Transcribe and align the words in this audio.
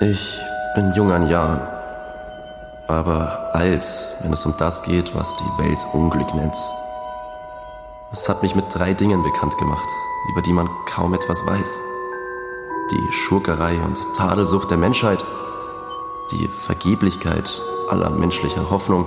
Ich 0.00 0.40
bin 0.76 0.92
jung 0.94 1.10
an 1.10 1.28
Jahren, 1.28 1.60
aber 2.86 3.50
alt, 3.52 3.84
wenn 4.22 4.32
es 4.32 4.46
um 4.46 4.54
das 4.56 4.84
geht, 4.84 5.12
was 5.12 5.36
die 5.36 5.64
Welt 5.64 5.78
Unglück 5.92 6.36
nennt. 6.36 6.54
Es 8.12 8.28
hat 8.28 8.44
mich 8.44 8.54
mit 8.54 8.66
drei 8.72 8.94
Dingen 8.94 9.24
bekannt 9.24 9.58
gemacht, 9.58 9.88
über 10.30 10.40
die 10.40 10.52
man 10.52 10.68
kaum 10.86 11.14
etwas 11.14 11.44
weiß. 11.44 11.80
Die 12.92 13.12
Schurkerei 13.12 13.74
und 13.80 13.98
Tadelsucht 14.14 14.70
der 14.70 14.78
Menschheit, 14.78 15.24
die 16.30 16.46
Vergeblichkeit 16.46 17.60
aller 17.88 18.10
menschlicher 18.10 18.70
Hoffnung 18.70 19.04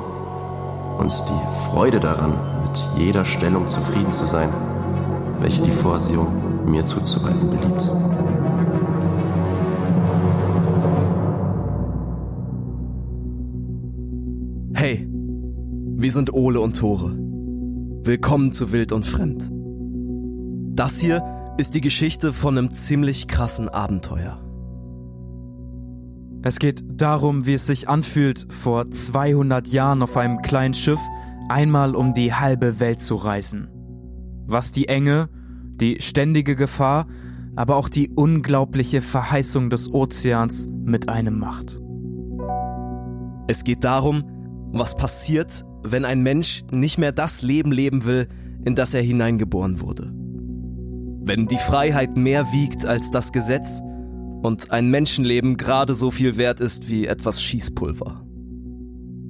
und 0.97 1.13
die 1.29 1.69
Freude 1.69 2.01
daran, 2.01 2.37
mit 2.63 2.83
jeder 2.97 3.23
Stellung 3.23 3.69
zufrieden 3.69 4.11
zu 4.11 4.25
sein, 4.25 4.49
welche 5.39 5.61
die 5.61 5.71
Vorsehung 5.71 6.65
mir 6.65 6.85
zuzuweisen 6.85 7.49
beliebt. 7.49 7.89
Wir 16.11 16.15
sind 16.15 16.33
Ole 16.33 16.59
und 16.59 16.75
Tore. 16.75 17.15
Willkommen 18.03 18.51
zu 18.51 18.73
Wild 18.73 18.91
und 18.91 19.05
Fremd. 19.05 19.49
Das 20.75 20.99
hier 20.99 21.23
ist 21.57 21.73
die 21.73 21.79
Geschichte 21.79 22.33
von 22.33 22.57
einem 22.57 22.73
ziemlich 22.73 23.29
krassen 23.29 23.69
Abenteuer. 23.69 24.37
Es 26.43 26.59
geht 26.59 26.83
darum, 26.85 27.45
wie 27.45 27.53
es 27.53 27.65
sich 27.65 27.87
anfühlt, 27.87 28.45
vor 28.49 28.91
200 28.91 29.69
Jahren 29.69 30.03
auf 30.03 30.17
einem 30.17 30.41
kleinen 30.41 30.73
Schiff 30.73 30.99
einmal 31.47 31.95
um 31.95 32.13
die 32.13 32.33
halbe 32.33 32.81
Welt 32.81 32.99
zu 32.99 33.15
reisen. 33.15 33.69
Was 34.45 34.73
die 34.73 34.89
Enge, 34.89 35.29
die 35.79 36.01
ständige 36.01 36.57
Gefahr, 36.57 37.07
aber 37.55 37.77
auch 37.77 37.87
die 37.87 38.09
unglaubliche 38.09 39.01
Verheißung 39.01 39.69
des 39.69 39.93
Ozeans 39.93 40.67
mit 40.83 41.07
einem 41.07 41.39
macht. 41.39 41.79
Es 43.47 43.63
geht 43.63 43.85
darum, 43.85 44.25
was 44.73 44.97
passiert, 44.97 45.63
wenn 45.83 46.05
ein 46.05 46.21
Mensch 46.21 46.63
nicht 46.71 46.97
mehr 46.97 47.11
das 47.11 47.41
Leben 47.41 47.71
leben 47.71 48.05
will, 48.05 48.27
in 48.63 48.75
das 48.75 48.93
er 48.93 49.01
hineingeboren 49.01 49.79
wurde. 49.81 50.11
Wenn 51.23 51.47
die 51.47 51.57
Freiheit 51.57 52.17
mehr 52.17 52.51
wiegt 52.51 52.85
als 52.85 53.11
das 53.11 53.31
Gesetz 53.31 53.81
und 54.41 54.71
ein 54.71 54.89
Menschenleben 54.89 55.57
gerade 55.57 55.93
so 55.93 56.11
viel 56.11 56.37
wert 56.37 56.59
ist 56.59 56.89
wie 56.89 57.05
etwas 57.05 57.41
Schießpulver. 57.41 58.25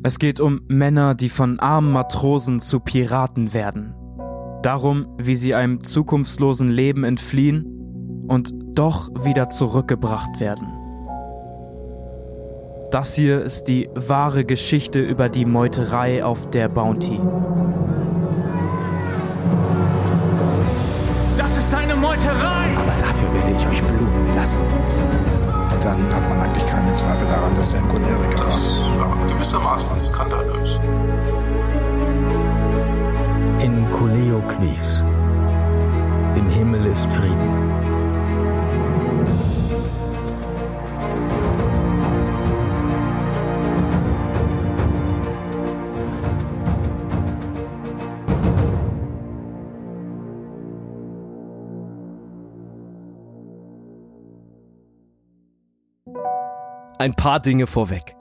Es 0.03 0.17
geht 0.17 0.39
um 0.39 0.61
Männer, 0.67 1.15
die 1.15 1.29
von 1.29 1.59
armen 1.59 1.91
Matrosen 1.91 2.59
zu 2.59 2.79
Piraten 2.79 3.53
werden. 3.53 3.93
Darum, 4.63 5.07
wie 5.17 5.35
sie 5.35 5.53
einem 5.53 5.83
zukunftslosen 5.83 6.69
Leben 6.69 7.03
entfliehen 7.03 8.25
und 8.27 8.53
doch 8.73 9.09
wieder 9.25 9.49
zurückgebracht 9.49 10.39
werden. 10.39 10.67
Das 12.91 13.15
hier 13.15 13.41
ist 13.41 13.69
die 13.69 13.89
wahre 13.95 14.43
Geschichte 14.43 14.99
über 14.99 15.29
die 15.29 15.45
Meuterei 15.45 16.25
auf 16.25 16.49
der 16.49 16.67
Bounty. 16.67 17.21
Das 21.37 21.57
ist 21.57 21.73
eine 21.73 21.95
Meuterei! 21.95 22.67
Aber 22.75 22.91
dafür 22.99 23.33
werde 23.33 23.55
ich 23.57 23.65
euch 23.65 23.81
bluten 23.81 24.35
lassen. 24.35 24.59
Dann 25.81 26.13
hat 26.13 26.29
man 26.29 26.41
eigentlich 26.41 26.67
keine 26.67 26.93
Zweifel 26.93 27.25
daran, 27.29 27.55
dass 27.55 27.71
der 27.71 27.79
ein 27.81 27.87
Choleriker 27.87 28.45
war. 28.45 28.59
Ja, 28.99 29.33
gewissermaßen 29.33 29.97
skandalös. 29.97 30.77
In 33.61 33.89
Coleo 33.97 34.41
Quis. 34.49 35.01
Im 36.35 36.49
Himmel 36.49 36.85
ist 36.87 37.09
Frieden. 37.13 37.80
Ein 57.01 57.15
paar 57.15 57.39
Dinge 57.39 57.65
vorweg. 57.65 58.15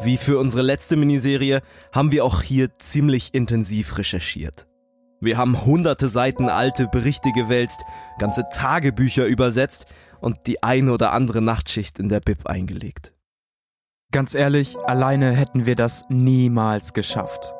Wie 0.00 0.16
für 0.18 0.38
unsere 0.38 0.62
letzte 0.62 0.94
Miniserie 0.94 1.62
haben 1.92 2.12
wir 2.12 2.24
auch 2.24 2.42
hier 2.42 2.78
ziemlich 2.78 3.34
intensiv 3.34 3.98
recherchiert. 3.98 4.68
Wir 5.20 5.36
haben 5.36 5.66
hunderte 5.66 6.06
Seiten 6.06 6.48
alte 6.48 6.86
Berichte 6.86 7.32
gewälzt, 7.32 7.82
ganze 8.20 8.44
Tagebücher 8.52 9.26
übersetzt 9.26 9.86
und 10.20 10.46
die 10.46 10.62
eine 10.62 10.92
oder 10.92 11.10
andere 11.10 11.42
Nachtschicht 11.42 11.98
in 11.98 12.08
der 12.08 12.20
Bib 12.20 12.46
eingelegt. 12.46 13.16
Ganz 14.12 14.36
ehrlich, 14.36 14.76
alleine 14.86 15.32
hätten 15.32 15.66
wir 15.66 15.74
das 15.74 16.04
niemals 16.08 16.92
geschafft. 16.92 17.52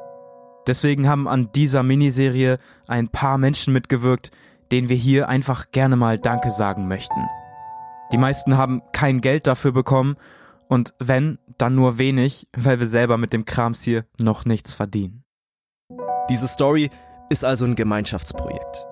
Deswegen 0.68 1.08
haben 1.08 1.26
an 1.26 1.50
dieser 1.50 1.82
Miniserie 1.82 2.58
ein 2.86 3.08
paar 3.08 3.38
Menschen 3.38 3.72
mitgewirkt, 3.72 4.30
denen 4.70 4.88
wir 4.88 4.96
hier 4.96 5.28
einfach 5.28 5.72
gerne 5.72 5.96
mal 5.96 6.16
Danke 6.16 6.52
sagen 6.52 6.86
möchten. 6.86 7.28
Die 8.12 8.18
meisten 8.18 8.56
haben 8.56 8.82
kein 8.92 9.20
Geld 9.20 9.48
dafür 9.48 9.72
bekommen 9.72 10.16
und 10.74 10.92
wenn, 10.98 11.38
dann 11.56 11.76
nur 11.76 11.98
wenig, 11.98 12.48
weil 12.52 12.80
wir 12.80 12.88
selber 12.88 13.16
mit 13.16 13.32
dem 13.32 13.44
Krams 13.44 13.84
hier 13.84 14.06
noch 14.18 14.44
nichts 14.44 14.74
verdienen. 14.74 15.22
Diese 16.28 16.48
Story 16.48 16.90
ist 17.30 17.44
also 17.44 17.64
ein 17.64 17.76
Gemeinschaftsprojekt. 17.76 18.84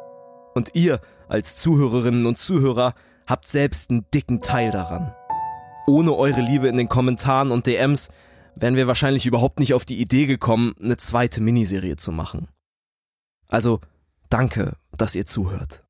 Und 0.55 0.71
ihr 0.75 1.01
als 1.29 1.57
Zuhörerinnen 1.57 2.25
und 2.27 2.39
Zuhörer 2.39 2.95
habt 3.27 3.49
selbst 3.49 3.91
einen 3.91 4.07
dicken 4.15 4.41
Teil 4.43 4.71
daran. 4.71 5.13
Ohne 5.89 6.15
eure 6.15 6.41
Liebe 6.41 6.69
in 6.69 6.77
den 6.77 6.89
Kommentaren 6.89 7.51
und 7.51 7.67
DMs 7.67 8.11
wären 8.55 8.77
wir 8.77 8.87
wahrscheinlich 8.87 9.27
überhaupt 9.27 9.59
nicht 9.59 9.75
auf 9.75 9.85
die 9.85 10.01
Idee 10.01 10.27
gekommen, 10.27 10.75
eine 10.81 10.97
zweite 10.97 11.41
Miniserie 11.41 11.97
zu 11.97 12.13
machen. 12.13 12.47
Also 13.49 13.81
danke, 14.31 14.77
dass 14.97 15.17
ihr 15.17 15.27
zuhört. 15.27 15.83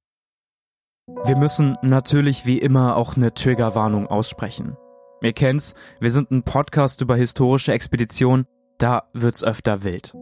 Wir 1.25 1.37
müssen 1.37 1.77
natürlich 1.83 2.47
wie 2.47 2.59
immer 2.59 2.97
auch 2.97 3.17
eine 3.17 3.35
Triggerwarnung 3.35 4.07
aussprechen. 4.07 4.77
Ihr 5.23 5.33
kennt's, 5.33 5.75
wir 6.01 6.11
sind 6.11 6.33
ein 6.33 6.43
Podcast 6.43 7.01
über 7.01 7.15
historische 7.15 7.73
Expeditionen, 7.73 8.45
da 8.79 9.05
wird's 9.13 9.45
öfter 9.45 9.85
wild. 9.85 10.15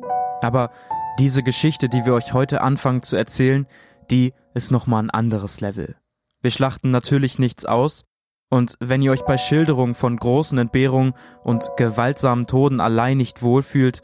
Aber 0.43 0.71
diese 1.19 1.43
Geschichte, 1.43 1.88
die 1.88 2.05
wir 2.05 2.12
euch 2.12 2.34
heute 2.34 2.61
anfangen 2.61 3.03
zu 3.03 3.16
erzählen, 3.16 3.66
die 4.10 4.34
ist 4.53 4.71
nochmal 4.71 5.03
ein 5.03 5.10
anderes 5.10 5.62
Level. 5.62 5.97
Wir 6.43 6.50
schlachten 6.50 6.91
natürlich 6.91 7.39
nichts 7.39 7.65
aus, 7.65 8.05
und 8.50 8.77
wenn 8.81 9.00
ihr 9.00 9.12
euch 9.12 9.22
bei 9.22 9.39
Schilderungen 9.39 9.94
von 9.94 10.16
großen 10.16 10.59
Entbehrungen 10.59 11.15
und 11.44 11.71
gewaltsamen 11.77 12.47
Toden 12.47 12.81
allein 12.81 13.16
nicht 13.16 13.43
wohlfühlt, 13.43 14.03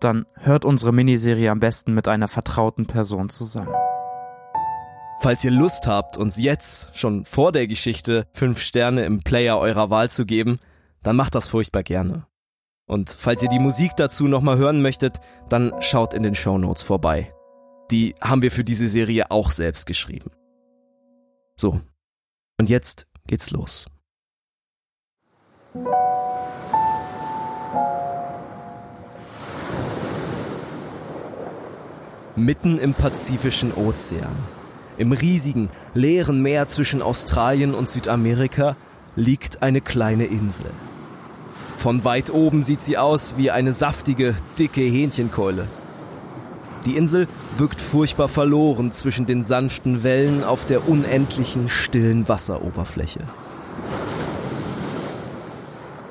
dann 0.00 0.24
hört 0.34 0.64
unsere 0.64 0.92
Miniserie 0.92 1.50
am 1.50 1.60
besten 1.60 1.94
mit 1.94 2.08
einer 2.08 2.26
vertrauten 2.26 2.86
Person 2.86 3.28
zusammen. 3.28 3.74
Falls 5.22 5.44
ihr 5.44 5.52
Lust 5.52 5.86
habt, 5.86 6.16
uns 6.16 6.36
jetzt, 6.36 6.96
schon 6.98 7.24
vor 7.24 7.52
der 7.52 7.68
Geschichte, 7.68 8.26
fünf 8.32 8.60
Sterne 8.60 9.04
im 9.04 9.22
Player 9.22 9.56
eurer 9.56 9.88
Wahl 9.88 10.10
zu 10.10 10.26
geben, 10.26 10.58
dann 11.04 11.14
macht 11.14 11.36
das 11.36 11.46
furchtbar 11.46 11.84
gerne. 11.84 12.26
Und 12.88 13.16
falls 13.16 13.40
ihr 13.40 13.48
die 13.48 13.60
Musik 13.60 13.92
dazu 13.96 14.26
nochmal 14.26 14.58
hören 14.58 14.82
möchtet, 14.82 15.20
dann 15.48 15.72
schaut 15.80 16.12
in 16.12 16.24
den 16.24 16.34
Show 16.34 16.58
Notes 16.58 16.82
vorbei. 16.82 17.32
Die 17.92 18.16
haben 18.20 18.42
wir 18.42 18.50
für 18.50 18.64
diese 18.64 18.88
Serie 18.88 19.30
auch 19.30 19.52
selbst 19.52 19.86
geschrieben. 19.86 20.32
So, 21.54 21.80
und 22.58 22.68
jetzt 22.68 23.06
geht's 23.28 23.52
los. 23.52 23.86
Mitten 32.34 32.78
im 32.78 32.92
Pazifischen 32.94 33.72
Ozean, 33.72 34.34
im 35.02 35.10
riesigen, 35.10 35.68
leeren 35.94 36.40
Meer 36.42 36.68
zwischen 36.68 37.02
Australien 37.02 37.74
und 37.74 37.90
Südamerika, 37.90 38.76
liegt 39.16 39.60
eine 39.60 39.80
kleine 39.80 40.26
Insel. 40.26 40.66
Von 41.76 42.04
weit 42.04 42.32
oben 42.32 42.62
sieht 42.62 42.80
sie 42.80 42.96
aus 42.96 43.34
wie 43.36 43.50
eine 43.50 43.72
saftige, 43.72 44.36
dicke 44.60 44.80
Hähnchenkeule. 44.80 45.66
Die 46.86 46.96
Insel 46.96 47.26
wirkt 47.56 47.80
furchtbar 47.80 48.28
verloren 48.28 48.92
zwischen 48.92 49.26
den 49.26 49.42
sanften 49.42 50.04
Wellen 50.04 50.44
auf 50.44 50.64
der 50.66 50.88
unendlichen, 50.88 51.68
stillen 51.68 52.28
Wasseroberfläche. 52.28 53.20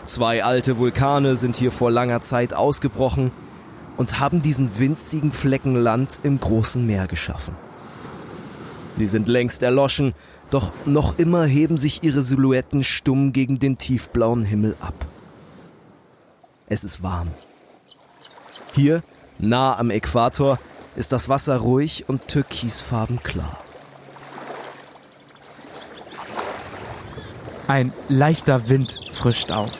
Zwei 0.03 0.43
alte 0.43 0.77
Vulkane 0.77 1.37
sind 1.37 1.55
hier 1.55 1.71
vor 1.71 1.91
langer 1.91 2.19
Zeit 2.19 2.53
ausgebrochen 2.53 3.31
und 3.95 4.19
haben 4.19 4.41
diesen 4.41 4.77
winzigen 4.79 5.31
Flecken 5.31 5.75
Land 5.75 6.19
im 6.23 6.41
großen 6.41 6.85
Meer 6.85 7.07
geschaffen. 7.07 7.55
Die 8.97 9.07
sind 9.07 9.27
längst 9.27 9.63
erloschen, 9.63 10.13
doch 10.49 10.71
noch 10.85 11.17
immer 11.17 11.45
heben 11.45 11.77
sich 11.77 12.03
ihre 12.03 12.21
Silhouetten 12.21 12.83
stumm 12.83 13.33
gegen 13.33 13.59
den 13.59 13.77
tiefblauen 13.77 14.43
Himmel 14.43 14.75
ab. 14.79 15.05
Es 16.67 16.83
ist 16.83 17.03
warm. 17.03 17.31
Hier, 18.73 19.03
nah 19.39 19.77
am 19.77 19.89
Äquator, 19.89 20.59
ist 20.95 21.11
das 21.11 21.29
Wasser 21.29 21.57
ruhig 21.57 22.05
und 22.07 22.27
türkisfarben 22.27 23.23
klar. 23.23 23.57
Ein 27.67 27.93
leichter 28.09 28.67
Wind 28.67 28.99
frischt 29.11 29.51
auf. 29.51 29.71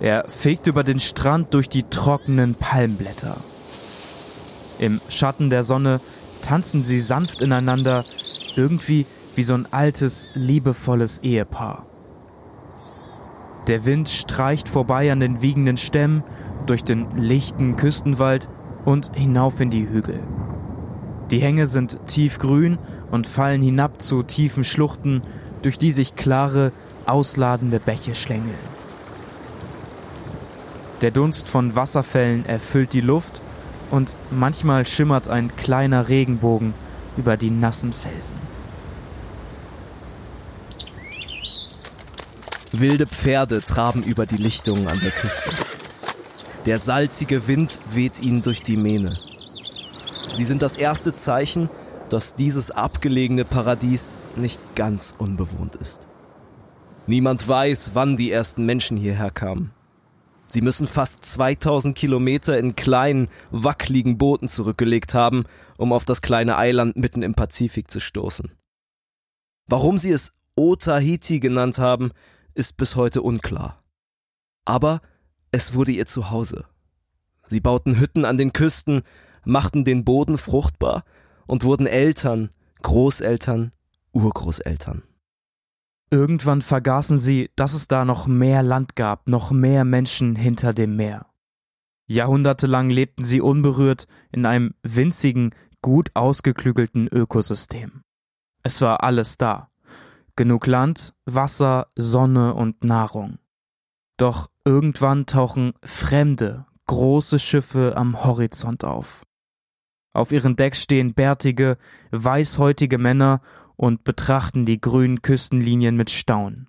Er 0.00 0.24
fegt 0.28 0.66
über 0.66 0.82
den 0.82 0.98
Strand 0.98 1.54
durch 1.54 1.68
die 1.68 1.84
trockenen 1.84 2.56
Palmblätter. 2.56 3.36
Im 4.80 5.00
Schatten 5.08 5.50
der 5.50 5.62
Sonne 5.62 6.00
tanzen 6.44 6.84
sie 6.84 7.00
sanft 7.00 7.40
ineinander, 7.40 8.04
irgendwie 8.54 9.06
wie 9.34 9.42
so 9.42 9.54
ein 9.54 9.66
altes, 9.72 10.28
liebevolles 10.34 11.20
Ehepaar. 11.20 11.86
Der 13.66 13.86
Wind 13.86 14.10
streicht 14.10 14.68
vorbei 14.68 15.10
an 15.10 15.20
den 15.20 15.40
wiegenden 15.40 15.78
Stämmen, 15.78 16.22
durch 16.66 16.84
den 16.84 17.06
lichten 17.16 17.76
Küstenwald 17.76 18.48
und 18.84 19.10
hinauf 19.14 19.60
in 19.60 19.70
die 19.70 19.88
Hügel. 19.88 20.22
Die 21.30 21.40
Hänge 21.40 21.66
sind 21.66 22.06
tiefgrün 22.06 22.78
und 23.10 23.26
fallen 23.26 23.62
hinab 23.62 24.02
zu 24.02 24.22
tiefen 24.22 24.64
Schluchten, 24.64 25.22
durch 25.62 25.78
die 25.78 25.92
sich 25.92 26.14
klare, 26.14 26.72
ausladende 27.06 27.80
Bäche 27.80 28.14
schlängeln. 28.14 28.74
Der 31.00 31.10
Dunst 31.10 31.48
von 31.48 31.74
Wasserfällen 31.74 32.46
erfüllt 32.46 32.92
die 32.92 33.00
Luft 33.00 33.40
und 33.90 34.14
manchmal 34.30 34.86
schimmert 34.86 35.28
ein 35.28 35.54
kleiner 35.56 36.08
Regenbogen 36.08 36.74
über 37.16 37.36
die 37.36 37.50
nassen 37.50 37.92
Felsen. 37.92 38.36
Wilde 42.72 43.06
Pferde 43.06 43.62
traben 43.62 44.02
über 44.02 44.26
die 44.26 44.36
Lichtungen 44.36 44.88
an 44.88 44.98
der 45.00 45.12
Küste. 45.12 45.50
Der 46.66 46.78
salzige 46.78 47.46
Wind 47.46 47.80
weht 47.92 48.20
ihnen 48.20 48.42
durch 48.42 48.62
die 48.62 48.76
Mähne. 48.76 49.18
Sie 50.32 50.44
sind 50.44 50.62
das 50.62 50.76
erste 50.76 51.12
Zeichen, 51.12 51.70
dass 52.08 52.34
dieses 52.34 52.70
abgelegene 52.70 53.44
Paradies 53.44 54.18
nicht 54.34 54.74
ganz 54.74 55.14
unbewohnt 55.16 55.76
ist. 55.76 56.08
Niemand 57.06 57.46
weiß, 57.46 57.92
wann 57.94 58.16
die 58.16 58.32
ersten 58.32 58.64
Menschen 58.64 58.96
hierher 58.96 59.30
kamen. 59.30 59.72
Sie 60.54 60.60
müssen 60.60 60.86
fast 60.86 61.24
2000 61.24 61.98
Kilometer 61.98 62.56
in 62.56 62.76
kleinen, 62.76 63.26
wackligen 63.50 64.18
Booten 64.18 64.46
zurückgelegt 64.46 65.12
haben, 65.12 65.46
um 65.78 65.92
auf 65.92 66.04
das 66.04 66.22
kleine 66.22 66.56
Eiland 66.56 66.96
mitten 66.96 67.22
im 67.22 67.34
Pazifik 67.34 67.90
zu 67.90 67.98
stoßen. 67.98 68.52
Warum 69.66 69.98
sie 69.98 70.12
es 70.12 70.32
Otahiti 70.54 71.40
genannt 71.40 71.80
haben, 71.80 72.12
ist 72.54 72.76
bis 72.76 72.94
heute 72.94 73.20
unklar. 73.22 73.82
Aber 74.64 75.00
es 75.50 75.74
wurde 75.74 75.90
ihr 75.90 76.06
Zuhause. 76.06 76.66
Sie 77.48 77.58
bauten 77.58 77.98
Hütten 77.98 78.24
an 78.24 78.38
den 78.38 78.52
Küsten, 78.52 79.02
machten 79.44 79.84
den 79.84 80.04
Boden 80.04 80.38
fruchtbar 80.38 81.02
und 81.48 81.64
wurden 81.64 81.88
Eltern, 81.88 82.50
Großeltern, 82.80 83.72
Urgroßeltern. 84.12 85.02
Irgendwann 86.14 86.62
vergaßen 86.62 87.18
sie, 87.18 87.50
dass 87.56 87.74
es 87.74 87.88
da 87.88 88.04
noch 88.04 88.28
mehr 88.28 88.62
Land 88.62 88.94
gab, 88.94 89.28
noch 89.28 89.50
mehr 89.50 89.84
Menschen 89.84 90.36
hinter 90.36 90.72
dem 90.72 90.94
Meer. 90.94 91.26
Jahrhundertelang 92.06 92.88
lebten 92.88 93.24
sie 93.24 93.40
unberührt 93.40 94.06
in 94.30 94.46
einem 94.46 94.74
winzigen, 94.84 95.56
gut 95.82 96.12
ausgeklügelten 96.14 97.08
Ökosystem. 97.08 98.04
Es 98.62 98.80
war 98.80 99.02
alles 99.02 99.38
da. 99.38 99.70
Genug 100.36 100.68
Land, 100.68 101.14
Wasser, 101.24 101.88
Sonne 101.96 102.54
und 102.54 102.84
Nahrung. 102.84 103.38
Doch 104.16 104.52
irgendwann 104.64 105.26
tauchen 105.26 105.72
fremde, 105.82 106.64
große 106.86 107.40
Schiffe 107.40 107.94
am 107.96 108.22
Horizont 108.22 108.84
auf. 108.84 109.24
Auf 110.12 110.30
ihren 110.30 110.54
Decks 110.54 110.80
stehen 110.80 111.12
bärtige, 111.12 111.76
weißhäutige 112.12 112.98
Männer 112.98 113.40
und 113.76 114.04
betrachten 114.04 114.66
die 114.66 114.80
grünen 114.80 115.22
Küstenlinien 115.22 115.96
mit 115.96 116.10
Staunen. 116.10 116.68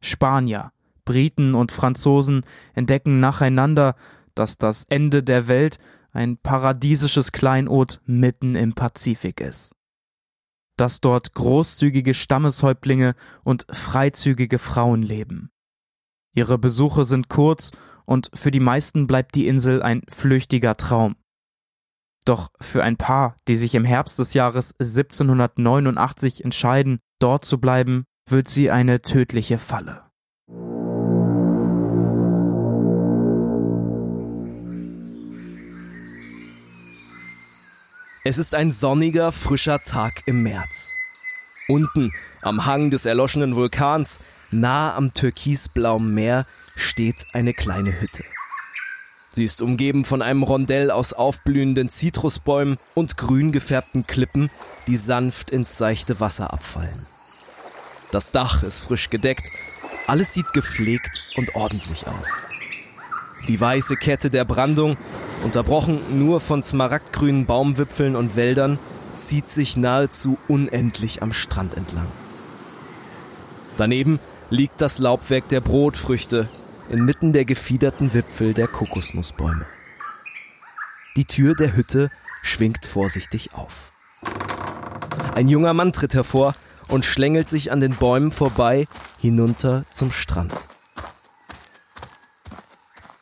Spanier, 0.00 0.72
Briten 1.04 1.54
und 1.54 1.72
Franzosen 1.72 2.44
entdecken 2.74 3.20
nacheinander, 3.20 3.96
dass 4.34 4.58
das 4.58 4.84
Ende 4.84 5.22
der 5.22 5.48
Welt 5.48 5.78
ein 6.12 6.36
paradiesisches 6.36 7.32
Kleinod 7.32 8.00
mitten 8.06 8.54
im 8.54 8.74
Pazifik 8.74 9.40
ist. 9.40 9.72
Dass 10.76 11.00
dort 11.00 11.34
großzügige 11.34 12.14
Stammeshäuptlinge 12.14 13.14
und 13.42 13.66
freizügige 13.70 14.58
Frauen 14.58 15.02
leben. 15.02 15.50
Ihre 16.34 16.58
Besuche 16.58 17.04
sind 17.04 17.28
kurz 17.28 17.72
und 18.04 18.30
für 18.32 18.50
die 18.50 18.60
meisten 18.60 19.06
bleibt 19.06 19.34
die 19.34 19.48
Insel 19.48 19.82
ein 19.82 20.02
flüchtiger 20.08 20.76
Traum. 20.76 21.16
Doch 22.28 22.50
für 22.60 22.84
ein 22.84 22.98
Paar, 22.98 23.36
die 23.48 23.56
sich 23.56 23.74
im 23.74 23.86
Herbst 23.86 24.18
des 24.18 24.34
Jahres 24.34 24.74
1789 24.78 26.44
entscheiden, 26.44 26.98
dort 27.20 27.46
zu 27.46 27.58
bleiben, 27.58 28.04
wird 28.28 28.48
sie 28.48 28.70
eine 28.70 29.00
tödliche 29.00 29.56
Falle. 29.56 30.02
Es 38.24 38.36
ist 38.36 38.54
ein 38.54 38.72
sonniger, 38.72 39.32
frischer 39.32 39.82
Tag 39.82 40.24
im 40.26 40.42
März. 40.42 40.92
Unten 41.66 42.12
am 42.42 42.66
Hang 42.66 42.90
des 42.90 43.06
erloschenen 43.06 43.56
Vulkans, 43.56 44.20
nah 44.50 44.94
am 44.94 45.14
türkisblauen 45.14 46.12
Meer, 46.12 46.44
steht 46.76 47.26
eine 47.32 47.54
kleine 47.54 47.98
Hütte. 47.98 48.22
Sie 49.38 49.44
ist 49.44 49.62
umgeben 49.62 50.04
von 50.04 50.20
einem 50.20 50.42
Rondell 50.42 50.90
aus 50.90 51.12
aufblühenden 51.12 51.88
Zitrusbäumen 51.88 52.76
und 52.94 53.16
grün 53.16 53.52
gefärbten 53.52 54.04
Klippen, 54.04 54.50
die 54.88 54.96
sanft 54.96 55.50
ins 55.50 55.78
seichte 55.78 56.18
Wasser 56.18 56.52
abfallen. 56.52 57.06
Das 58.10 58.32
Dach 58.32 58.64
ist 58.64 58.80
frisch 58.80 59.10
gedeckt, 59.10 59.48
alles 60.08 60.34
sieht 60.34 60.52
gepflegt 60.54 61.22
und 61.36 61.54
ordentlich 61.54 62.08
aus. 62.08 62.26
Die 63.46 63.60
weiße 63.60 63.94
Kette 63.94 64.28
der 64.28 64.44
Brandung, 64.44 64.96
unterbrochen 65.44 66.00
nur 66.18 66.40
von 66.40 66.64
smaragdgrünen 66.64 67.46
Baumwipfeln 67.46 68.16
und 68.16 68.34
Wäldern, 68.34 68.80
zieht 69.14 69.48
sich 69.48 69.76
nahezu 69.76 70.36
unendlich 70.48 71.22
am 71.22 71.32
Strand 71.32 71.76
entlang. 71.76 72.08
Daneben 73.76 74.18
liegt 74.50 74.80
das 74.80 74.98
Laubwerk 74.98 75.48
der 75.48 75.60
Brotfrüchte, 75.60 76.48
inmitten 76.88 77.32
der 77.32 77.44
gefiederten 77.44 78.14
Wipfel 78.14 78.54
der 78.54 78.68
Kokosnussbäume. 78.68 79.66
Die 81.16 81.24
Tür 81.24 81.54
der 81.54 81.76
Hütte 81.76 82.10
schwingt 82.42 82.86
vorsichtig 82.86 83.54
auf. 83.54 83.92
Ein 85.34 85.48
junger 85.48 85.74
Mann 85.74 85.92
tritt 85.92 86.14
hervor 86.14 86.54
und 86.88 87.04
schlängelt 87.04 87.48
sich 87.48 87.70
an 87.70 87.80
den 87.80 87.94
Bäumen 87.94 88.30
vorbei 88.30 88.86
hinunter 89.20 89.84
zum 89.90 90.10
Strand. 90.10 90.54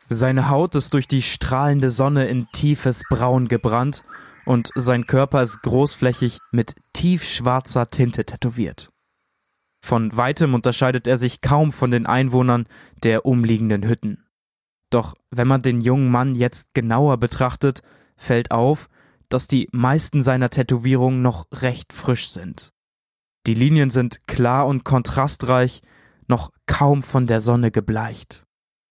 Seine 0.08 0.48
Haut 0.48 0.74
ist 0.76 0.94
durch 0.94 1.08
die 1.08 1.22
strahlende 1.22 1.90
Sonne 1.90 2.28
in 2.28 2.46
tiefes 2.52 3.02
Braun 3.10 3.48
gebrannt 3.48 4.04
und 4.44 4.70
sein 4.76 5.06
Körper 5.06 5.42
ist 5.42 5.62
großflächig 5.62 6.38
mit 6.52 6.76
tiefschwarzer 6.92 7.90
Tinte 7.90 8.24
tätowiert. 8.24 8.90
Von 9.86 10.16
weitem 10.16 10.52
unterscheidet 10.52 11.06
er 11.06 11.16
sich 11.16 11.42
kaum 11.42 11.70
von 11.70 11.92
den 11.92 12.06
Einwohnern 12.06 12.66
der 13.04 13.24
umliegenden 13.24 13.84
Hütten. 13.84 14.26
Doch 14.90 15.14
wenn 15.30 15.46
man 15.46 15.62
den 15.62 15.80
jungen 15.80 16.10
Mann 16.10 16.34
jetzt 16.34 16.74
genauer 16.74 17.18
betrachtet, 17.18 17.82
fällt 18.16 18.50
auf, 18.50 18.88
dass 19.28 19.46
die 19.46 19.68
meisten 19.70 20.24
seiner 20.24 20.50
Tätowierungen 20.50 21.22
noch 21.22 21.46
recht 21.52 21.92
frisch 21.92 22.30
sind. 22.30 22.72
Die 23.46 23.54
Linien 23.54 23.90
sind 23.90 24.26
klar 24.26 24.66
und 24.66 24.82
kontrastreich, 24.82 25.82
noch 26.26 26.50
kaum 26.66 27.04
von 27.04 27.28
der 27.28 27.40
Sonne 27.40 27.70
gebleicht. 27.70 28.44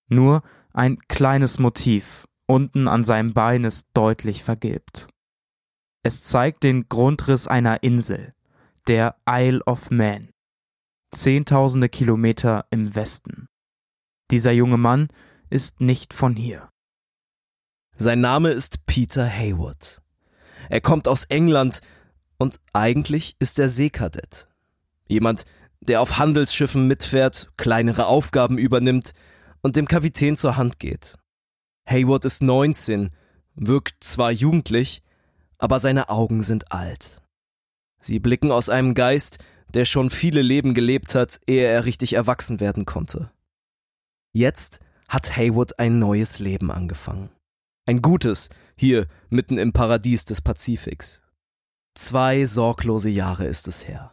Nur 0.07 0.43
ein 0.71 0.97
kleines 1.09 1.59
Motiv 1.59 2.25
unten 2.47 2.87
an 2.87 3.03
seinem 3.03 3.33
Bein 3.33 3.65
ist 3.65 3.89
deutlich 3.93 4.45
vergilbt. 4.45 5.09
Es 6.03 6.23
zeigt 6.23 6.63
den 6.63 6.87
Grundriss 6.87 7.49
einer 7.49 7.83
Insel, 7.83 8.33
der 8.87 9.17
Isle 9.29 9.61
of 9.65 9.91
Man 9.91 10.29
zehntausende 11.15 11.89
Kilometer 11.89 12.65
im 12.69 12.93
Westen. 12.95 13.47
Dieser 14.31 14.51
junge 14.51 14.77
Mann 14.77 15.07
ist 15.49 15.81
nicht 15.81 16.13
von 16.13 16.35
hier. 16.35 16.69
Sein 17.95 18.19
Name 18.19 18.49
ist 18.49 18.85
Peter 18.85 19.25
Haywood. 19.25 20.01
Er 20.69 20.81
kommt 20.81 21.07
aus 21.07 21.23
England 21.25 21.81
und 22.37 22.59
eigentlich 22.73 23.35
ist 23.39 23.59
er 23.59 23.69
Seekadett. 23.69 24.47
Jemand, 25.07 25.45
der 25.79 26.01
auf 26.01 26.17
Handelsschiffen 26.17 26.87
mitfährt, 26.87 27.49
kleinere 27.57 28.07
Aufgaben 28.07 28.57
übernimmt 28.57 29.13
und 29.61 29.75
dem 29.75 29.87
Kapitän 29.87 30.35
zur 30.35 30.57
Hand 30.57 30.79
geht. 30.79 31.17
Haywood 31.87 32.25
ist 32.25 32.41
19, 32.41 33.11
wirkt 33.53 34.03
zwar 34.03 34.31
jugendlich, 34.31 35.03
aber 35.59 35.79
seine 35.79 36.09
Augen 36.09 36.43
sind 36.43 36.71
alt. 36.71 37.21
Sie 38.01 38.19
blicken 38.19 38.51
aus 38.51 38.69
einem 38.69 38.95
Geist, 38.95 39.39
der 39.75 39.85
schon 39.85 40.09
viele 40.09 40.41
Leben 40.41 40.73
gelebt 40.73 41.15
hat, 41.15 41.41
ehe 41.45 41.65
er 41.65 41.85
richtig 41.85 42.13
erwachsen 42.13 42.59
werden 42.59 42.85
konnte. 42.85 43.29
Jetzt 44.33 44.79
hat 45.07 45.35
Haywood 45.35 45.77
ein 45.79 45.99
neues 45.99 46.39
Leben 46.39 46.71
angefangen. 46.71 47.29
Ein 47.85 48.01
gutes, 48.01 48.49
hier 48.77 49.05
mitten 49.29 49.57
im 49.57 49.73
Paradies 49.73 50.25
des 50.25 50.41
Pazifiks. 50.41 51.21
Zwei 51.93 52.45
sorglose 52.45 53.09
Jahre 53.09 53.45
ist 53.45 53.67
es 53.67 53.87
her. 53.87 54.11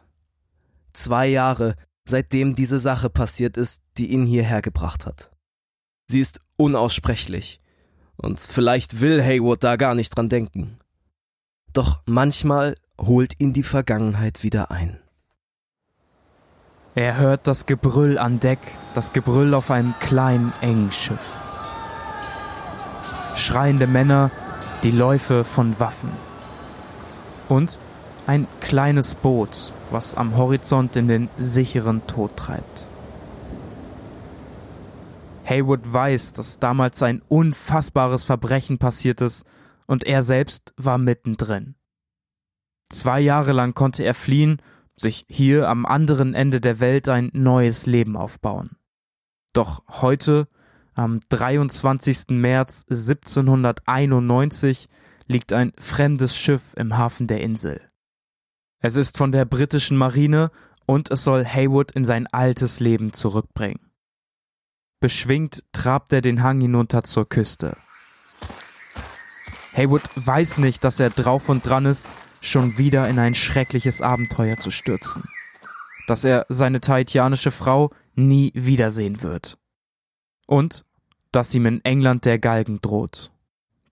Zwei 0.91 1.27
Jahre, 1.27 1.75
seitdem 2.05 2.55
diese 2.55 2.77
Sache 2.77 3.09
passiert 3.09 3.57
ist, 3.57 3.83
die 3.97 4.11
ihn 4.11 4.25
hierher 4.25 4.61
gebracht 4.61 5.05
hat. 5.05 5.31
Sie 6.07 6.19
ist 6.19 6.41
unaussprechlich. 6.57 7.61
Und 8.15 8.39
vielleicht 8.39 9.01
will 9.01 9.23
Haywood 9.23 9.63
da 9.63 9.77
gar 9.77 9.95
nicht 9.95 10.15
dran 10.15 10.29
denken. 10.29 10.77
Doch 11.71 12.03
manchmal 12.05 12.77
holt 12.99 13.39
ihn 13.39 13.53
die 13.53 13.63
Vergangenheit 13.63 14.43
wieder 14.43 14.69
ein. 14.69 15.02
Er 16.95 17.17
hört 17.17 17.47
das 17.47 17.65
Gebrüll 17.65 18.19
an 18.19 18.39
Deck, 18.39 18.59
das 18.93 19.13
Gebrüll 19.13 19.55
auf 19.55 19.71
einem 19.71 19.95
kleinen, 19.99 20.53
engen 20.61 20.91
Schiff. 20.91 21.31
Schreiende 23.35 23.87
Männer, 23.87 24.29
die 24.83 24.91
Läufe 24.91 25.43
von 25.43 25.79
Waffen. 25.79 26.11
Und 27.49 27.79
ein 28.27 28.47
kleines 28.61 29.15
Boot, 29.15 29.73
was 29.89 30.13
am 30.13 30.37
Horizont 30.37 30.95
in 30.95 31.07
den 31.07 31.29
sicheren 31.39 32.05
Tod 32.05 32.37
treibt. 32.37 32.85
Haywood 35.45 35.91
weiß, 35.91 36.33
dass 36.33 36.59
damals 36.59 37.01
ein 37.01 37.23
unfassbares 37.27 38.23
Verbrechen 38.23 38.77
passiert 38.77 39.19
ist 39.21 39.47
und 39.87 40.05
er 40.05 40.21
selbst 40.21 40.73
war 40.77 40.99
mittendrin. 40.99 41.73
Zwei 42.89 43.19
Jahre 43.19 43.51
lang 43.51 43.73
konnte 43.73 44.03
er 44.03 44.13
fliehen, 44.13 44.61
sich 44.95 45.25
hier 45.29 45.69
am 45.69 45.85
anderen 45.85 46.33
Ende 46.33 46.61
der 46.61 46.79
Welt 46.79 47.09
ein 47.09 47.29
neues 47.33 47.85
Leben 47.85 48.15
aufbauen. 48.15 48.77
Doch 49.53 49.83
heute, 50.01 50.47
am 50.93 51.19
23. 51.29 52.29
März 52.29 52.85
1791, 52.89 54.89
liegt 55.27 55.53
ein 55.53 55.73
fremdes 55.77 56.37
Schiff 56.37 56.73
im 56.75 56.97
Hafen 56.97 57.27
der 57.27 57.41
Insel. 57.41 57.81
Es 58.79 58.95
ist 58.95 59.17
von 59.17 59.31
der 59.31 59.45
britischen 59.45 59.97
Marine 59.97 60.51
und 60.85 61.09
es 61.09 61.23
soll 61.23 61.45
Haywood 61.45 61.93
in 61.93 62.05
sein 62.05 62.27
altes 62.27 62.79
Leben 62.79 63.13
zurückbringen. 63.13 63.91
Beschwingt 64.99 65.63
trabt 65.71 66.13
er 66.13 66.21
den 66.21 66.43
Hang 66.43 66.61
hinunter 66.61 67.03
zur 67.03 67.27
Küste. 67.27 67.77
Haywood 69.73 70.03
weiß 70.15 70.59
nicht, 70.59 70.83
dass 70.83 70.99
er 70.99 71.09
drauf 71.09 71.49
und 71.49 71.65
dran 71.65 71.85
ist, 71.85 72.09
schon 72.43 72.77
wieder 72.77 73.07
in 73.09 73.19
ein 73.19 73.33
schreckliches 73.33 74.01
Abenteuer 74.01 74.57
zu 74.57 74.69
stürzen. 74.69 75.23
Dass 76.07 76.23
er 76.25 76.45
seine 76.49 76.81
tahitianische 76.81 77.51
Frau 77.51 77.91
nie 78.15 78.51
wiedersehen 78.53 79.23
wird. 79.23 79.57
Und 80.45 80.85
dass 81.31 81.53
ihm 81.55 81.65
in 81.65 81.83
England 81.85 82.25
der 82.25 82.39
Galgen 82.39 82.79
droht. 82.81 83.31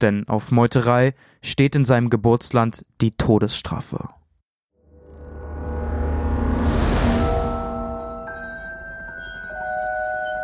Denn 0.01 0.27
auf 0.27 0.51
Meuterei 0.51 1.13
steht 1.41 1.75
in 1.75 1.85
seinem 1.85 2.09
Geburtsland 2.09 2.85
die 2.99 3.11
Todesstrafe. 3.11 4.09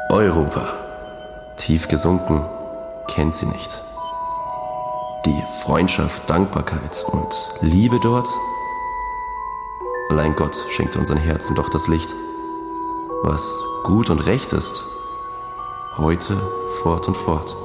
Europa. 0.10 1.54
Tief 1.58 1.90
gesunken, 1.90 2.42
kennt 3.08 3.34
sie 3.34 3.48
nicht. 3.48 3.87
Die 5.26 5.44
Freundschaft, 5.64 6.30
Dankbarkeit 6.30 7.06
und 7.12 7.34
Liebe 7.62 8.00
dort? 8.00 8.28
Allein 10.10 10.36
Gott 10.36 10.56
schenkt 10.70 10.96
unseren 10.96 11.18
Herzen 11.18 11.56
doch 11.56 11.70
das 11.70 11.88
Licht. 11.88 12.14
Was 13.24 13.62
gut 13.84 14.10
und 14.10 14.20
recht 14.20 14.54
ist, 14.54 14.84
heute 15.98 16.40
fort 16.82 17.08
und 17.08 17.18
fort. 17.18 17.58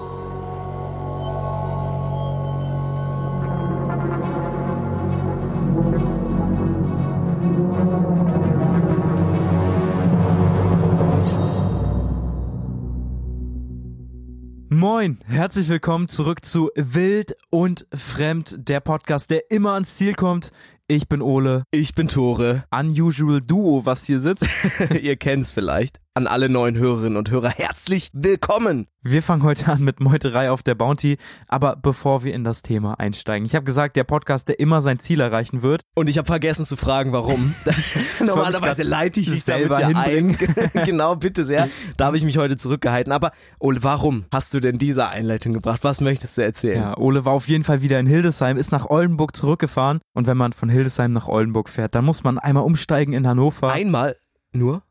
Herzlich 15.43 15.69
willkommen 15.69 16.07
zurück 16.07 16.45
zu 16.45 16.71
Wild 16.77 17.35
und 17.51 17.85
Fremd, 17.93 18.69
der 18.69 18.79
Podcast, 18.79 19.29
der 19.29 19.51
immer 19.51 19.73
ans 19.73 19.97
Ziel 19.97 20.15
kommt. 20.15 20.53
Ich 20.87 21.09
bin 21.09 21.21
Ole. 21.21 21.65
Ich 21.73 21.97
bin 21.97 22.07
Tore. 22.07 22.63
Unusual 22.71 23.41
Duo, 23.41 23.85
was 23.85 24.05
hier 24.05 24.21
sitzt. 24.21 24.47
Ihr 25.03 25.17
kennt's 25.17 25.51
vielleicht. 25.51 25.99
An 26.15 26.27
alle 26.27 26.51
neuen 26.51 26.77
Hörerinnen 26.77 27.17
und 27.17 27.31
Hörer 27.31 27.49
herzlich 27.49 28.11
willkommen. 28.13 28.87
Wir 29.01 29.23
fangen 29.23 29.45
heute 29.45 29.73
an 29.73 29.81
mit 29.81 29.99
Meuterei 30.01 30.51
auf 30.51 30.63
der 30.63 30.75
Bounty, 30.75 31.17
aber 31.49 31.75
bevor 31.75 32.23
wir 32.23 32.35
in 32.35 32.45
das 32.45 32.61
Thema 32.61 33.01
einsteigen. 33.01 33.47
Ich 33.47 33.55
habe 33.55 33.65
gesagt, 33.65 33.97
der 33.97 34.05
Podcast, 34.05 34.47
der 34.49 34.61
immer 34.61 34.83
sein 34.83 34.99
Ziel 34.99 35.21
erreichen 35.21 35.63
wird. 35.63 35.81
Und 35.95 36.09
ich 36.09 36.19
habe 36.19 36.27
vergessen 36.27 36.67
zu 36.67 36.77
fragen, 36.77 37.13
warum. 37.13 37.55
Normalerweise 38.21 38.83
leite 38.83 39.21
ich 39.21 39.31
dich 39.31 39.43
selber 39.43 39.81
ja 39.81 39.87
hinbringen. 39.87 40.37
ein. 40.75 40.85
genau, 40.85 41.17
bitte 41.17 41.47
sehr. 41.47 41.71
Da 41.97 42.05
habe 42.05 42.19
ich 42.19 42.25
mich 42.25 42.37
heute 42.37 42.59
zurückgehalten. 42.59 43.11
Aber 43.11 43.33
Ole, 43.59 43.83
warum 43.83 44.27
hast 44.31 44.53
du 44.53 44.61
denn 44.61 44.77
diese 44.77 45.09
Einleitung 45.09 45.55
gebracht? 45.55 45.83
Was 45.83 46.03
möchtest 46.03 46.37
du 46.37 46.43
erzählen? 46.43 46.77
Ja, 46.77 46.99
Ole 46.99 47.25
war 47.25 47.33
auf 47.33 47.49
jeden 47.49 47.65
Fall 47.65 47.81
wieder 47.81 47.99
in 47.99 48.07
Hildesheim, 48.07 48.59
ist 48.59 48.71
nach 48.71 48.91
Oldenburg 48.91 49.35
zurückgefahren 49.35 50.03
und 50.13 50.27
wenn 50.27 50.37
man 50.37 50.53
von 50.53 50.69
Hildesheim 50.69 51.13
nach 51.13 51.27
Oldenburg 51.27 51.71
fährt, 51.71 51.95
dann 51.95 52.05
muss 52.05 52.23
man 52.23 52.39
einmal 52.39 52.65
umsteigen 52.65 53.15
in 53.15 53.27
Hannover. 53.27 53.73
Einmal 53.73 54.17
nur? 54.53 54.83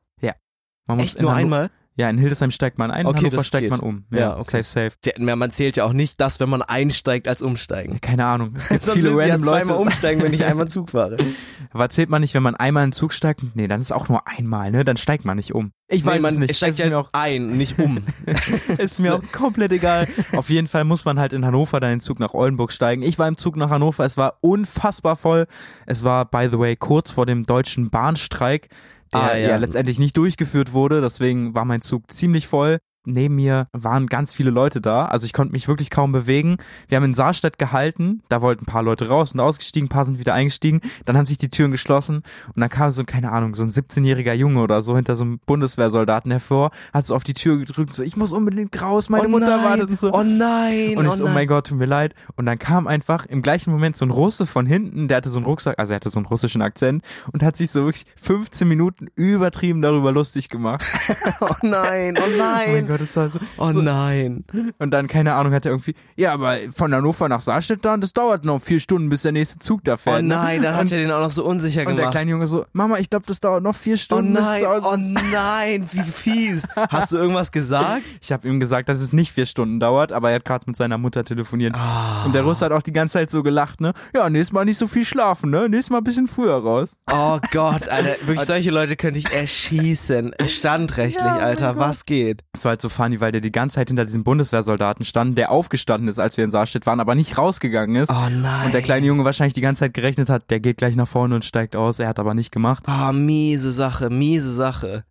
Man 0.92 0.98
muss 1.00 1.08
Echt 1.08 1.18
in 1.18 1.24
nur 1.24 1.34
einmal? 1.34 1.70
Ja, 1.96 2.10
in 2.10 2.18
Hildesheim 2.18 2.52
steigt 2.52 2.78
man 2.78 2.90
ein, 2.90 3.02
in 3.02 3.08
Okay, 3.08 3.18
Hannover 3.18 3.38
das 3.38 3.48
steigt 3.48 3.64
geht. 3.64 3.70
man 3.72 3.82
um. 3.82 4.06
Ja, 4.12 4.36
okay. 4.38 4.64
safe, 4.64 4.64
safe. 4.64 4.92
Ja, 5.20 5.36
Man 5.36 5.52
zählt 5.52 5.76
ja 5.76 5.84
auch 5.84 5.92
nicht 5.92 6.22
das, 6.22 6.40
wenn 6.40 6.50
man 6.50 6.62
einsteigt, 6.62 7.28
als 7.28 7.42
umsteigen. 7.42 8.00
Keine 8.00 8.26
Ahnung. 8.26 8.54
Es 8.58 8.70
gibt 8.70 8.84
viele 8.94 9.10
ich 9.10 9.16
ja 9.16 9.22
random 9.22 9.44
zweimal 9.44 9.68
Leute. 9.68 9.80
umsteigen, 9.80 10.24
wenn 10.24 10.34
ich 10.34 10.46
einmal 10.46 10.70
Zug 10.70 10.92
fahre. 10.92 11.18
Aber 11.74 11.90
zählt 11.90 12.10
man 12.10 12.22
nicht, 12.22 12.34
wenn 12.34 12.44
man 12.44 12.56
einmal 12.56 12.86
in 12.86 12.92
Zug 12.94 13.12
steigt? 13.12 13.42
Nee, 13.56 13.68
dann 13.68 13.82
ist 13.82 13.92
auch 13.92 14.08
nur 14.08 14.26
einmal, 14.26 14.72
ne? 14.72 14.86
Dann 14.86 14.96
steigt 14.96 15.26
man 15.26 15.36
nicht 15.36 15.54
um. 15.54 15.74
Ich 15.90 16.06
weiß 16.06 16.16
nee, 16.16 16.22
man 16.22 16.34
es 16.36 16.40
nicht. 16.40 16.56
steigt 16.56 16.80
ja 16.80 16.98
auch, 16.98 17.10
ein, 17.12 17.58
nicht 17.58 17.78
um. 17.78 18.00
ist 18.78 19.02
mir 19.02 19.16
auch 19.16 19.24
komplett 19.34 19.74
egal. 19.74 20.08
Auf 20.36 20.50
jeden 20.50 20.68
Fall 20.68 20.86
muss 20.86 21.04
man 21.04 21.20
halt 21.20 21.34
in 21.34 21.46
Hannover 21.46 21.82
dann 21.82 21.92
in 21.92 21.96
den 21.98 22.02
Zug 22.02 22.20
nach 22.22 22.34
Oldenburg 22.34 22.72
steigen. 22.72 23.02
Ich 23.04 23.20
war 23.20 23.28
im 23.28 23.36
Zug 23.36 23.58
nach 23.58 23.70
Hannover, 23.70 24.06
es 24.06 24.16
war 24.16 24.38
unfassbar 24.40 25.18
voll. 25.18 25.46
Es 25.86 26.06
war, 26.06 26.24
by 26.24 26.48
the 26.50 26.58
way, 26.58 26.78
kurz 26.78 27.12
vor 27.12 27.26
dem 27.26 27.44
deutschen 27.44 27.90
Bahnstreik, 27.90 28.70
der 29.14 29.22
Ah, 29.22 29.36
ja. 29.38 29.50
ja. 29.50 29.56
letztendlich 29.58 30.00
nicht 30.00 30.18
durchgeführt 30.18 30.74
wurde. 30.74 31.02
Deswegen 31.02 31.54
war 31.54 31.66
mein 31.66 31.82
Zug 31.82 32.10
ziemlich 32.12 32.48
voll. 32.48 32.78
Neben 33.06 33.36
mir 33.36 33.68
waren 33.74 34.08
ganz 34.08 34.34
viele 34.34 34.52
Leute 34.52 34.80
da, 34.80 35.06
also 35.06 35.26
ich 35.26 35.34
konnte 35.34 35.54
mich 35.54 35.68
wirklich 35.68 35.90
kaum 35.90 36.12
bewegen. 36.12 36.58
Wir 36.88 36.98
haben 36.98 37.06
in 37.06 37.14
Saarstedt 37.14 37.58
gehalten, 37.58 38.22
da 38.30 38.42
wollten 38.42 38.64
ein 38.64 38.66
paar 38.68 38.84
Leute 38.84 39.08
raus 39.08 39.34
und 39.34 39.40
ausgestiegen, 39.40 39.88
ein 39.88 39.90
paar 39.90 40.06
sind 40.06 40.20
wieder 40.20 40.34
eingestiegen, 40.34 40.82
dann 41.06 41.18
haben 41.18 41.26
sich 41.26 41.38
die 41.38 41.50
Türen 41.50 41.72
geschlossen 41.72 42.18
und 42.54 42.62
dann 42.62 42.70
kam 42.70 42.92
so, 42.92 43.04
keine 43.04 43.32
Ahnung, 43.32 43.56
so 43.56 43.64
ein 43.64 43.70
17-jähriger 43.70 44.34
Junge 44.34 44.62
oder 44.62 44.82
so 44.82 44.96
hinter 44.96 45.16
so 45.16 45.24
einem 45.24 45.40
Bundeswehrsoldaten 45.46 46.32
hervor, 46.32 46.72
hat 46.94 47.06
so 47.06 47.16
auf 47.16 47.24
die 47.24 47.34
Tür 47.34 47.58
gedrückt, 47.58 47.94
so, 47.94 48.04
ich 48.04 48.18
muss 48.18 48.34
unbedingt 48.34 48.82
raus, 48.82 49.10
meine 49.10 49.26
oh 49.26 49.30
Mutter 49.30 49.58
nein, 49.58 49.66
wartet 49.66 49.90
und 49.90 50.00
so. 50.00 50.14
Oh 50.14 50.24
nein, 50.24 50.98
Und 50.98 51.06
ich 51.06 51.12
oh 51.12 51.16
so, 51.16 51.26
oh 51.26 51.30
mein 51.30 51.48
Gott, 51.48 51.68
tut 51.68 51.78
mir 51.78 51.86
leid. 51.86 52.14
Und 52.36 52.46
dann 52.46 52.60
kam 52.60 52.88
einfach 52.88 53.26
im 53.26 53.42
gleichen 53.42 53.72
Moment 53.72 53.98
so 53.98 54.06
ein 54.06 54.12
Russe 54.12 54.46
von 54.46 54.66
hinten, 54.66 55.08
der 55.08 55.18
hatte 55.18 55.30
so 55.30 55.40
einen 55.40 55.46
Rucksack, 55.46 55.80
also 55.80 55.94
er 55.94 55.96
hatte 55.96 56.10
so 56.10 56.20
einen 56.20 56.28
russischen 56.28 56.62
Akzent 56.62 57.04
und 57.32 57.42
hat 57.44 57.56
sich 57.56 57.72
so 57.72 57.86
wirklich 57.86 58.06
15 58.18 58.68
Minuten 58.68 59.08
übertrieben 59.16 59.82
darüber 59.82 60.12
lustig 60.12 60.50
gemacht. 60.50 60.86
oh 61.42 61.50
nein, 61.64 62.18
oh 62.20 62.22
Oh 62.32 62.38
nein. 62.38 62.91
Gott, 62.92 63.02
das 63.02 63.16
war 63.16 63.30
so. 63.30 63.40
Oh 63.58 63.72
so 63.72 63.82
nein. 63.82 64.44
und 64.80 64.92
dann, 64.92 65.08
keine 65.08 65.34
Ahnung, 65.36 65.54
hat 65.54 65.66
er 65.66 65.72
irgendwie, 65.72 65.96
ja, 66.16 66.34
aber 66.34 66.58
von 66.72 66.94
Hannover 66.94 67.30
nach 67.30 67.42
Saarstedt 67.42 67.86
dann, 67.86 68.02
das 68.02 68.14
dauert 68.14 68.44
noch 68.46 68.62
vier 68.62 68.80
Stunden, 68.80 69.10
bis 69.10 69.22
der 69.22 69.32
nächste 69.32 69.60
Zug 69.60 69.84
da 69.84 69.98
fährt. 69.98 70.20
Oh 70.20 70.26
nein, 70.26 70.62
dann 70.62 70.76
hat 70.76 70.82
und, 70.84 70.92
er 70.92 71.00
den 71.00 71.12
auch 71.12 71.22
noch 71.22 71.30
so 71.30 71.44
unsicher 71.46 71.82
und 71.82 71.88
der 71.88 71.96
gemacht. 71.96 72.12
kleine 72.12 72.32
Junge 72.32 72.48
so, 72.48 72.66
Mama, 72.74 72.98
ich 73.00 73.10
glaube, 73.10 73.26
das 73.28 73.40
dauert 73.40 73.64
noch 73.64 73.76
vier 73.76 73.94
Oh 73.94 73.98
Stunden. 73.98 74.34
bis 74.34 74.44
nein, 74.44 74.56
es 74.58 74.62
dauert." 74.64 74.86
oh 74.86 74.98
nein, 74.98 75.88
wie 75.92 76.02
fies. 76.02 76.68
Hast 76.76 77.12
du 77.12 77.18
irgendwas 77.18 77.52
gesagt? 77.52 78.02
Ich 78.22 78.32
habe 78.32 78.48
ihm 78.48 78.60
gesagt, 78.60 78.88
dass 78.90 79.00
es 79.02 79.14
nicht 79.14 79.32
vier 79.34 79.46
Stunden 79.46 79.80
dauert, 79.80 80.12
aber 80.12 80.30
er 80.30 80.36
hat 80.36 80.46
gerade 80.46 80.64
mit 80.68 80.76
seiner 80.76 80.98
Mutter 80.98 81.24
telefoniert. 81.24 81.74
Ah. 81.76 82.24
Und 82.26 82.34
der 82.36 82.44
Russe 82.44 82.66
hat 82.66 82.72
auch 82.72 82.82
die 82.82 82.92
ganze 82.94 83.14
Zeit 83.14 83.32
so 83.32 83.42
gelacht, 83.44 83.82
ne? 83.82 83.94
Ja, 84.14 84.30
nächstes 84.30 84.54
Mal 84.54 84.66
nicht 84.66 84.78
so 84.78 84.88
viel 84.88 85.06
schlafen, 85.06 85.50
ne? 85.50 85.68
Nächstes 85.70 85.90
Mal 85.90 85.98
ein 86.00 86.04
bisschen 86.04 86.28
früher 86.28 86.56
raus. 86.56 86.94
Oh 87.12 87.40
Gott, 87.52 87.88
Alter, 87.90 88.16
wirklich 88.28 88.42
solche 88.48 88.70
Leute 88.72 88.96
könnte 88.96 89.20
ich 89.20 89.32
erschießen. 89.34 90.34
Standrechtlich, 90.48 91.24
Ja, 91.26 91.38
oh 91.38 91.42
Alter, 91.42 91.78
was 91.78 92.06
geht? 92.06 92.44
Es 92.54 92.66
war 92.66 92.78
halt 92.84 92.92
so 92.92 93.04
funny, 93.04 93.22
weil 93.22 93.32
der 93.32 93.42
die 93.42 93.52
ganze 93.52 93.76
Zeit 93.76 93.90
hinter 93.90 94.06
diesem 94.06 94.24
Bundeswehrsoldaten 94.24 95.06
stand, 95.06 95.38
der 95.38 95.52
aufgestanden 95.52 96.10
ist, 96.10 96.20
als 96.20 96.38
wir 96.38 96.44
in 96.44 96.52
Saarstedt 96.52 96.86
waren, 96.86 97.00
aber 97.00 97.16
nicht 97.16 97.38
rausgegangen 97.38 97.96
ist. 97.96 98.10
Oh 98.10 98.30
nein. 98.30 98.66
Und 98.66 98.74
der 98.74 98.82
kleine 98.82 99.06
Junge 99.08 99.24
wahrscheinlich 99.24 99.54
die 99.54 99.62
ganze 99.62 99.82
Zeit 99.82 99.94
gerechnet 99.94 100.30
hat, 100.30 100.50
der 100.50 100.60
geht 100.60 100.78
gleich 100.78 100.96
nach 100.96 101.08
vorne 101.08 101.36
und 101.36 101.46
steigt 101.46 101.76
aus. 101.76 102.00
Er 102.00 102.08
hat 102.08 102.20
aber 102.20 102.34
nicht 102.34 102.52
gemacht. 102.52 102.84
Oh, 102.88 103.12
miese 103.14 103.72
Sache, 103.72 104.10
miese 104.10 104.52
Sache. 104.52 105.06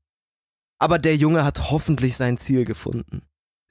Aber 0.79 0.99
der 0.99 1.17
Junge 1.17 1.45
hat 1.45 1.71
hoffentlich 1.71 2.17
sein 2.17 2.37
Ziel 2.39 2.65
gefunden. 2.65 3.23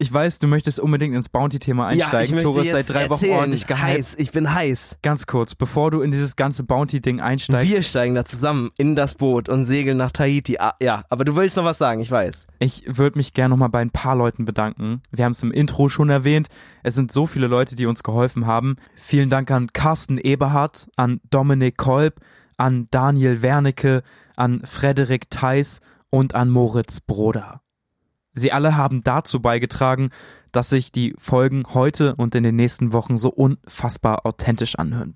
Ich 0.01 0.13
weiß, 0.13 0.39
du 0.39 0.47
möchtest 0.47 0.79
unbedingt 0.79 1.13
ins 1.13 1.27
Bounty-Thema 1.27 1.87
einsteigen. 1.87 2.39
Tore 2.39 2.61
ist 2.61 2.71
seit 2.71 2.89
drei 2.89 3.09
Wochen 3.09 3.25
erzählen. 3.25 3.37
ordentlich 3.37 3.67
gehypt. 3.67 3.83
Heiß, 3.83 4.15
ich 4.17 4.31
bin 4.31 4.53
heiß. 4.53 4.99
Ganz 5.01 5.27
kurz, 5.27 5.55
bevor 5.55 5.91
du 5.91 5.99
in 5.99 6.11
dieses 6.11 6.37
ganze 6.37 6.63
Bounty-Ding 6.63 7.19
einsteigst. 7.19 7.69
Wir 7.69 7.83
steigen 7.83 8.15
da 8.15 8.23
zusammen 8.23 8.69
in 8.77 8.95
das 8.95 9.15
Boot 9.15 9.49
und 9.49 9.65
segeln 9.65 9.97
nach 9.97 10.13
Tahiti. 10.13 10.57
Ah, 10.57 10.73
ja, 10.81 11.03
aber 11.09 11.25
du 11.25 11.35
willst 11.35 11.57
noch 11.57 11.65
was 11.65 11.79
sagen, 11.79 11.99
ich 11.99 12.09
weiß. 12.09 12.47
Ich 12.59 12.83
würde 12.85 13.19
mich 13.19 13.33
gerne 13.33 13.49
nochmal 13.49 13.67
bei 13.67 13.81
ein 13.81 13.91
paar 13.91 14.15
Leuten 14.15 14.45
bedanken. 14.45 15.01
Wir 15.11 15.25
haben 15.25 15.33
es 15.33 15.43
im 15.43 15.51
Intro 15.51 15.89
schon 15.89 16.09
erwähnt. 16.09 16.47
Es 16.81 16.95
sind 16.95 17.11
so 17.11 17.25
viele 17.25 17.47
Leute, 17.47 17.75
die 17.75 17.85
uns 17.85 18.01
geholfen 18.01 18.47
haben. 18.47 18.77
Vielen 18.95 19.29
Dank 19.29 19.51
an 19.51 19.73
Carsten 19.73 20.17
Eberhardt, 20.17 20.87
an 20.95 21.19
Dominik 21.29 21.75
Kolb, 21.75 22.21
an 22.55 22.87
Daniel 22.89 23.41
Wernicke, 23.41 24.03
an 24.37 24.61
Frederik 24.63 25.29
Theis 25.29 25.81
und 26.09 26.35
an 26.35 26.49
Moritz 26.49 27.01
Broder. 27.01 27.59
Sie 28.39 28.51
alle 28.51 28.75
haben 28.75 29.03
dazu 29.03 29.41
beigetragen, 29.41 30.09
dass 30.51 30.69
sich 30.69 30.91
die 30.91 31.13
Folgen 31.17 31.65
heute 31.73 32.15
und 32.15 32.33
in 32.35 32.43
den 32.43 32.55
nächsten 32.55 32.93
Wochen 32.93 33.17
so 33.17 33.29
unfassbar 33.29 34.25
authentisch 34.25 34.75
anhören. 34.75 35.15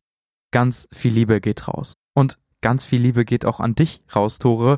Ganz 0.52 0.88
viel 0.92 1.14
Liebe 1.14 1.42
geht 1.42 1.68
raus. 1.68 1.94
Und 2.14 2.38
ganz 2.62 2.86
viel 2.86 3.02
Liebe 3.02 3.26
geht 3.26 3.46
auch 3.46 3.60
an 3.60 3.76
dich 3.76 4.02
raus, 4.16 4.38
Tore, 4.38 4.78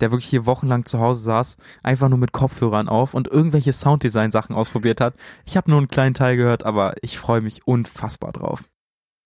der 0.00 0.10
wirklich 0.10 0.28
hier 0.28 0.44
wochenlang 0.44 0.84
zu 0.84 0.98
Hause 0.98 1.22
saß, 1.22 1.56
einfach 1.82 2.08
nur 2.08 2.18
mit 2.18 2.32
Kopfhörern 2.32 2.88
auf 2.88 3.14
und 3.14 3.28
irgendwelche 3.28 3.72
Sounddesign-Sachen 3.72 4.54
ausprobiert 4.54 5.00
hat. 5.00 5.14
Ich 5.46 5.56
habe 5.56 5.70
nur 5.70 5.78
einen 5.78 5.88
kleinen 5.88 6.14
Teil 6.14 6.36
gehört, 6.36 6.64
aber 6.64 6.94
ich 7.00 7.18
freue 7.18 7.40
mich 7.40 7.66
unfassbar 7.66 8.32
drauf. 8.32 8.64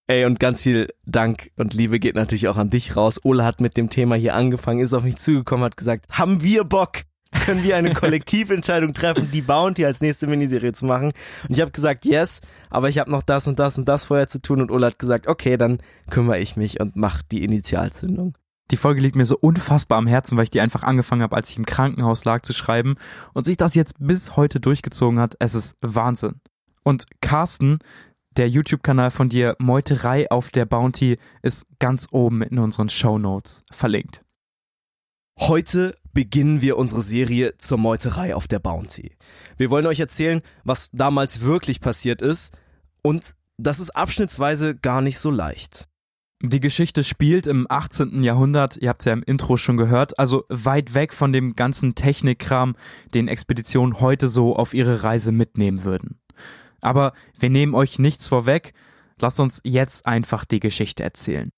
Ey, 0.06 0.25
und 0.25 0.40
ganz 0.40 0.62
viel 0.62 0.88
Dank 1.04 1.50
und 1.56 1.75
Liebe 1.75 1.98
geht 1.98 2.14
natürlich 2.14 2.48
auch 2.48 2.56
an 2.56 2.70
dich 2.70 2.96
raus. 2.96 3.20
Ola 3.25 3.44
hat 3.44 3.60
mit 3.60 3.76
dem 3.76 3.90
Thema 3.90 4.14
hier 4.14 4.34
angefangen, 4.34 4.80
ist 4.80 4.94
auf 4.94 5.04
mich 5.04 5.16
zugekommen, 5.16 5.64
hat 5.64 5.76
gesagt, 5.76 6.06
haben 6.12 6.42
wir 6.42 6.64
Bock? 6.64 7.02
Können 7.32 7.62
wir 7.62 7.76
eine 7.76 7.94
Kollektiventscheidung 7.94 8.94
treffen, 8.94 9.30
die 9.30 9.42
Bounty 9.42 9.85
als 9.85 10.00
nächste 10.00 10.26
Miniserie 10.26 10.73
zu 10.73 10.87
machen? 10.87 11.12
Und 11.42 11.50
ich 11.50 11.61
habe 11.61 11.70
gesagt, 11.70 12.04
yes, 12.04 12.40
aber 12.70 12.88
ich 12.88 12.99
habe 12.99 13.11
noch 13.11 13.23
das 13.23 13.47
und 13.47 13.58
das 13.58 13.78
und 13.78 13.88
das 13.88 14.06
vorher 14.06 14.28
zu 14.28 14.40
tun. 14.40 14.61
Und 14.61 14.70
Ola 14.70 14.88
hat 14.88 14.99
gesagt, 14.99 15.26
okay, 15.26 15.56
dann 15.56 15.78
kümmere 16.11 16.38
ich 16.38 16.56
mich 16.56 16.80
und 16.80 16.97
mach 16.97 17.23
die 17.23 17.44
Initialzündung. 17.44 18.37
Die 18.70 18.76
Folge 18.76 19.00
liegt 19.00 19.16
mir 19.16 19.25
so 19.25 19.37
unfassbar 19.38 19.99
am 19.99 20.06
Herzen, 20.06 20.37
weil 20.37 20.44
ich 20.44 20.50
die 20.50 20.61
einfach 20.61 20.82
angefangen 20.82 21.23
habe, 21.23 21.37
als 21.37 21.50
ich 21.50 21.56
im 21.56 21.64
Krankenhaus 21.64 22.25
lag 22.25 22.42
zu 22.42 22.52
schreiben 22.52 22.97
und 23.32 23.44
sich 23.44 23.56
das 23.56 23.75
jetzt 23.75 23.94
bis 23.99 24.37
heute 24.37 24.61
durchgezogen 24.61 25.20
hat. 25.20 25.37
Es 25.38 25.54
ist 25.54 25.76
Wahnsinn. 25.80 26.40
Und 26.82 27.06
Carsten, 27.20 27.78
der 28.37 28.49
YouTube-Kanal 28.49 29.11
von 29.11 29.28
dir 29.28 29.56
Meuterei 29.58 30.30
auf 30.30 30.50
der 30.50 30.66
Bounty 30.66 31.18
ist 31.42 31.66
ganz 31.78 32.08
oben 32.11 32.42
in 32.42 32.58
unseren 32.58 32.88
Show 32.88 33.18
Notes 33.18 33.62
verlinkt. 33.73 34.23
Heute 35.40 35.95
beginnen 36.12 36.61
wir 36.62 36.76
unsere 36.76 37.00
Serie 37.00 37.57
zur 37.57 37.78
Meuterei 37.78 38.35
auf 38.35 38.49
der 38.49 38.59
Bounty. 38.59 39.12
Wir 39.57 39.71
wollen 39.71 39.87
euch 39.87 40.00
erzählen, 40.00 40.42
was 40.64 40.90
damals 40.92 41.42
wirklich 41.42 41.80
passiert 41.80 42.23
ist 42.23 42.57
und 43.02 43.35
das 43.57 43.78
ist 43.78 43.90
abschnittsweise 43.90 44.75
gar 44.75 45.00
nicht 45.00 45.18
so 45.18 45.30
leicht. 45.30 45.87
Die 46.42 46.61
Geschichte 46.61 47.02
spielt 47.02 47.47
im 47.47 47.66
18. 47.68 48.23
Jahrhundert, 48.23 48.76
ihr 48.76 48.88
habt 48.88 49.00
es 49.00 49.07
ja 49.07 49.12
im 49.12 49.23
Intro 49.23 49.57
schon 49.57 49.76
gehört, 49.76 50.18
also 50.18 50.45
weit 50.49 50.95
weg 50.95 51.14
von 51.14 51.33
dem 51.33 51.54
ganzen 51.54 51.95
Technikkram, 51.95 52.76
den 53.14 53.28
Expeditionen 53.28 54.00
heute 54.00 54.28
so 54.28 54.54
auf 54.54 54.75
ihre 54.75 55.02
Reise 55.02 55.33
mitnehmen 55.33 55.85
würden. 55.85 56.21
Aber 56.80 57.12
wir 57.38 57.50
nehmen 57.50 57.75
euch 57.75 57.99
nichts 57.99 58.26
vorweg, 58.28 58.73
lasst 59.21 59.40
uns 59.40 59.61
jetzt 59.64 60.04
einfach 60.04 60.45
die 60.45 60.61
Geschichte 60.61 61.02
erzählen. 61.02 61.50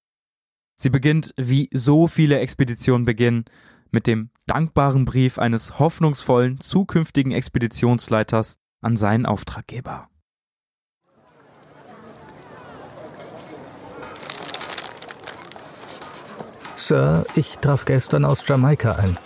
Sie 0.76 0.88
beginnt, 0.88 1.34
wie 1.36 1.68
so 1.74 2.06
viele 2.06 2.38
Expeditionen 2.38 3.04
beginnen, 3.04 3.44
mit 3.90 4.06
dem 4.06 4.30
dankbaren 4.46 5.04
Brief 5.04 5.38
eines 5.38 5.78
hoffnungsvollen 5.78 6.60
zukünftigen 6.60 7.32
Expeditionsleiters 7.32 8.56
an 8.80 8.96
seinen 8.96 9.26
Auftraggeber. 9.26 10.08
Sir, 16.76 17.24
ich 17.36 17.58
traf 17.58 17.84
gestern 17.84 18.24
aus 18.24 18.46
Jamaika 18.48 18.92
ein. 18.92 19.16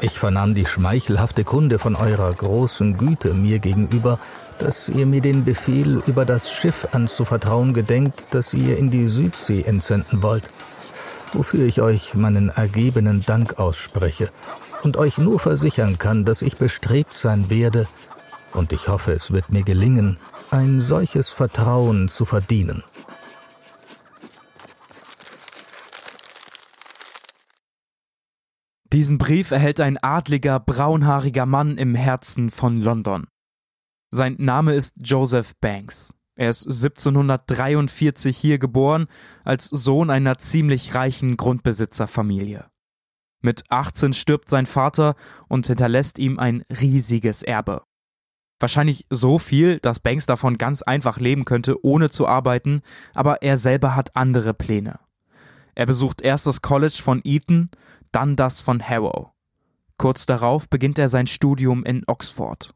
Ich 0.00 0.18
vernahm 0.18 0.54
die 0.54 0.64
schmeichelhafte 0.64 1.44
Kunde 1.44 1.78
von 1.78 1.96
eurer 1.96 2.32
großen 2.32 2.96
Güte 2.96 3.34
mir 3.34 3.58
gegenüber, 3.58 4.18
dass 4.58 4.88
ihr 4.88 5.06
mir 5.06 5.20
den 5.20 5.44
Befehl 5.44 6.02
über 6.06 6.24
das 6.24 6.52
Schiff 6.52 6.88
anzuvertrauen 6.92 7.74
gedenkt, 7.74 8.28
das 8.30 8.54
ihr 8.54 8.78
in 8.78 8.90
die 8.90 9.06
Südsee 9.06 9.62
entsenden 9.62 10.22
wollt, 10.22 10.50
wofür 11.34 11.66
ich 11.66 11.80
euch 11.80 12.14
meinen 12.14 12.48
ergebenen 12.48 13.22
Dank 13.24 13.58
ausspreche 13.58 14.30
und 14.82 14.96
euch 14.96 15.18
nur 15.18 15.38
versichern 15.38 15.98
kann, 15.98 16.24
dass 16.24 16.42
ich 16.42 16.56
bestrebt 16.56 17.14
sein 17.14 17.50
werde, 17.50 17.86
und 18.54 18.72
ich 18.72 18.88
hoffe, 18.88 19.12
es 19.12 19.30
wird 19.30 19.50
mir 19.50 19.62
gelingen, 19.62 20.18
ein 20.50 20.80
solches 20.80 21.30
Vertrauen 21.30 22.08
zu 22.08 22.24
verdienen. 22.24 22.82
Diesen 28.90 29.18
Brief 29.18 29.50
erhält 29.50 29.80
ein 29.80 29.98
adliger, 29.98 30.58
braunhaariger 30.60 31.44
Mann 31.44 31.76
im 31.76 31.94
Herzen 31.94 32.48
von 32.48 32.80
London. 32.80 33.26
Sein 34.10 34.36
Name 34.38 34.74
ist 34.74 34.94
Joseph 34.96 35.52
Banks. 35.60 36.14
Er 36.38 36.50
ist 36.50 36.66
1743 36.66 38.36
hier 38.36 38.60
geboren, 38.60 39.08
als 39.42 39.64
Sohn 39.64 40.08
einer 40.08 40.38
ziemlich 40.38 40.94
reichen 40.94 41.36
Grundbesitzerfamilie. 41.36 42.64
Mit 43.42 43.64
18 43.70 44.12
stirbt 44.12 44.48
sein 44.48 44.66
Vater 44.66 45.16
und 45.48 45.66
hinterlässt 45.66 46.20
ihm 46.20 46.38
ein 46.38 46.62
riesiges 46.70 47.42
Erbe. 47.42 47.82
Wahrscheinlich 48.60 49.04
so 49.10 49.40
viel, 49.40 49.80
dass 49.80 49.98
Banks 49.98 50.26
davon 50.26 50.58
ganz 50.58 50.82
einfach 50.82 51.18
leben 51.18 51.44
könnte, 51.44 51.84
ohne 51.84 52.08
zu 52.08 52.28
arbeiten, 52.28 52.82
aber 53.14 53.42
er 53.42 53.56
selber 53.56 53.96
hat 53.96 54.14
andere 54.14 54.54
Pläne. 54.54 55.00
Er 55.74 55.86
besucht 55.86 56.20
erst 56.20 56.46
das 56.46 56.62
College 56.62 57.00
von 57.02 57.20
Eton 57.24 57.68
dann 58.12 58.36
das 58.36 58.60
von 58.60 58.80
Harrow. 58.80 59.32
Kurz 59.96 60.24
darauf 60.24 60.70
beginnt 60.70 61.00
er 61.00 61.08
sein 61.08 61.26
Studium 61.26 61.84
in 61.84 62.04
Oxford. 62.06 62.74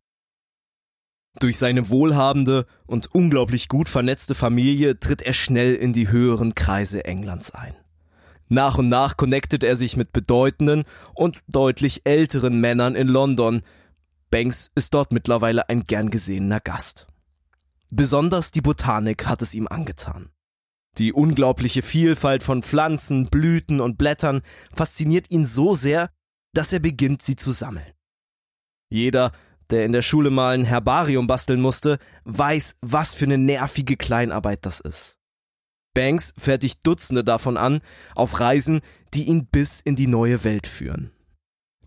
Durch 1.38 1.58
seine 1.58 1.88
wohlhabende 1.88 2.66
und 2.86 3.14
unglaublich 3.14 3.68
gut 3.68 3.88
vernetzte 3.88 4.34
Familie 4.34 5.00
tritt 5.00 5.22
er 5.22 5.32
schnell 5.32 5.74
in 5.74 5.92
die 5.92 6.08
höheren 6.08 6.54
Kreise 6.54 7.04
Englands 7.04 7.52
ein. 7.52 7.74
Nach 8.48 8.76
und 8.76 8.90
nach 8.90 9.16
connectet 9.16 9.64
er 9.64 9.76
sich 9.76 9.96
mit 9.96 10.12
bedeutenden 10.12 10.84
und 11.14 11.40
deutlich 11.48 12.02
älteren 12.04 12.60
Männern 12.60 12.94
in 12.94 13.08
London. 13.08 13.62
Banks 14.30 14.70
ist 14.74 14.92
dort 14.92 15.10
mittlerweile 15.12 15.70
ein 15.70 15.84
gern 15.84 16.10
gesehener 16.10 16.60
Gast. 16.60 17.06
Besonders 17.88 18.50
die 18.50 18.60
Botanik 18.60 19.26
hat 19.26 19.40
es 19.40 19.54
ihm 19.54 19.68
angetan. 19.68 20.30
Die 20.98 21.14
unglaubliche 21.14 21.80
Vielfalt 21.80 22.42
von 22.42 22.62
Pflanzen, 22.62 23.28
Blüten 23.28 23.80
und 23.80 23.96
Blättern 23.96 24.42
fasziniert 24.74 25.30
ihn 25.30 25.46
so 25.46 25.74
sehr, 25.74 26.10
dass 26.52 26.74
er 26.74 26.80
beginnt, 26.80 27.22
sie 27.22 27.36
zu 27.36 27.50
sammeln. 27.50 27.92
Jeder, 28.90 29.32
der 29.72 29.84
in 29.84 29.92
der 29.92 30.02
Schule 30.02 30.30
mal 30.30 30.54
ein 30.54 30.64
Herbarium 30.64 31.26
basteln 31.26 31.60
musste, 31.60 31.98
weiß, 32.24 32.76
was 32.82 33.14
für 33.14 33.24
eine 33.24 33.38
nervige 33.38 33.96
Kleinarbeit 33.96 34.64
das 34.64 34.80
ist. 34.80 35.18
Banks 35.94 36.32
fertigt 36.38 36.86
Dutzende 36.86 37.24
davon 37.24 37.56
an, 37.56 37.80
auf 38.14 38.40
Reisen, 38.40 38.80
die 39.14 39.24
ihn 39.24 39.46
bis 39.46 39.80
in 39.80 39.96
die 39.96 40.06
neue 40.06 40.44
Welt 40.44 40.66
führen. 40.66 41.10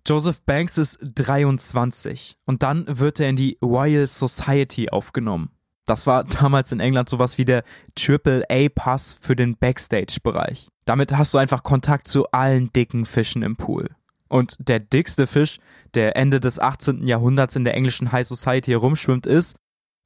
Joseph 0.08 0.44
Banks 0.44 0.78
ist 0.78 1.00
23 1.02 2.38
und 2.46 2.62
dann 2.62 2.86
wird 2.88 3.20
er 3.20 3.30
in 3.30 3.36
die 3.36 3.58
Royal 3.62 4.06
Society 4.06 4.90
aufgenommen. 4.90 5.50
Das 5.86 6.06
war 6.06 6.24
damals 6.24 6.72
in 6.72 6.80
England 6.80 7.10
sowas 7.10 7.38
wie 7.38 7.46
der 7.46 7.64
Triple-A-Pass 7.96 9.18
für 9.20 9.36
den 9.36 9.58
Backstage-Bereich. 9.58 10.68
Damit 10.86 11.14
hast 11.14 11.34
du 11.34 11.40
einfach 11.40 11.64
Kontakt 11.64 12.08
zu 12.08 12.30
allen 12.32 12.72
dicken 12.74 13.06
Fischen 13.06 13.42
im 13.42 13.56
Pool. 13.56 13.90
Und 14.36 14.58
der 14.60 14.82
dickste 14.82 15.28
Fisch, 15.28 15.60
der 15.94 16.18
Ende 16.18 16.42
des 16.42 16.60
18. 16.60 17.08
Jahrhunderts 17.08 17.56
in 17.56 17.64
der 17.64 17.74
englischen 17.74 18.12
High 18.12 18.28
Society 18.28 18.72
herumschwimmt, 18.72 19.26
ist 19.26 19.56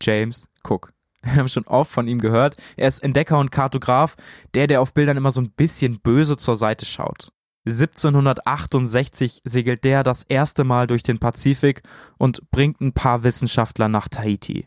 James 0.03 0.47
Cook. 0.63 0.93
Wir 1.23 1.37
haben 1.37 1.49
schon 1.49 1.65
oft 1.65 1.91
von 1.91 2.07
ihm 2.07 2.19
gehört. 2.19 2.55
Er 2.77 2.89
ist 2.89 2.99
Entdecker 2.99 3.39
und 3.39 3.49
Kartograf, 3.49 4.17
der, 4.53 4.67
der 4.67 4.81
auf 4.81 4.93
Bildern 4.93 5.17
immer 5.17 5.31
so 5.31 5.41
ein 5.41 5.49
bisschen 5.49 5.99
böse 5.99 6.37
zur 6.37 6.55
Seite 6.55 6.85
schaut. 6.85 7.31
1768 7.65 9.41
segelt 9.45 9.83
der 9.83 10.03
das 10.03 10.25
erste 10.25 10.63
Mal 10.63 10.85
durch 10.85 11.01
den 11.01 11.17
Pazifik 11.17 11.81
und 12.19 12.51
bringt 12.51 12.81
ein 12.81 12.93
paar 12.93 13.23
Wissenschaftler 13.23 13.87
nach 13.87 14.09
Tahiti. 14.09 14.65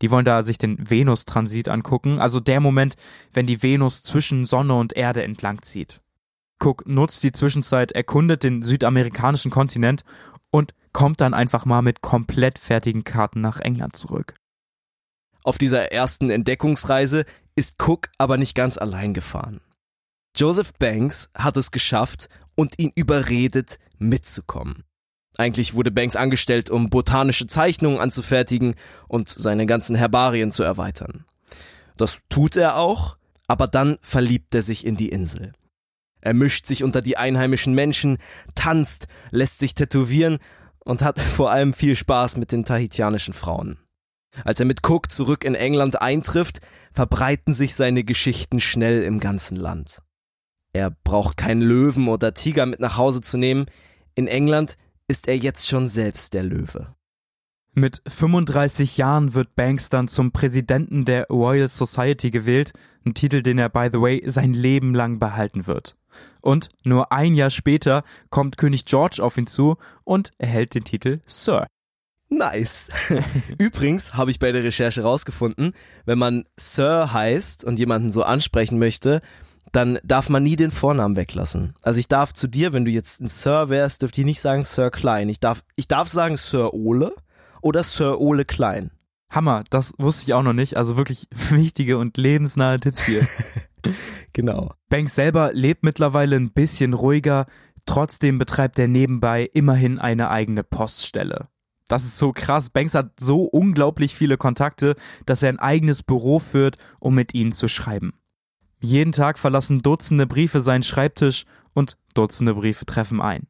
Die 0.00 0.10
wollen 0.10 0.24
da 0.24 0.42
sich 0.42 0.56
den 0.56 0.88
Venus-Transit 0.88 1.68
angucken, 1.68 2.18
also 2.18 2.40
der 2.40 2.60
Moment, 2.60 2.96
wenn 3.34 3.46
die 3.46 3.62
Venus 3.62 4.02
zwischen 4.02 4.46
Sonne 4.46 4.74
und 4.74 4.96
Erde 4.96 5.22
entlang 5.22 5.60
zieht. 5.60 6.00
Cook 6.58 6.86
nutzt 6.86 7.22
die 7.22 7.32
Zwischenzeit, 7.32 7.92
erkundet 7.92 8.42
den 8.42 8.62
südamerikanischen 8.62 9.50
Kontinent 9.50 10.04
und 10.50 10.74
kommt 10.92 11.20
dann 11.20 11.34
einfach 11.34 11.64
mal 11.64 11.82
mit 11.82 12.00
komplett 12.00 12.58
fertigen 12.58 13.04
Karten 13.04 13.40
nach 13.40 13.60
England 13.60 13.96
zurück. 13.96 14.34
Auf 15.42 15.58
dieser 15.58 15.92
ersten 15.92 16.30
Entdeckungsreise 16.30 17.24
ist 17.54 17.76
Cook 17.80 18.08
aber 18.18 18.36
nicht 18.36 18.54
ganz 18.54 18.78
allein 18.78 19.14
gefahren. 19.14 19.60
Joseph 20.36 20.72
Banks 20.74 21.30
hat 21.34 21.56
es 21.56 21.70
geschafft 21.70 22.28
und 22.54 22.78
ihn 22.78 22.92
überredet, 22.94 23.78
mitzukommen. 23.98 24.82
Eigentlich 25.38 25.74
wurde 25.74 25.90
Banks 25.90 26.16
angestellt, 26.16 26.70
um 26.70 26.90
botanische 26.90 27.46
Zeichnungen 27.46 27.98
anzufertigen 27.98 28.74
und 29.08 29.28
seine 29.28 29.66
ganzen 29.66 29.96
Herbarien 29.96 30.50
zu 30.50 30.62
erweitern. 30.62 31.26
Das 31.96 32.18
tut 32.28 32.56
er 32.56 32.76
auch, 32.76 33.16
aber 33.46 33.66
dann 33.66 33.98
verliebt 34.02 34.54
er 34.54 34.62
sich 34.62 34.84
in 34.84 34.96
die 34.96 35.10
Insel. 35.10 35.52
Er 36.26 36.34
mischt 36.34 36.66
sich 36.66 36.82
unter 36.82 37.02
die 37.02 37.16
einheimischen 37.16 37.72
Menschen, 37.72 38.18
tanzt, 38.56 39.06
lässt 39.30 39.60
sich 39.60 39.76
tätowieren 39.76 40.38
und 40.80 41.04
hat 41.04 41.20
vor 41.36 41.52
allem 41.52 41.72
viel 41.72 41.94
Spaß 41.94 42.36
mit 42.36 42.50
den 42.50 42.64
tahitianischen 42.64 43.32
Frauen. 43.32 43.78
Als 44.44 44.58
er 44.58 44.66
mit 44.66 44.80
Cook 44.84 45.08
zurück 45.08 45.44
in 45.44 45.54
England 45.54 46.02
eintrifft, 46.02 46.58
verbreiten 46.92 47.54
sich 47.54 47.76
seine 47.76 48.02
Geschichten 48.02 48.58
schnell 48.58 49.04
im 49.04 49.20
ganzen 49.20 49.56
Land. 49.56 50.00
Er 50.72 50.90
braucht 50.90 51.36
keinen 51.36 51.62
Löwen 51.62 52.08
oder 52.08 52.34
Tiger 52.34 52.66
mit 52.66 52.80
nach 52.80 52.96
Hause 52.96 53.20
zu 53.20 53.38
nehmen. 53.38 53.66
In 54.16 54.26
England 54.26 54.76
ist 55.06 55.28
er 55.28 55.38
jetzt 55.38 55.68
schon 55.68 55.86
selbst 55.86 56.34
der 56.34 56.42
Löwe. 56.42 56.92
Mit 57.72 58.02
35 58.08 58.96
Jahren 58.96 59.34
wird 59.34 59.54
Banks 59.54 59.90
dann 59.90 60.08
zum 60.08 60.32
Präsidenten 60.32 61.04
der 61.04 61.28
Royal 61.28 61.68
Society 61.68 62.30
gewählt, 62.30 62.72
ein 63.04 63.14
Titel, 63.14 63.42
den 63.42 63.58
er, 63.58 63.68
by 63.68 63.90
the 63.92 64.00
way, 64.00 64.24
sein 64.26 64.54
Leben 64.54 64.92
lang 64.92 65.20
behalten 65.20 65.68
wird. 65.68 65.96
Und 66.40 66.68
nur 66.84 67.12
ein 67.12 67.34
Jahr 67.34 67.50
später 67.50 68.04
kommt 68.30 68.56
König 68.56 68.84
George 68.84 69.22
auf 69.22 69.36
ihn 69.36 69.46
zu 69.46 69.76
und 70.04 70.30
erhält 70.38 70.74
den 70.74 70.84
Titel 70.84 71.20
Sir. 71.26 71.66
Nice. 72.28 72.90
Übrigens 73.58 74.14
habe 74.14 74.30
ich 74.30 74.38
bei 74.38 74.50
der 74.50 74.64
Recherche 74.64 75.02
rausgefunden, 75.02 75.72
wenn 76.04 76.18
man 76.18 76.44
Sir 76.56 77.12
heißt 77.12 77.64
und 77.64 77.78
jemanden 77.78 78.10
so 78.10 78.22
ansprechen 78.22 78.78
möchte, 78.78 79.20
dann 79.72 79.98
darf 80.04 80.28
man 80.28 80.42
nie 80.42 80.56
den 80.56 80.70
Vornamen 80.70 81.16
weglassen. 81.16 81.74
Also 81.82 82.00
ich 82.00 82.08
darf 82.08 82.32
zu 82.32 82.48
dir, 82.48 82.72
wenn 82.72 82.84
du 82.84 82.90
jetzt 82.90 83.20
ein 83.20 83.28
Sir 83.28 83.68
wärst, 83.68 84.02
dürfte 84.02 84.22
ich 84.22 84.24
nicht 84.24 84.40
sagen 84.40 84.64
Sir 84.64 84.90
Klein. 84.90 85.28
Ich 85.28 85.40
darf, 85.40 85.62
ich 85.76 85.86
darf 85.86 86.08
sagen 86.08 86.36
Sir 86.36 86.72
Ole 86.72 87.12
oder 87.62 87.82
Sir 87.82 88.20
Ole 88.20 88.44
Klein. 88.44 88.90
Hammer, 89.30 89.64
das 89.70 89.92
wusste 89.98 90.24
ich 90.24 90.34
auch 90.34 90.42
noch 90.42 90.52
nicht. 90.52 90.76
Also 90.76 90.96
wirklich 90.96 91.28
wichtige 91.50 91.98
und 91.98 92.16
lebensnahe 92.16 92.80
Tipps 92.80 93.04
hier. 93.04 93.26
genau. 94.32 94.72
Banks 94.88 95.14
selber 95.14 95.52
lebt 95.52 95.84
mittlerweile 95.84 96.36
ein 96.36 96.52
bisschen 96.52 96.94
ruhiger. 96.94 97.46
Trotzdem 97.86 98.38
betreibt 98.38 98.78
er 98.78 98.88
nebenbei 98.88 99.48
immerhin 99.52 99.98
eine 99.98 100.30
eigene 100.30 100.64
Poststelle. 100.64 101.48
Das 101.88 102.04
ist 102.04 102.18
so 102.18 102.32
krass. 102.32 102.70
Banks 102.70 102.94
hat 102.94 103.20
so 103.20 103.42
unglaublich 103.42 104.14
viele 104.14 104.36
Kontakte, 104.36 104.96
dass 105.24 105.42
er 105.42 105.50
ein 105.50 105.58
eigenes 105.58 106.02
Büro 106.02 106.38
führt, 106.38 106.76
um 107.00 107.14
mit 107.14 107.32
ihnen 107.34 107.52
zu 107.52 107.68
schreiben. 107.68 108.14
Jeden 108.80 109.12
Tag 109.12 109.38
verlassen 109.38 109.80
Dutzende 109.80 110.26
Briefe 110.26 110.60
seinen 110.60 110.82
Schreibtisch 110.82 111.44
und 111.72 111.96
Dutzende 112.14 112.54
Briefe 112.54 112.86
treffen 112.86 113.20
ein. 113.20 113.46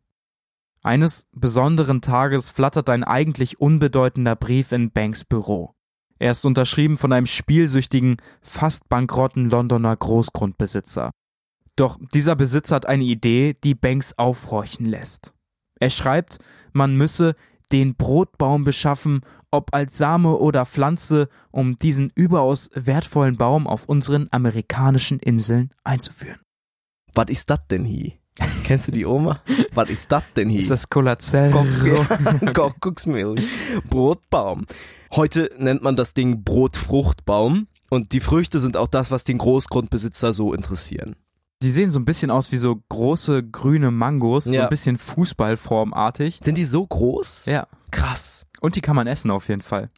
Eines 0.82 1.26
besonderen 1.32 2.00
Tages 2.00 2.50
flattert 2.50 2.88
ein 2.90 3.04
eigentlich 3.04 3.60
unbedeutender 3.60 4.36
Brief 4.36 4.70
in 4.72 4.92
Banks 4.92 5.24
Büro. 5.24 5.75
Er 6.18 6.30
ist 6.30 6.44
unterschrieben 6.44 6.96
von 6.96 7.12
einem 7.12 7.26
spielsüchtigen, 7.26 8.16
fast 8.40 8.88
bankrotten 8.88 9.50
Londoner 9.50 9.96
Großgrundbesitzer. 9.96 11.10
Doch 11.76 11.98
dieser 12.14 12.36
Besitzer 12.36 12.76
hat 12.76 12.86
eine 12.86 13.04
Idee, 13.04 13.54
die 13.62 13.74
Banks 13.74 14.14
aufhorchen 14.16 14.86
lässt. 14.86 15.34
Er 15.78 15.90
schreibt, 15.90 16.38
man 16.72 16.96
müsse 16.96 17.34
den 17.72 17.96
Brotbaum 17.96 18.64
beschaffen, 18.64 19.20
ob 19.50 19.74
als 19.74 19.98
Same 19.98 20.36
oder 20.36 20.64
Pflanze, 20.64 21.28
um 21.50 21.76
diesen 21.76 22.10
überaus 22.14 22.70
wertvollen 22.74 23.36
Baum 23.36 23.66
auf 23.66 23.86
unseren 23.86 24.28
amerikanischen 24.30 25.18
Inseln 25.18 25.70
einzuführen. 25.84 26.40
Was 27.14 27.26
ist 27.28 27.50
das 27.50 27.60
denn 27.70 27.84
hier? 27.84 28.12
Kennst 28.64 28.88
du 28.88 28.92
die 28.92 29.06
Oma? 29.06 29.40
Was 29.72 29.88
ist 29.90 30.12
das 30.12 30.22
denn 30.34 30.48
hier? 30.50 30.60
Ist 30.60 30.70
das 30.70 30.88
Colazero? 30.88 31.64
Kuckucksmilch. 32.52 33.46
Brotbaum. 33.90 34.66
Heute 35.14 35.50
nennt 35.58 35.82
man 35.82 35.96
das 35.96 36.14
Ding 36.14 36.42
Brotfruchtbaum 36.44 37.66
und 37.90 38.12
die 38.12 38.20
Früchte 38.20 38.58
sind 38.58 38.76
auch 38.76 38.88
das, 38.88 39.10
was 39.10 39.24
den 39.24 39.38
Großgrundbesitzer 39.38 40.32
so 40.32 40.52
interessieren. 40.52 41.16
Die 41.62 41.70
sehen 41.70 41.90
so 41.90 41.98
ein 41.98 42.04
bisschen 42.04 42.30
aus 42.30 42.52
wie 42.52 42.58
so 42.58 42.76
große 42.90 43.42
grüne 43.44 43.90
Mangos, 43.90 44.44
so 44.44 44.52
Ja. 44.52 44.64
ein 44.64 44.68
bisschen 44.68 44.98
Fußballformartig. 44.98 46.40
Sind 46.42 46.58
die 46.58 46.64
so 46.64 46.86
groß? 46.86 47.46
Ja. 47.46 47.66
Krass. 47.90 48.46
Und 48.60 48.76
die 48.76 48.80
kann 48.82 48.96
man 48.96 49.06
essen 49.06 49.30
auf 49.30 49.48
jeden 49.48 49.62
Fall. 49.62 49.90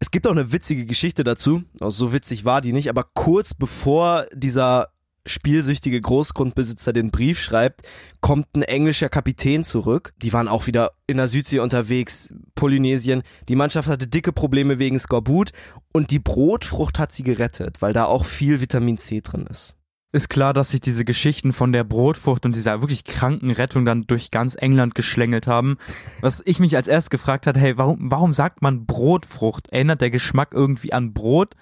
Es 0.00 0.10
gibt 0.10 0.26
auch 0.26 0.32
eine 0.32 0.52
witzige 0.52 0.86
Geschichte 0.86 1.24
dazu. 1.24 1.62
Also 1.80 1.90
so 2.06 2.12
witzig 2.12 2.44
war 2.44 2.60
die 2.60 2.72
nicht, 2.72 2.88
aber 2.88 3.04
kurz 3.14 3.52
bevor 3.52 4.24
dieser 4.32 4.88
spielsüchtige 5.28 6.00
Großgrundbesitzer 6.00 6.92
den 6.92 7.10
Brief 7.10 7.40
schreibt, 7.40 7.82
kommt 8.20 8.46
ein 8.54 8.62
englischer 8.62 9.08
Kapitän 9.08 9.64
zurück. 9.64 10.12
Die 10.22 10.32
waren 10.32 10.48
auch 10.48 10.66
wieder 10.66 10.92
in 11.06 11.18
der 11.18 11.28
Südsee 11.28 11.60
unterwegs, 11.60 12.32
Polynesien. 12.54 13.22
Die 13.48 13.56
Mannschaft 13.56 13.88
hatte 13.88 14.06
dicke 14.06 14.32
Probleme 14.32 14.78
wegen 14.78 14.98
Skorbut 14.98 15.52
und 15.92 16.10
die 16.10 16.18
Brotfrucht 16.18 16.98
hat 16.98 17.12
sie 17.12 17.22
gerettet, 17.22 17.80
weil 17.80 17.92
da 17.92 18.04
auch 18.04 18.24
viel 18.24 18.60
Vitamin 18.60 18.98
C 18.98 19.20
drin 19.20 19.46
ist. 19.46 19.78
Ist 20.10 20.30
klar, 20.30 20.54
dass 20.54 20.70
sich 20.70 20.80
diese 20.80 21.04
Geschichten 21.04 21.52
von 21.52 21.70
der 21.70 21.84
Brotfrucht 21.84 22.46
und 22.46 22.56
dieser 22.56 22.80
wirklich 22.80 23.04
kranken 23.04 23.50
Rettung 23.50 23.84
dann 23.84 24.06
durch 24.06 24.30
ganz 24.30 24.54
England 24.54 24.94
geschlängelt 24.94 25.46
haben. 25.46 25.76
Was 26.22 26.42
ich 26.46 26.60
mich 26.60 26.76
als 26.76 26.88
erst 26.88 27.10
gefragt 27.10 27.46
hat, 27.46 27.58
hey, 27.58 27.76
warum, 27.76 28.10
warum 28.10 28.32
sagt 28.32 28.62
man 28.62 28.86
Brotfrucht? 28.86 29.70
Erinnert 29.70 30.00
der 30.00 30.10
Geschmack 30.10 30.54
irgendwie 30.54 30.94
an 30.94 31.12
Brot? 31.12 31.54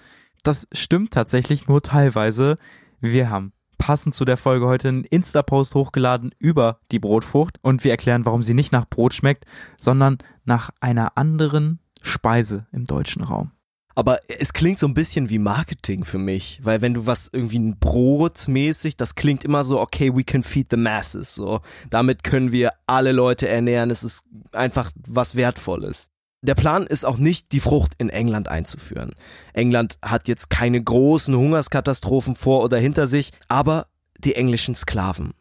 Das 0.43 0.67
stimmt 0.71 1.11
tatsächlich 1.11 1.67
nur 1.67 1.81
teilweise. 1.81 2.55
Wir 3.01 3.29
haben 3.29 3.51
passend 3.77 4.15
zu 4.15 4.25
der 4.25 4.37
Folge 4.37 4.67
heute 4.67 4.89
einen 4.89 5.03
Insta-Post 5.03 5.75
hochgeladen 5.75 6.31
über 6.39 6.79
die 6.91 6.99
Brotfrucht 6.99 7.57
und 7.61 7.83
wir 7.83 7.91
erklären, 7.91 8.25
warum 8.25 8.43
sie 8.43 8.53
nicht 8.53 8.71
nach 8.71 8.85
Brot 8.89 9.13
schmeckt, 9.13 9.45
sondern 9.77 10.17
nach 10.45 10.71
einer 10.79 11.17
anderen 11.17 11.79
Speise 12.01 12.67
im 12.71 12.85
deutschen 12.85 13.23
Raum. 13.23 13.51
Aber 13.97 14.19
es 14.27 14.53
klingt 14.53 14.77
so 14.77 14.87
ein 14.87 14.93
bisschen 14.93 15.31
wie 15.31 15.39
Marketing 15.39 16.03
für 16.03 16.19
mich, 16.19 16.59
weil 16.61 16.81
wenn 16.81 16.93
du 16.93 17.07
was 17.07 17.31
irgendwie 17.33 17.57
ein 17.57 17.79
Brot 17.79 18.47
mäßig, 18.47 18.95
das 18.95 19.15
klingt 19.15 19.43
immer 19.43 19.63
so, 19.63 19.79
okay, 19.79 20.15
we 20.15 20.23
can 20.23 20.43
feed 20.43 20.67
the 20.69 20.77
masses, 20.77 21.33
so. 21.33 21.61
Damit 21.89 22.23
können 22.23 22.51
wir 22.51 22.73
alle 22.85 23.11
Leute 23.11 23.47
ernähren, 23.47 23.89
es 23.89 24.03
ist 24.03 24.23
einfach 24.51 24.91
was 25.07 25.35
Wertvolles. 25.35 26.11
Der 26.47 26.55
Plan 26.55 26.87
ist 26.87 27.05
auch 27.05 27.17
nicht, 27.17 27.51
die 27.51 27.59
Frucht 27.59 27.91
in 27.97 28.09
England 28.09 28.47
einzuführen. 28.47 29.13
England 29.53 29.99
hat 30.01 30.29
jetzt 30.29 30.49
keine 30.49 30.81
großen 30.81 31.35
Hungerskatastrophen 31.35 32.35
vor 32.35 32.63
oder 32.63 32.77
hinter 32.77 33.05
sich, 33.05 33.31
aber 33.49 33.87
die 34.17 34.35
englischen 34.35 34.73
Sklaven, 34.73 35.33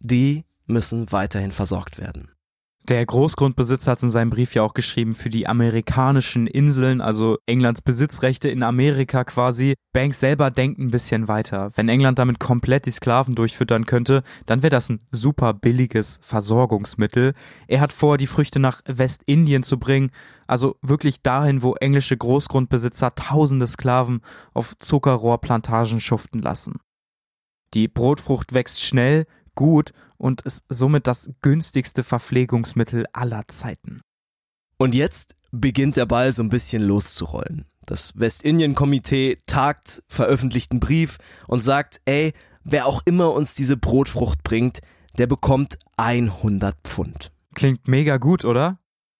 die 0.00 0.44
müssen 0.66 1.12
weiterhin 1.12 1.52
versorgt 1.52 1.98
werden. 1.98 2.30
Der 2.88 3.04
Großgrundbesitzer 3.04 3.92
hat 3.92 4.02
in 4.02 4.10
seinem 4.10 4.30
Brief 4.30 4.54
ja 4.54 4.62
auch 4.62 4.74
geschrieben 4.74 5.14
für 5.14 5.28
die 5.28 5.46
amerikanischen 5.46 6.46
Inseln, 6.46 7.00
also 7.00 7.36
Englands 7.46 7.82
Besitzrechte 7.82 8.48
in 8.48 8.62
Amerika 8.62 9.22
quasi. 9.24 9.74
Banks 9.92 10.18
selber 10.18 10.50
denkt 10.50 10.80
ein 10.80 10.90
bisschen 10.90 11.28
weiter. 11.28 11.70
Wenn 11.76 11.88
England 11.88 12.18
damit 12.18 12.40
komplett 12.40 12.86
die 12.86 12.90
Sklaven 12.90 13.34
durchfüttern 13.34 13.86
könnte, 13.86 14.22
dann 14.46 14.62
wäre 14.62 14.70
das 14.70 14.88
ein 14.88 14.98
super 15.12 15.52
billiges 15.52 16.18
Versorgungsmittel. 16.22 17.34
Er 17.68 17.80
hat 17.80 17.92
vor, 17.92 18.16
die 18.16 18.26
Früchte 18.26 18.58
nach 18.58 18.80
Westindien 18.86 19.62
zu 19.62 19.78
bringen, 19.78 20.10
also 20.46 20.76
wirklich 20.82 21.22
dahin, 21.22 21.62
wo 21.62 21.74
englische 21.74 22.16
Großgrundbesitzer 22.16 23.14
tausende 23.14 23.66
Sklaven 23.66 24.20
auf 24.52 24.76
Zuckerrohrplantagen 24.78 26.00
schuften 26.00 26.40
lassen. 26.40 26.78
Die 27.74 27.86
Brotfrucht 27.86 28.52
wächst 28.52 28.82
schnell, 28.82 29.26
gut 29.54 29.92
und 30.20 30.42
ist 30.42 30.64
somit 30.68 31.06
das 31.06 31.30
günstigste 31.40 32.04
Verpflegungsmittel 32.04 33.06
aller 33.12 33.48
Zeiten. 33.48 34.02
Und 34.76 34.94
jetzt 34.94 35.34
beginnt 35.50 35.96
der 35.96 36.06
Ball 36.06 36.32
so 36.32 36.42
ein 36.42 36.50
bisschen 36.50 36.82
loszurollen. 36.82 37.64
Das 37.86 38.12
Westindien-Komitee 38.16 39.38
tagt, 39.46 40.02
veröffentlicht 40.08 40.72
einen 40.72 40.80
Brief 40.80 41.18
und 41.48 41.64
sagt, 41.64 42.00
ey, 42.04 42.32
wer 42.62 42.86
auch 42.86 43.02
immer 43.06 43.32
uns 43.32 43.54
diese 43.54 43.76
Brotfrucht 43.76 44.42
bringt, 44.44 44.80
der 45.18 45.26
bekommt 45.26 45.78
100 45.96 46.76
Pfund. 46.84 47.32
Klingt 47.54 47.88
mega 47.88 48.18
gut, 48.18 48.44
oder? 48.44 48.78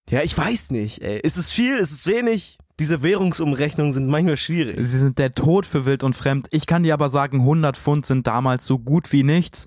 Ja, 0.08 0.22
ich 0.22 0.36
weiß 0.36 0.70
nicht, 0.70 1.02
ey. 1.02 1.18
Ist 1.20 1.38
es 1.38 1.50
viel, 1.50 1.78
ist 1.78 1.92
es 1.92 2.06
wenig? 2.06 2.58
Diese 2.78 3.02
Währungsumrechnungen 3.02 3.92
sind 3.92 4.08
manchmal 4.08 4.36
schwierig. 4.36 4.76
Sie 4.78 4.98
sind 4.98 5.18
der 5.18 5.32
Tod 5.32 5.66
für 5.66 5.84
wild 5.84 6.02
und 6.02 6.14
fremd. 6.14 6.46
Ich 6.50 6.66
kann 6.66 6.82
dir 6.82 6.94
aber 6.94 7.08
sagen, 7.08 7.40
100 7.40 7.76
Pfund 7.76 8.06
sind 8.06 8.26
damals 8.26 8.66
so 8.66 8.78
gut 8.78 9.12
wie 9.12 9.22
nichts. 9.22 9.66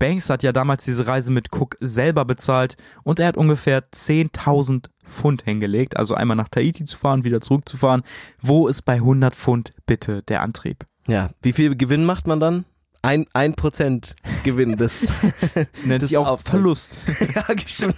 Banks 0.00 0.30
hat 0.30 0.42
ja 0.42 0.50
damals 0.50 0.84
diese 0.86 1.06
Reise 1.06 1.30
mit 1.30 1.52
Cook 1.52 1.76
selber 1.78 2.24
bezahlt 2.24 2.76
und 3.04 3.20
er 3.20 3.28
hat 3.28 3.36
ungefähr 3.36 3.84
10.000 3.92 4.86
Pfund 5.04 5.42
hingelegt, 5.42 5.96
also 5.96 6.14
einmal 6.14 6.36
nach 6.36 6.48
Tahiti 6.48 6.84
zu 6.84 6.96
fahren, 6.96 7.22
wieder 7.22 7.40
zurückzufahren. 7.40 8.02
Wo 8.40 8.66
ist 8.66 8.82
bei 8.82 8.94
100 8.94 9.36
Pfund 9.36 9.70
bitte 9.86 10.22
der 10.22 10.42
Antrieb? 10.42 10.86
Ja, 11.06 11.30
wie 11.42 11.52
viel 11.52 11.76
Gewinn 11.76 12.04
macht 12.04 12.26
man 12.26 12.40
dann? 12.40 12.64
Ein, 13.02 13.26
ein 13.34 13.54
Prozent 13.54 14.16
Gewinn 14.42 14.76
des, 14.76 15.06
Das 15.54 15.84
nennt 15.84 16.02
sich 16.06 16.16
auch 16.16 16.28
Auftrags. 16.28 16.50
Verlust. 16.50 16.98
ja, 17.34 17.44
stimmt. 17.66 17.96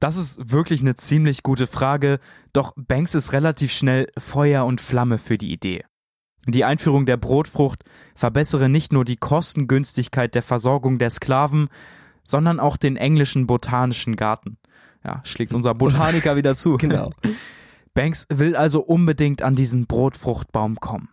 Das 0.00 0.16
ist 0.16 0.50
wirklich 0.50 0.80
eine 0.80 0.94
ziemlich 0.94 1.42
gute 1.42 1.66
Frage, 1.66 2.18
doch 2.54 2.72
Banks 2.76 3.14
ist 3.14 3.34
relativ 3.34 3.72
schnell 3.72 4.08
Feuer 4.18 4.64
und 4.64 4.80
Flamme 4.80 5.18
für 5.18 5.36
die 5.36 5.52
Idee. 5.52 5.84
Die 6.46 6.64
Einführung 6.64 7.06
der 7.06 7.16
Brotfrucht 7.16 7.84
verbessere 8.14 8.68
nicht 8.68 8.92
nur 8.92 9.04
die 9.04 9.16
Kostengünstigkeit 9.16 10.34
der 10.34 10.42
Versorgung 10.42 10.98
der 10.98 11.10
Sklaven, 11.10 11.68
sondern 12.24 12.60
auch 12.60 12.76
den 12.76 12.96
englischen 12.96 13.46
botanischen 13.46 14.16
Garten. 14.16 14.58
Ja, 15.04 15.20
schlägt 15.24 15.52
unser 15.52 15.74
Botaniker 15.74 16.36
wieder 16.36 16.54
zu. 16.54 16.76
Genau. 16.78 17.12
Banks 17.94 18.26
will 18.30 18.56
also 18.56 18.80
unbedingt 18.80 19.42
an 19.42 19.54
diesen 19.54 19.86
Brotfruchtbaum 19.86 20.76
kommen. 20.76 21.10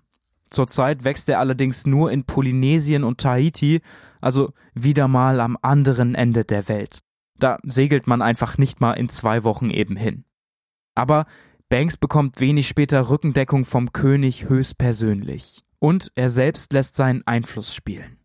Zurzeit 0.50 1.04
wächst 1.04 1.30
er 1.30 1.40
allerdings 1.40 1.86
nur 1.86 2.12
in 2.12 2.24
Polynesien 2.24 3.04
und 3.04 3.20
Tahiti, 3.20 3.82
also 4.22 4.54
wieder 4.74 5.08
mal 5.08 5.42
am 5.42 5.58
anderen 5.62 6.16
Ende 6.16 6.46
der 6.46 6.68
Welt. 6.70 7.00
Da 7.38 7.58
segelt 7.64 8.08
man 8.08 8.22
einfach 8.22 8.58
nicht 8.58 8.82
mal 8.82 8.94
in 8.94 9.10
zwei 9.10 9.44
Wochen 9.44 9.70
eben 9.70 9.96
hin. 9.96 10.24
Aber 10.96 11.26
Banks 11.70 11.98
bekommt 11.98 12.40
wenig 12.40 12.68
später 12.68 13.12
Rückendeckung 13.12 13.64
vom 13.64 13.94
König 13.94 14.50
höchstpersönlich. 14.50 15.64
Und 15.78 16.12
er 16.16 16.32
selbst 16.32 16.74
lässt 16.74 16.96
seinen 16.96 17.26
Einfluss 17.28 17.76
spielen. 17.76 18.18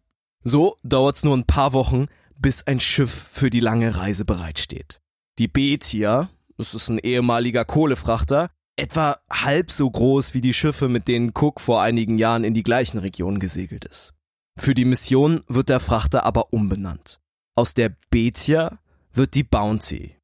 So 0.43 0.77
dauert's 0.83 1.25
nur 1.25 1.37
ein 1.37 1.47
paar 1.47 1.75
Wochen, 1.75 2.07
bis 2.39 2.67
ein 2.67 2.81
Schiff 2.81 3.13
für 3.13 3.51
die 3.51 3.61
lange 3.61 3.97
Reise 3.97 4.25
bereitsteht. 4.25 5.03
Die 5.39 5.47
Betia, 5.47 6.31
das 6.57 6.73
ist 6.73 6.89
ein 6.89 6.99
ehemaliger 6.99 7.67
Kohlefrachter, 7.67 8.49
etwa 8.77 9.19
halb 9.31 9.71
so 9.71 9.91
groß 9.91 10.33
wie 10.33 10.41
die 10.41 10.55
Schiffe, 10.55 10.89
mit 10.89 11.07
denen 11.07 11.33
Cook 11.35 11.61
vor 11.61 11.83
einigen 11.83 12.17
Jahren 12.17 12.45
in 12.45 12.55
die 12.55 12.63
gleichen 12.63 12.99
Regionen 12.99 13.41
gesegelt 13.41 13.85
ist. 13.85 14.15
Für 14.59 14.75
die 14.75 14.87
Mission 14.87 15.45
wird 15.49 15.69
der 15.69 15.81
Frachter 15.81 16.25
aber 16.25 16.55
umbenannt. 16.55 17.21
Aus 17.57 17.75
der 17.75 17.95
Betia 18.09 18.79
wird 19.13 19.35
die 19.35 19.45
Bounty. 19.45 20.17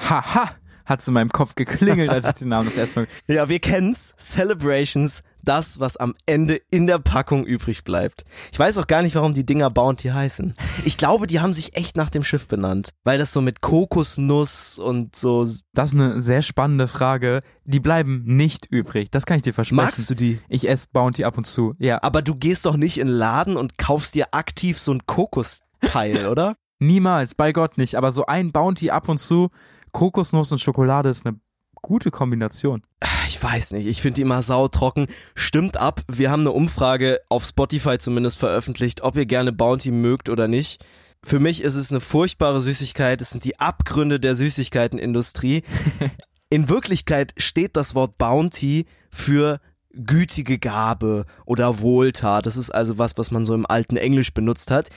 Haha, 0.00 0.56
hat's 0.84 1.08
in 1.08 1.14
meinem 1.14 1.30
Kopf 1.30 1.54
geklingelt, 1.54 2.10
als 2.10 2.26
ich 2.26 2.34
den 2.34 2.48
Namen 2.48 2.66
das 2.66 2.76
erste 2.76 3.00
Mal. 3.00 3.08
Ja, 3.26 3.48
wir 3.48 3.58
kennen's. 3.58 4.14
Celebrations, 4.18 5.22
das, 5.42 5.80
was 5.80 5.96
am 5.96 6.14
Ende 6.26 6.60
in 6.70 6.86
der 6.86 6.98
Packung 6.98 7.44
übrig 7.44 7.84
bleibt. 7.84 8.24
Ich 8.52 8.58
weiß 8.58 8.78
auch 8.78 8.86
gar 8.86 9.02
nicht, 9.02 9.14
warum 9.14 9.34
die 9.34 9.46
Dinger 9.46 9.70
Bounty 9.70 10.08
heißen. 10.08 10.54
Ich 10.84 10.96
glaube, 10.96 11.26
die 11.26 11.40
haben 11.40 11.52
sich 11.52 11.76
echt 11.76 11.96
nach 11.96 12.10
dem 12.10 12.24
Schiff 12.24 12.46
benannt, 12.46 12.90
weil 13.04 13.18
das 13.18 13.32
so 13.32 13.40
mit 13.40 13.60
Kokosnuss 13.60 14.78
und 14.78 15.16
so. 15.16 15.46
Das 15.72 15.92
ist 15.92 16.00
eine 16.00 16.20
sehr 16.20 16.42
spannende 16.42 16.88
Frage. 16.88 17.40
Die 17.64 17.80
bleiben 17.80 18.22
nicht 18.24 18.66
übrig. 18.70 19.10
Das 19.10 19.26
kann 19.26 19.36
ich 19.36 19.42
dir 19.42 19.54
versprechen. 19.54 19.76
Magst 19.76 20.10
du 20.10 20.14
die? 20.14 20.40
Ich 20.48 20.68
esse 20.68 20.88
Bounty 20.92 21.24
ab 21.24 21.38
und 21.38 21.46
zu. 21.46 21.74
Ja. 21.78 22.02
Aber 22.02 22.22
du 22.22 22.34
gehst 22.34 22.66
doch 22.66 22.76
nicht 22.76 22.98
in 22.98 23.06
den 23.08 23.16
Laden 23.16 23.56
und 23.56 23.78
kaufst 23.78 24.14
dir 24.14 24.28
aktiv 24.32 24.78
so 24.78 24.92
ein 24.92 25.06
Kokosteil, 25.06 26.26
oder? 26.28 26.56
Niemals, 26.78 27.34
bei 27.34 27.52
Gott 27.52 27.78
nicht. 27.78 27.96
Aber 27.96 28.12
so 28.12 28.26
ein 28.26 28.52
Bounty 28.52 28.90
ab 28.90 29.08
und 29.08 29.18
zu, 29.18 29.50
Kokosnuss 29.94 30.50
und 30.50 30.60
Schokolade 30.60 31.08
ist 31.08 31.24
eine 31.24 31.38
gute 31.76 32.10
Kombination. 32.10 32.82
Ich 33.28 33.40
weiß 33.40 33.72
nicht, 33.72 33.86
ich 33.86 34.02
finde 34.02 34.16
die 34.16 34.22
immer 34.22 34.42
sautrocken. 34.42 35.06
Stimmt 35.36 35.76
ab, 35.76 36.02
wir 36.08 36.30
haben 36.30 36.40
eine 36.40 36.50
Umfrage 36.50 37.20
auf 37.28 37.44
Spotify 37.44 37.96
zumindest 37.98 38.38
veröffentlicht, 38.38 39.02
ob 39.02 39.16
ihr 39.16 39.24
gerne 39.24 39.52
Bounty 39.52 39.92
mögt 39.92 40.28
oder 40.28 40.48
nicht. 40.48 40.84
Für 41.22 41.38
mich 41.38 41.62
ist 41.62 41.76
es 41.76 41.90
eine 41.92 42.00
furchtbare 42.00 42.60
Süßigkeit, 42.60 43.22
es 43.22 43.30
sind 43.30 43.44
die 43.44 43.60
Abgründe 43.60 44.18
der 44.18 44.34
Süßigkeitenindustrie. 44.34 45.62
In 46.50 46.68
Wirklichkeit 46.68 47.32
steht 47.36 47.76
das 47.76 47.94
Wort 47.94 48.18
Bounty 48.18 48.86
für 49.10 49.60
gütige 49.92 50.58
Gabe 50.58 51.24
oder 51.46 51.80
Wohltat. 51.80 52.46
Das 52.46 52.56
ist 52.56 52.70
also 52.70 52.98
was, 52.98 53.16
was 53.16 53.30
man 53.30 53.46
so 53.46 53.54
im 53.54 53.64
alten 53.64 53.96
Englisch 53.96 54.34
benutzt 54.34 54.72
hat. 54.72 54.90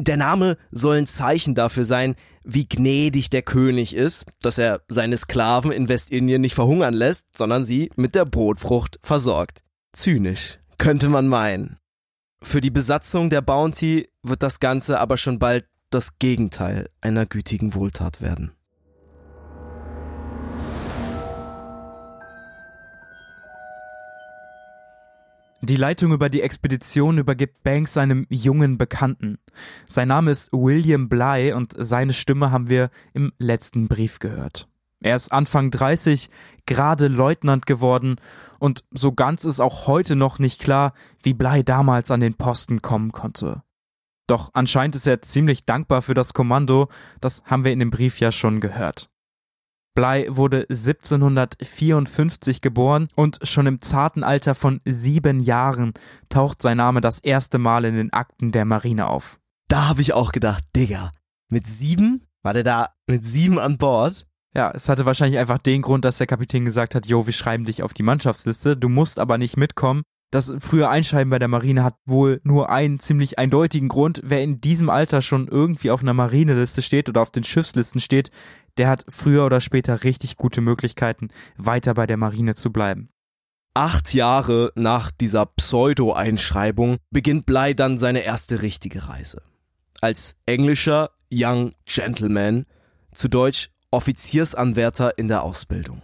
Der 0.00 0.16
Name 0.16 0.56
soll 0.70 0.98
ein 0.98 1.06
Zeichen 1.08 1.56
dafür 1.56 1.84
sein, 1.84 2.14
wie 2.44 2.68
gnädig 2.68 3.30
der 3.30 3.42
König 3.42 3.94
ist, 3.94 4.26
dass 4.40 4.56
er 4.56 4.80
seine 4.88 5.16
Sklaven 5.16 5.72
in 5.72 5.88
Westindien 5.88 6.40
nicht 6.40 6.54
verhungern 6.54 6.94
lässt, 6.94 7.26
sondern 7.36 7.64
sie 7.64 7.90
mit 7.96 8.14
der 8.14 8.24
Brotfrucht 8.24 9.00
versorgt. 9.02 9.64
Zynisch, 9.92 10.60
könnte 10.78 11.08
man 11.08 11.26
meinen. 11.26 11.78
Für 12.40 12.60
die 12.60 12.70
Besatzung 12.70 13.28
der 13.28 13.42
Bounty 13.42 14.08
wird 14.22 14.44
das 14.44 14.60
Ganze 14.60 15.00
aber 15.00 15.16
schon 15.16 15.40
bald 15.40 15.66
das 15.90 16.18
Gegenteil 16.18 16.88
einer 17.00 17.26
gütigen 17.26 17.74
Wohltat 17.74 18.20
werden. 18.20 18.52
Die 25.60 25.76
Leitung 25.76 26.12
über 26.12 26.28
die 26.28 26.42
Expedition 26.42 27.18
übergibt 27.18 27.64
Banks 27.64 27.94
seinem 27.94 28.26
jungen 28.30 28.78
Bekannten. 28.78 29.38
Sein 29.86 30.08
Name 30.08 30.30
ist 30.30 30.52
William 30.52 31.08
Bly 31.08 31.52
und 31.52 31.74
seine 31.76 32.12
Stimme 32.12 32.52
haben 32.52 32.68
wir 32.68 32.90
im 33.12 33.32
letzten 33.38 33.88
Brief 33.88 34.20
gehört. 34.20 34.68
Er 35.00 35.16
ist 35.16 35.32
Anfang 35.32 35.72
30, 35.72 36.30
gerade 36.66 37.08
Leutnant 37.08 37.66
geworden 37.66 38.16
und 38.60 38.84
so 38.92 39.12
ganz 39.12 39.44
ist 39.44 39.60
auch 39.60 39.88
heute 39.88 40.14
noch 40.14 40.38
nicht 40.38 40.60
klar, 40.60 40.92
wie 41.22 41.34
Bly 41.34 41.64
damals 41.64 42.12
an 42.12 42.20
den 42.20 42.34
Posten 42.34 42.80
kommen 42.80 43.10
konnte. 43.10 43.62
Doch 44.28 44.50
anscheinend 44.54 44.94
ist 44.94 45.06
er 45.08 45.22
ziemlich 45.22 45.64
dankbar 45.64 46.02
für 46.02 46.14
das 46.14 46.34
Kommando, 46.34 46.88
das 47.20 47.42
haben 47.44 47.64
wir 47.64 47.72
in 47.72 47.78
dem 47.80 47.90
Brief 47.90 48.20
ja 48.20 48.30
schon 48.30 48.60
gehört. 48.60 49.08
Bly 49.98 50.28
wurde 50.28 50.64
1754 50.70 52.60
geboren 52.60 53.08
und 53.16 53.40
schon 53.42 53.66
im 53.66 53.80
zarten 53.80 54.22
Alter 54.22 54.54
von 54.54 54.80
sieben 54.84 55.40
Jahren 55.40 55.92
taucht 56.28 56.62
sein 56.62 56.76
Name 56.76 57.00
das 57.00 57.18
erste 57.18 57.58
Mal 57.58 57.84
in 57.84 57.96
den 57.96 58.12
Akten 58.12 58.52
der 58.52 58.64
Marine 58.64 59.08
auf. 59.08 59.40
Da 59.66 59.88
habe 59.88 60.00
ich 60.00 60.12
auch 60.12 60.30
gedacht, 60.30 60.62
Digga, 60.76 61.10
mit 61.48 61.66
sieben? 61.66 62.22
War 62.44 62.54
der 62.54 62.62
da 62.62 62.90
mit 63.08 63.24
sieben 63.24 63.58
an 63.58 63.76
Bord? 63.76 64.24
Ja, 64.54 64.70
es 64.70 64.88
hatte 64.88 65.04
wahrscheinlich 65.04 65.40
einfach 65.40 65.58
den 65.58 65.82
Grund, 65.82 66.04
dass 66.04 66.18
der 66.18 66.28
Kapitän 66.28 66.64
gesagt 66.64 66.94
hat, 66.94 67.06
jo, 67.06 67.26
wir 67.26 67.32
schreiben 67.32 67.64
dich 67.64 67.82
auf 67.82 67.92
die 67.92 68.04
Mannschaftsliste, 68.04 68.76
du 68.76 68.88
musst 68.88 69.18
aber 69.18 69.36
nicht 69.36 69.56
mitkommen. 69.56 70.04
Das 70.30 70.52
frühe 70.58 70.88
Einschreiben 70.88 71.30
bei 71.30 71.38
der 71.38 71.48
Marine 71.48 71.82
hat 71.84 71.96
wohl 72.04 72.40
nur 72.44 72.68
einen 72.68 73.00
ziemlich 73.00 73.38
eindeutigen 73.38 73.88
Grund. 73.88 74.20
Wer 74.22 74.42
in 74.42 74.60
diesem 74.60 74.90
Alter 74.90 75.22
schon 75.22 75.48
irgendwie 75.48 75.90
auf 75.90 76.02
einer 76.02 76.12
Marineliste 76.12 76.82
steht 76.82 77.08
oder 77.08 77.22
auf 77.22 77.30
den 77.30 77.44
Schiffslisten 77.44 78.00
steht, 78.00 78.30
der 78.76 78.88
hat 78.88 79.04
früher 79.08 79.46
oder 79.46 79.60
später 79.60 80.04
richtig 80.04 80.36
gute 80.36 80.60
Möglichkeiten, 80.60 81.28
weiter 81.56 81.94
bei 81.94 82.06
der 82.06 82.18
Marine 82.18 82.54
zu 82.54 82.70
bleiben. 82.70 83.08
Acht 83.72 84.12
Jahre 84.12 84.72
nach 84.74 85.10
dieser 85.10 85.46
Pseudo-Einschreibung 85.46 86.98
beginnt 87.10 87.46
Bly 87.46 87.74
dann 87.74 87.98
seine 87.98 88.20
erste 88.20 88.60
richtige 88.60 89.08
Reise. 89.08 89.42
Als 90.00 90.36
englischer 90.46 91.10
Young 91.32 91.72
Gentleman, 91.86 92.66
zu 93.12 93.28
Deutsch 93.28 93.70
Offiziersanwärter 93.90 95.16
in 95.16 95.28
der 95.28 95.42
Ausbildung. 95.42 96.02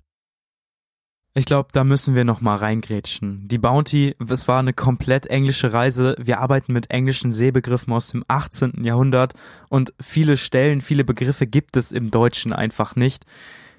Ich 1.36 1.46
glaube, 1.46 1.70
da 1.72 1.82
müssen 1.82 2.14
wir 2.14 2.22
noch 2.22 2.40
mal 2.40 2.54
reingrätschen. 2.54 3.48
Die 3.48 3.58
Bounty, 3.58 4.14
es 4.28 4.46
war 4.46 4.60
eine 4.60 4.72
komplett 4.72 5.26
englische 5.26 5.72
Reise. 5.72 6.14
Wir 6.20 6.38
arbeiten 6.38 6.72
mit 6.72 6.90
englischen 6.90 7.32
Seebegriffen 7.32 7.92
aus 7.92 8.08
dem 8.08 8.24
18. 8.28 8.84
Jahrhundert 8.84 9.32
und 9.68 9.92
viele 10.00 10.36
Stellen, 10.36 10.80
viele 10.80 11.02
Begriffe 11.02 11.48
gibt 11.48 11.76
es 11.76 11.90
im 11.90 12.12
Deutschen 12.12 12.52
einfach 12.52 12.94
nicht. 12.94 13.24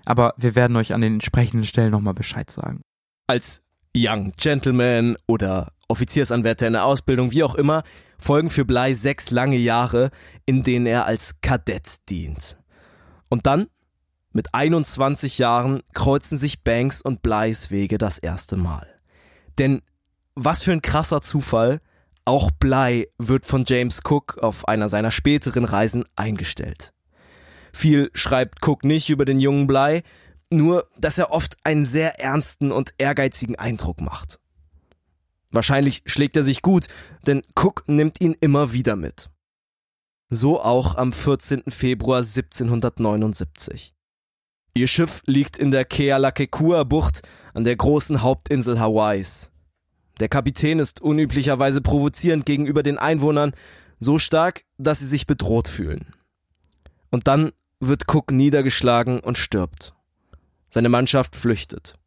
Aber 0.04 0.34
wir 0.36 0.56
werden 0.56 0.76
euch 0.76 0.94
an 0.94 1.00
den 1.00 1.14
entsprechenden 1.14 1.64
Stellen 1.64 1.92
noch 1.92 2.02
mal 2.02 2.14
Bescheid 2.14 2.50
sagen. 2.50 2.82
Als 3.28 3.64
Young 3.96 4.34
Gentleman 4.36 5.16
oder 5.26 5.72
Offiziersanwärter 5.88 6.68
in 6.68 6.74
der 6.74 6.84
Ausbildung, 6.84 7.32
wie 7.32 7.44
auch 7.44 7.56
immer, 7.56 7.84
folgen 8.20 8.50
für 8.50 8.66
Bly 8.66 8.96
sechs 8.96 9.32
lange 9.32 9.58
Jahre, 9.58 10.12
in 10.46 10.64
denen 10.64 10.88
er 10.88 11.06
als 11.06 11.40
Kadett 11.40 12.10
dient. 12.10 12.58
Und 13.30 13.46
dann 13.46 13.68
mit 14.36 14.54
21 14.54 15.38
Jahren 15.38 15.82
kreuzen 15.94 16.38
sich 16.38 16.62
Banks 16.62 17.02
und 17.02 17.22
Blys 17.22 17.72
Wege 17.72 17.98
das 17.98 18.20
erste 18.20 18.58
Mal. 18.58 18.86
Denn 19.58 19.82
was 20.36 20.62
für 20.62 20.74
ein 20.74 20.82
krasser 20.82 21.22
Zufall, 21.22 21.80
auch 22.26 22.52
Bly 22.52 23.08
wird 23.18 23.46
von 23.46 23.64
James 23.66 24.02
Cook 24.04 24.40
auf 24.40 24.68
einer 24.68 24.90
seiner 24.90 25.12
späteren 25.12 25.64
Reisen 25.64 26.04
eingestellt. 26.18 26.94
Viel 27.72 28.10
schreibt 28.14 28.68
Cook 28.68 28.84
nicht 28.84 29.10
über 29.10 29.24
den 29.24 29.40
jungen 29.40 29.68
Bly, 29.68 30.04
nur 30.52 30.90
dass 30.98 31.18
er 31.18 31.32
oft 31.32 31.56
einen 31.64 31.86
sehr 31.86 32.20
ernsten 32.20 32.74
und 32.74 32.94
ehrgeizigen 32.98 33.56
Eindruck 33.56 34.02
macht. 34.02 34.42
Wahrscheinlich 35.50 36.04
schlägt 36.08 36.36
er 36.36 36.44
sich 36.44 36.62
gut, 36.62 36.88
denn 37.26 37.42
Cook 37.58 37.86
nimmt 37.88 38.20
ihn 38.20 38.36
immer 38.42 38.74
wieder 38.74 38.98
mit. 38.98 39.30
So 40.30 40.60
auch 40.60 40.96
am 40.96 41.14
14. 41.14 41.64
Februar 41.70 42.20
1779. 42.20 43.95
Ihr 44.78 44.88
Schiff 44.88 45.22
liegt 45.26 45.58
in 45.58 45.72
der 45.72 45.86
Kealakekua-Bucht 45.86 47.22
an 47.54 47.64
der 47.64 47.78
großen 47.78 48.22
Hauptinsel 48.22 48.78
Hawaiis. 48.78 49.50
Der 50.20 50.28
Kapitän 50.28 50.80
ist 50.80 51.00
unüblicherweise 51.00 51.80
provozierend 51.80 52.46
gegenüber 52.46 52.84
den 52.84 52.98
Einwohnern, 52.98 53.54
so 54.00 54.18
stark, 54.20 54.66
dass 54.78 55.00
sie 55.00 55.08
sich 55.08 55.28
bedroht 55.28 55.70
fühlen. 55.70 56.14
Und 57.10 57.30
dann 57.30 57.54
wird 57.80 58.14
Cook 58.14 58.32
niedergeschlagen 58.32 59.22
und 59.22 59.38
stirbt. 59.38 59.94
Seine 60.70 60.90
Mannschaft 60.90 61.38
flüchtet. 61.38 61.98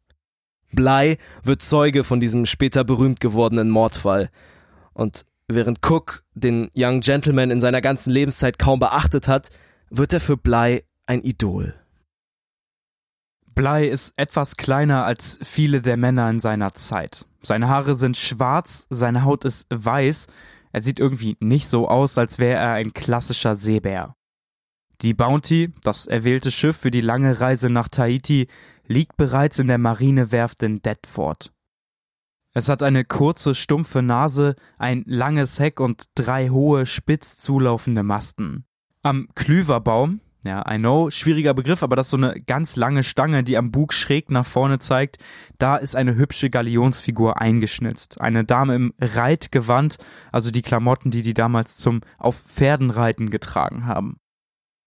Bly 0.71 1.17
wird 1.41 1.63
Zeuge 1.63 2.03
von 2.03 2.19
diesem 2.19 2.45
später 2.45 2.83
berühmt 2.83 3.19
gewordenen 3.19 3.71
Mordfall. 3.71 4.29
Und 4.93 5.25
während 5.47 5.79
Cook 5.83 6.23
den 6.35 6.69
Young 6.75 7.01
Gentleman 7.01 7.49
in 7.49 7.61
seiner 7.61 7.81
ganzen 7.81 8.11
Lebenszeit 8.11 8.59
kaum 8.59 8.79
beachtet 8.79 9.27
hat, 9.27 9.49
wird 9.89 10.13
er 10.13 10.19
für 10.19 10.37
Bly 10.37 10.83
ein 11.07 11.23
Idol. 11.23 11.73
Bly 13.59 13.89
ist 13.89 14.13
etwas 14.17 14.55
kleiner 14.55 15.03
als 15.03 15.37
viele 15.43 15.81
der 15.81 15.97
Männer 15.97 16.29
in 16.29 16.39
seiner 16.39 16.71
Zeit. 16.71 17.27
Seine 17.41 17.67
Haare 17.67 17.95
sind 17.95 18.15
schwarz, 18.15 18.87
seine 18.89 19.25
Haut 19.25 19.43
ist 19.43 19.67
weiß, 19.69 20.27
er 20.71 20.81
sieht 20.81 20.97
irgendwie 20.97 21.35
nicht 21.41 21.67
so 21.67 21.89
aus, 21.89 22.17
als 22.17 22.39
wäre 22.39 22.57
er 22.57 22.71
ein 22.75 22.93
klassischer 22.93 23.57
Seebär. 23.57 24.15
Die 25.01 25.13
Bounty, 25.13 25.73
das 25.83 26.07
erwählte 26.07 26.51
Schiff 26.51 26.77
für 26.77 26.89
die 26.89 27.01
lange 27.01 27.41
Reise 27.41 27.69
nach 27.69 27.89
Tahiti, 27.89 28.47
liegt 28.87 29.17
bereits 29.17 29.59
in 29.59 29.67
der 29.67 29.77
Marinewerft 29.77 30.63
in 30.63 30.81
Deptford. 30.81 31.51
Es 32.53 32.69
hat 32.69 32.81
eine 32.81 33.03
kurze, 33.03 33.55
stumpfe 33.55 34.01
Nase, 34.01 34.55
ein 34.77 35.03
langes 35.05 35.59
Heck 35.59 35.81
und 35.81 36.05
drei 36.15 36.47
hohe, 36.47 36.85
spitz 36.85 37.37
zulaufende 37.37 38.03
Masten. 38.03 38.63
Am 39.01 39.27
Klüverbaum, 39.35 40.21
Ja, 40.45 40.63
I 40.71 40.77
know, 40.77 41.09
schwieriger 41.11 41.53
Begriff, 41.53 41.83
aber 41.83 41.97
das 41.97 42.07
ist 42.07 42.11
so 42.11 42.17
eine 42.17 42.39
ganz 42.39 42.77
lange 42.77 43.03
Stange, 43.03 43.43
die 43.43 43.57
am 43.57 43.71
Bug 43.71 43.93
schräg 43.93 44.31
nach 44.31 44.45
vorne 44.45 44.79
zeigt. 44.79 45.17
Da 45.57 45.75
ist 45.75 45.97
eine 45.97 46.15
hübsche 46.15 46.49
Galionsfigur 46.49 47.41
eingeschnitzt. 47.41 48.21
Eine 48.21 48.45
Dame 48.45 48.75
im 48.75 48.93
Reitgewand, 49.01 49.97
also 50.31 50.49
die 50.49 50.61
Klamotten, 50.61 51.11
die 51.11 51.23
die 51.23 51.33
damals 51.33 51.75
zum 51.75 51.99
auf 52.17 52.37
Pferden 52.37 52.89
reiten 52.89 53.29
getragen 53.29 53.85
haben. 53.85 54.15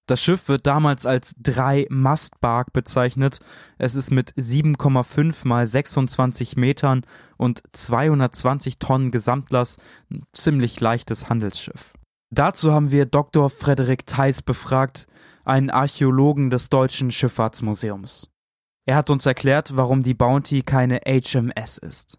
Das 0.07 0.23
Schiff 0.23 0.49
wird 0.49 0.67
damals 0.67 1.07
als 1.07 1.35
Drei-Mastbark 1.39 2.73
bezeichnet. 2.73 3.39
Es 3.79 3.95
ist 3.95 4.11
mit 4.11 4.33
7,5 4.33 5.47
mal 5.47 5.67
26 5.67 6.57
Metern 6.57 7.03
und 7.37 7.63
220 7.73 8.79
Tonnen 8.79 9.11
Gesamtlast 9.11 9.81
ein 10.11 10.25
ziemlich 10.33 10.81
leichtes 10.81 11.29
Handelsschiff. 11.29 11.93
Dazu 12.31 12.73
haben 12.73 12.91
wir 12.91 13.07
Dr. 13.07 13.49
Frederik 13.51 14.07
Theis 14.07 14.43
befragt, 14.43 15.07
einen 15.45 15.71
Archäologen 15.71 16.51
des 16.51 16.69
Deutschen 16.69 17.11
Schifffahrtsmuseums. 17.11 18.29
Er 18.85 18.97
hat 18.97 19.11
uns 19.11 19.27
erklärt, 19.27 19.77
warum 19.77 20.03
die 20.03 20.15
Bounty 20.15 20.63
keine 20.63 21.01
HMS 21.07 21.79
ist. 21.79 22.19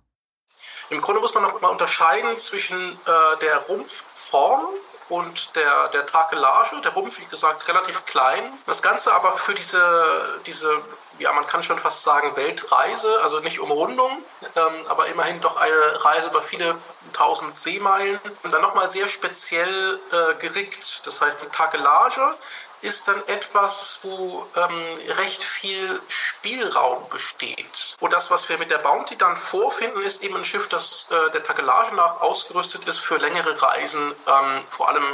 Im 0.90 1.02
Grunde 1.02 1.22
muss 1.22 1.34
man 1.34 1.44
noch 1.44 1.60
mal 1.62 1.70
unterscheiden 1.70 2.38
zwischen 2.38 2.78
äh, 2.78 3.40
der 3.42 3.58
Rumpfform 3.68 4.62
und 5.10 5.56
der, 5.56 5.90
der 5.90 6.06
Takelage. 6.06 6.80
Der 6.84 6.94
Rumpf, 6.94 7.20
wie 7.20 7.26
gesagt, 7.26 7.68
relativ 7.68 8.06
klein. 8.06 8.44
Das 8.66 8.82
Ganze 8.82 9.14
aber 9.14 9.34
für 9.34 9.54
diese, 9.54 10.40
diese 10.46 10.70
ja, 11.20 11.32
man 11.34 11.46
kann 11.46 11.62
schon 11.62 11.78
fast 11.78 12.04
sagen 12.04 12.36
Weltreise, 12.36 13.22
also 13.22 13.40
nicht 13.40 13.60
Umrundung, 13.60 14.12
ähm, 14.56 14.74
aber 14.90 15.08
immerhin 15.08 15.40
doch 15.42 15.58
eine 15.58 16.06
Reise 16.06 16.30
über 16.30 16.42
viele 16.42 16.76
tausend 17.14 17.58
Seemeilen 17.58 18.20
und 18.44 18.54
dann 18.54 18.62
nochmal 18.62 18.88
sehr 18.90 19.08
speziell 19.08 20.00
äh, 20.12 20.34
gerickt. 20.40 21.06
Das 21.06 21.22
heißt, 21.22 21.44
die 21.44 21.50
Takelage 21.50 22.36
ist 22.84 23.08
dann 23.08 23.28
etwas, 23.28 24.02
wo 24.04 24.46
ähm, 24.56 25.16
recht 25.18 25.42
viel 25.42 26.02
Spielraum 26.10 27.08
besteht. 27.10 27.96
Und 28.02 28.12
das, 28.12 28.30
was 28.30 28.50
wir 28.50 28.60
mit 28.60 28.70
der 28.70 28.80
Bounty 28.80 29.18
dann 29.18 29.38
vorfinden, 29.38 30.04
ist 30.04 30.22
eben 30.22 30.36
ein 30.36 30.44
Schiff, 30.44 30.68
das 30.68 31.08
äh, 31.10 31.32
der 31.32 31.44
Takelage 31.44 31.96
nach 31.96 32.20
ausgerüstet 32.22 32.86
ist 32.86 33.00
für 33.00 33.18
längere 33.18 33.62
Reisen, 33.62 34.02
ähm, 34.28 34.64
vor 34.70 34.90
allem 34.90 35.06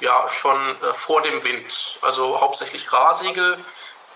ja 0.00 0.28
schon 0.28 0.56
äh, 0.56 0.94
vor 0.94 1.22
dem 1.22 1.42
Wind. 1.44 1.98
Also 2.02 2.40
hauptsächlich 2.40 2.92
Rahsegel, 2.92 3.56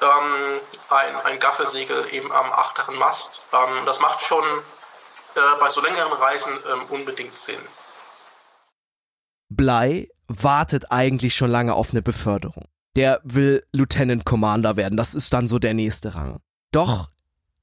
ähm, 0.02 0.60
ein, 0.88 1.16
ein 1.26 1.38
Gaffelsegel 1.38 2.12
eben 2.12 2.32
am 2.32 2.52
achteren 2.52 2.96
Mast. 2.96 3.48
Ähm, 3.52 3.86
das 3.86 4.00
macht 4.00 4.20
schon 4.20 4.44
äh, 4.44 5.40
bei 5.60 5.68
so 5.68 5.80
längeren 5.80 6.12
Reisen 6.12 6.52
ähm, 6.72 6.82
unbedingt 6.88 7.38
Sinn. 7.38 7.60
Blei 9.48 10.08
wartet 10.26 10.90
eigentlich 10.90 11.34
schon 11.36 11.50
lange 11.50 11.74
auf 11.74 11.90
eine 11.90 12.02
Beförderung 12.02 12.66
der 13.00 13.18
will 13.24 13.64
Lieutenant 13.72 14.26
Commander 14.26 14.76
werden. 14.76 14.98
Das 14.98 15.14
ist 15.14 15.32
dann 15.32 15.48
so 15.48 15.58
der 15.58 15.72
nächste 15.72 16.14
Rang. 16.14 16.38
Doch 16.70 17.08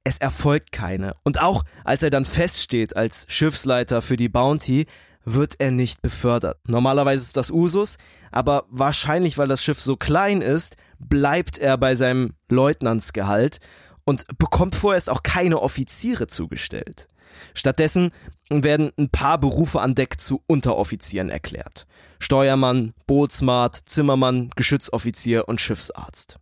es 0.03 0.17
erfolgt 0.17 0.71
keine. 0.71 1.13
Und 1.23 1.39
auch 1.39 1.63
als 1.83 2.01
er 2.01 2.09
dann 2.09 2.25
feststeht 2.25 2.95
als 2.95 3.27
Schiffsleiter 3.29 4.01
für 4.01 4.17
die 4.17 4.29
Bounty, 4.29 4.87
wird 5.25 5.53
er 5.59 5.69
nicht 5.69 6.01
befördert. 6.01 6.57
Normalerweise 6.65 7.21
ist 7.21 7.37
das 7.37 7.51
Usus, 7.51 7.97
aber 8.31 8.65
wahrscheinlich, 8.69 9.37
weil 9.37 9.47
das 9.47 9.63
Schiff 9.63 9.79
so 9.79 9.95
klein 9.95 10.41
ist, 10.41 10.75
bleibt 10.97 11.59
er 11.59 11.77
bei 11.77 11.93
seinem 11.93 12.33
Leutnantsgehalt 12.49 13.59
und 14.05 14.25
bekommt 14.39 14.73
vorerst 14.73 15.07
auch 15.07 15.21
keine 15.21 15.61
Offiziere 15.61 16.25
zugestellt. 16.25 17.09
Stattdessen 17.53 18.09
werden 18.49 18.91
ein 18.97 19.09
paar 19.09 19.37
Berufe 19.37 19.81
an 19.81 19.93
Deck 19.93 20.19
zu 20.19 20.41
Unteroffizieren 20.47 21.29
erklärt. 21.29 21.85
Steuermann, 22.19 22.93
Bootsmart, 23.05 23.75
Zimmermann, 23.85 24.49
Geschützoffizier 24.55 25.47
und 25.47 25.61
Schiffsarzt. 25.61 26.39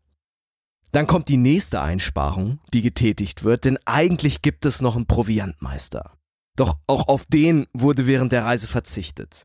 Dann 0.91 1.07
kommt 1.07 1.27
die 1.27 1.37
nächste 1.37 1.81
Einsparung, 1.81 2.59
die 2.73 2.81
getätigt 2.81 3.43
wird, 3.43 3.65
denn 3.65 3.77
eigentlich 3.85 4.41
gibt 4.41 4.65
es 4.65 4.81
noch 4.81 4.95
einen 4.95 5.07
Proviantmeister. 5.07 6.11
Doch 6.55 6.77
auch 6.87 7.09
auf 7.09 7.25
den 7.25 7.67
wurde 7.73 8.07
während 8.07 8.31
der 8.31 8.45
Reise 8.45 8.67
verzichtet. 8.67 9.43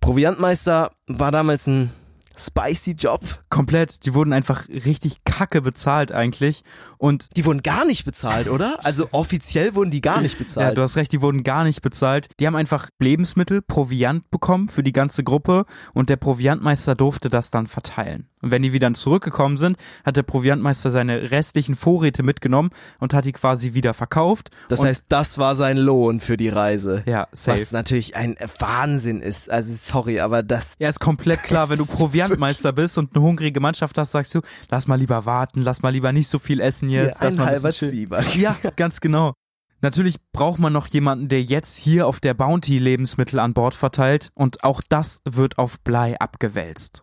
Proviantmeister 0.00 0.90
war 1.06 1.30
damals 1.30 1.66
ein 1.68 1.92
spicy 2.38 2.92
Job. 2.92 3.20
Komplett. 3.48 4.04
Die 4.06 4.14
wurden 4.14 4.32
einfach 4.32 4.68
richtig 4.68 5.24
kacke 5.24 5.60
bezahlt 5.60 6.12
eigentlich. 6.12 6.62
Und 6.96 7.36
die 7.36 7.44
wurden 7.44 7.62
gar 7.62 7.84
nicht 7.84 8.04
bezahlt, 8.04 8.48
oder? 8.48 8.76
Also 8.84 9.08
offiziell 9.12 9.74
wurden 9.74 9.90
die 9.90 10.00
gar 10.00 10.20
nicht 10.20 10.38
bezahlt. 10.38 10.68
Ja, 10.68 10.74
du 10.74 10.82
hast 10.82 10.96
recht, 10.96 11.12
die 11.12 11.20
wurden 11.20 11.44
gar 11.44 11.64
nicht 11.64 11.82
bezahlt. 11.82 12.28
Die 12.40 12.46
haben 12.46 12.56
einfach 12.56 12.88
Lebensmittel, 12.98 13.62
Proviant 13.62 14.30
bekommen 14.30 14.68
für 14.68 14.82
die 14.82 14.92
ganze 14.92 15.24
Gruppe 15.24 15.64
und 15.94 16.08
der 16.08 16.16
Proviantmeister 16.16 16.94
durfte 16.94 17.28
das 17.28 17.50
dann 17.50 17.66
verteilen. 17.66 18.28
Und 18.40 18.50
wenn 18.50 18.62
die 18.62 18.72
wieder 18.72 18.92
zurückgekommen 18.94 19.56
sind, 19.56 19.76
hat 20.04 20.16
der 20.16 20.22
Proviantmeister 20.22 20.90
seine 20.90 21.30
restlichen 21.30 21.74
Vorräte 21.74 22.22
mitgenommen 22.22 22.70
und 23.00 23.14
hat 23.14 23.24
die 23.24 23.32
quasi 23.32 23.74
wieder 23.74 23.94
verkauft. 23.94 24.50
Das 24.68 24.82
heißt, 24.82 25.06
das 25.08 25.38
war 25.38 25.54
sein 25.54 25.76
Lohn 25.76 26.20
für 26.20 26.36
die 26.36 26.48
Reise. 26.48 27.02
Ja, 27.06 27.28
safe. 27.32 27.60
Was 27.60 27.72
natürlich 27.72 28.16
ein 28.16 28.36
Wahnsinn 28.58 29.20
ist. 29.20 29.50
Also 29.50 29.74
sorry, 29.74 30.20
aber 30.20 30.42
das. 30.42 30.76
Ja, 30.78 30.88
ist 30.88 31.00
komplett 31.00 31.42
klar, 31.42 31.68
wenn 31.70 31.78
du 31.78 31.86
Proviantmeister 31.86 32.72
bist 32.72 32.98
und 32.98 33.14
eine 33.14 33.24
hungrige 33.24 33.60
Mannschaft 33.60 33.98
hast, 33.98 34.12
sagst 34.12 34.34
du, 34.34 34.40
lass 34.70 34.86
mal 34.86 34.96
lieber 34.96 35.26
warten, 35.26 35.62
lass 35.62 35.82
mal 35.82 35.90
lieber 35.90 36.12
nicht 36.12 36.28
so 36.28 36.38
viel 36.38 36.60
essen 36.60 36.88
jetzt. 36.88 37.18
Hier, 37.18 37.26
lass 37.26 37.34
ein 37.34 37.38
mal 37.38 37.46
halber 37.46 37.70
Zwieback. 37.70 38.36
Ja, 38.36 38.56
ganz 38.76 39.00
genau. 39.00 39.34
Natürlich 39.80 40.16
braucht 40.32 40.58
man 40.58 40.72
noch 40.72 40.88
jemanden, 40.88 41.28
der 41.28 41.42
jetzt 41.42 41.76
hier 41.76 42.08
auf 42.08 42.18
der 42.18 42.34
Bounty 42.34 42.78
Lebensmittel 42.78 43.38
an 43.38 43.54
Bord 43.54 43.74
verteilt 43.74 44.30
und 44.34 44.64
auch 44.64 44.82
das 44.88 45.20
wird 45.24 45.58
auf 45.58 45.80
Blei 45.80 46.18
abgewälzt. 46.18 47.02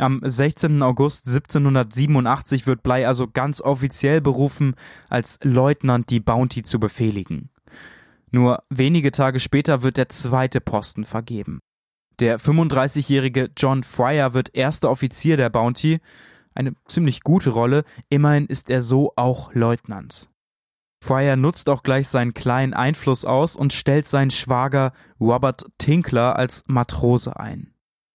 Am 0.00 0.20
16. 0.24 0.82
August 0.82 1.26
1787 1.26 2.66
wird 2.66 2.82
Blei 2.82 3.06
also 3.06 3.28
ganz 3.28 3.60
offiziell 3.60 4.20
berufen, 4.20 4.74
als 5.10 5.38
Leutnant 5.42 6.08
die 6.08 6.20
Bounty 6.20 6.62
zu 6.62 6.80
befehligen. 6.80 7.50
Nur 8.30 8.62
wenige 8.70 9.12
Tage 9.12 9.40
später 9.40 9.82
wird 9.82 9.98
der 9.98 10.08
zweite 10.08 10.60
Posten 10.60 11.04
vergeben. 11.04 11.60
Der 12.18 12.38
35-jährige 12.38 13.50
John 13.56 13.82
Fryer 13.82 14.32
wird 14.32 14.54
erster 14.54 14.90
Offizier 14.90 15.36
der 15.36 15.50
Bounty, 15.50 16.00
eine 16.54 16.74
ziemlich 16.86 17.22
gute 17.22 17.50
Rolle, 17.50 17.84
immerhin 18.08 18.46
ist 18.46 18.70
er 18.70 18.82
so 18.82 19.12
auch 19.16 19.52
Leutnant. 19.54 20.30
Fryer 21.02 21.36
nutzt 21.36 21.68
auch 21.68 21.82
gleich 21.82 22.08
seinen 22.08 22.34
kleinen 22.34 22.74
Einfluss 22.74 23.24
aus 23.24 23.56
und 23.56 23.72
stellt 23.72 24.06
seinen 24.06 24.30
Schwager 24.30 24.92
Robert 25.18 25.66
Tinkler 25.78 26.36
als 26.36 26.62
Matrose 26.68 27.38
ein. 27.38 27.69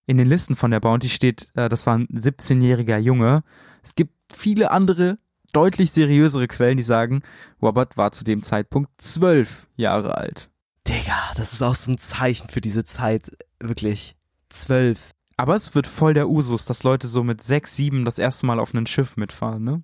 In 0.05 0.17
den 0.17 0.27
Listen 0.27 0.55
von 0.55 0.71
der 0.71 0.79
Bounty 0.79 1.09
steht, 1.09 1.49
äh, 1.55 1.69
das 1.69 1.85
war 1.85 1.97
ein 1.97 2.07
17-jähriger 2.07 2.97
Junge. 2.97 3.43
Es 3.83 3.95
gibt 3.95 4.13
viele 4.33 4.71
andere, 4.71 5.17
deutlich 5.51 5.91
seriösere 5.91 6.47
Quellen, 6.47 6.77
die 6.77 6.83
sagen, 6.83 7.23
Robert 7.61 7.97
war 7.97 8.11
zu 8.11 8.23
dem 8.23 8.43
Zeitpunkt 8.43 8.89
zwölf 8.97 9.67
Jahre 9.75 10.17
alt. 10.17 10.49
Digga, 10.87 11.31
das 11.35 11.53
ist 11.53 11.61
auch 11.61 11.75
so 11.75 11.91
ein 11.91 11.97
Zeichen 11.97 12.49
für 12.49 12.61
diese 12.61 12.83
Zeit. 12.83 13.31
Wirklich. 13.59 14.15
Zwölf. 14.49 15.11
Aber 15.37 15.55
es 15.55 15.73
wird 15.73 15.87
voll 15.87 16.13
der 16.13 16.29
Usus, 16.29 16.65
dass 16.65 16.83
Leute 16.83 17.07
so 17.07 17.23
mit 17.23 17.41
sechs, 17.41 17.75
sieben 17.75 18.05
das 18.05 18.19
erste 18.19 18.45
Mal 18.45 18.59
auf 18.59 18.73
einem 18.73 18.85
Schiff 18.85 19.17
mitfahren, 19.17 19.63
ne? 19.63 19.83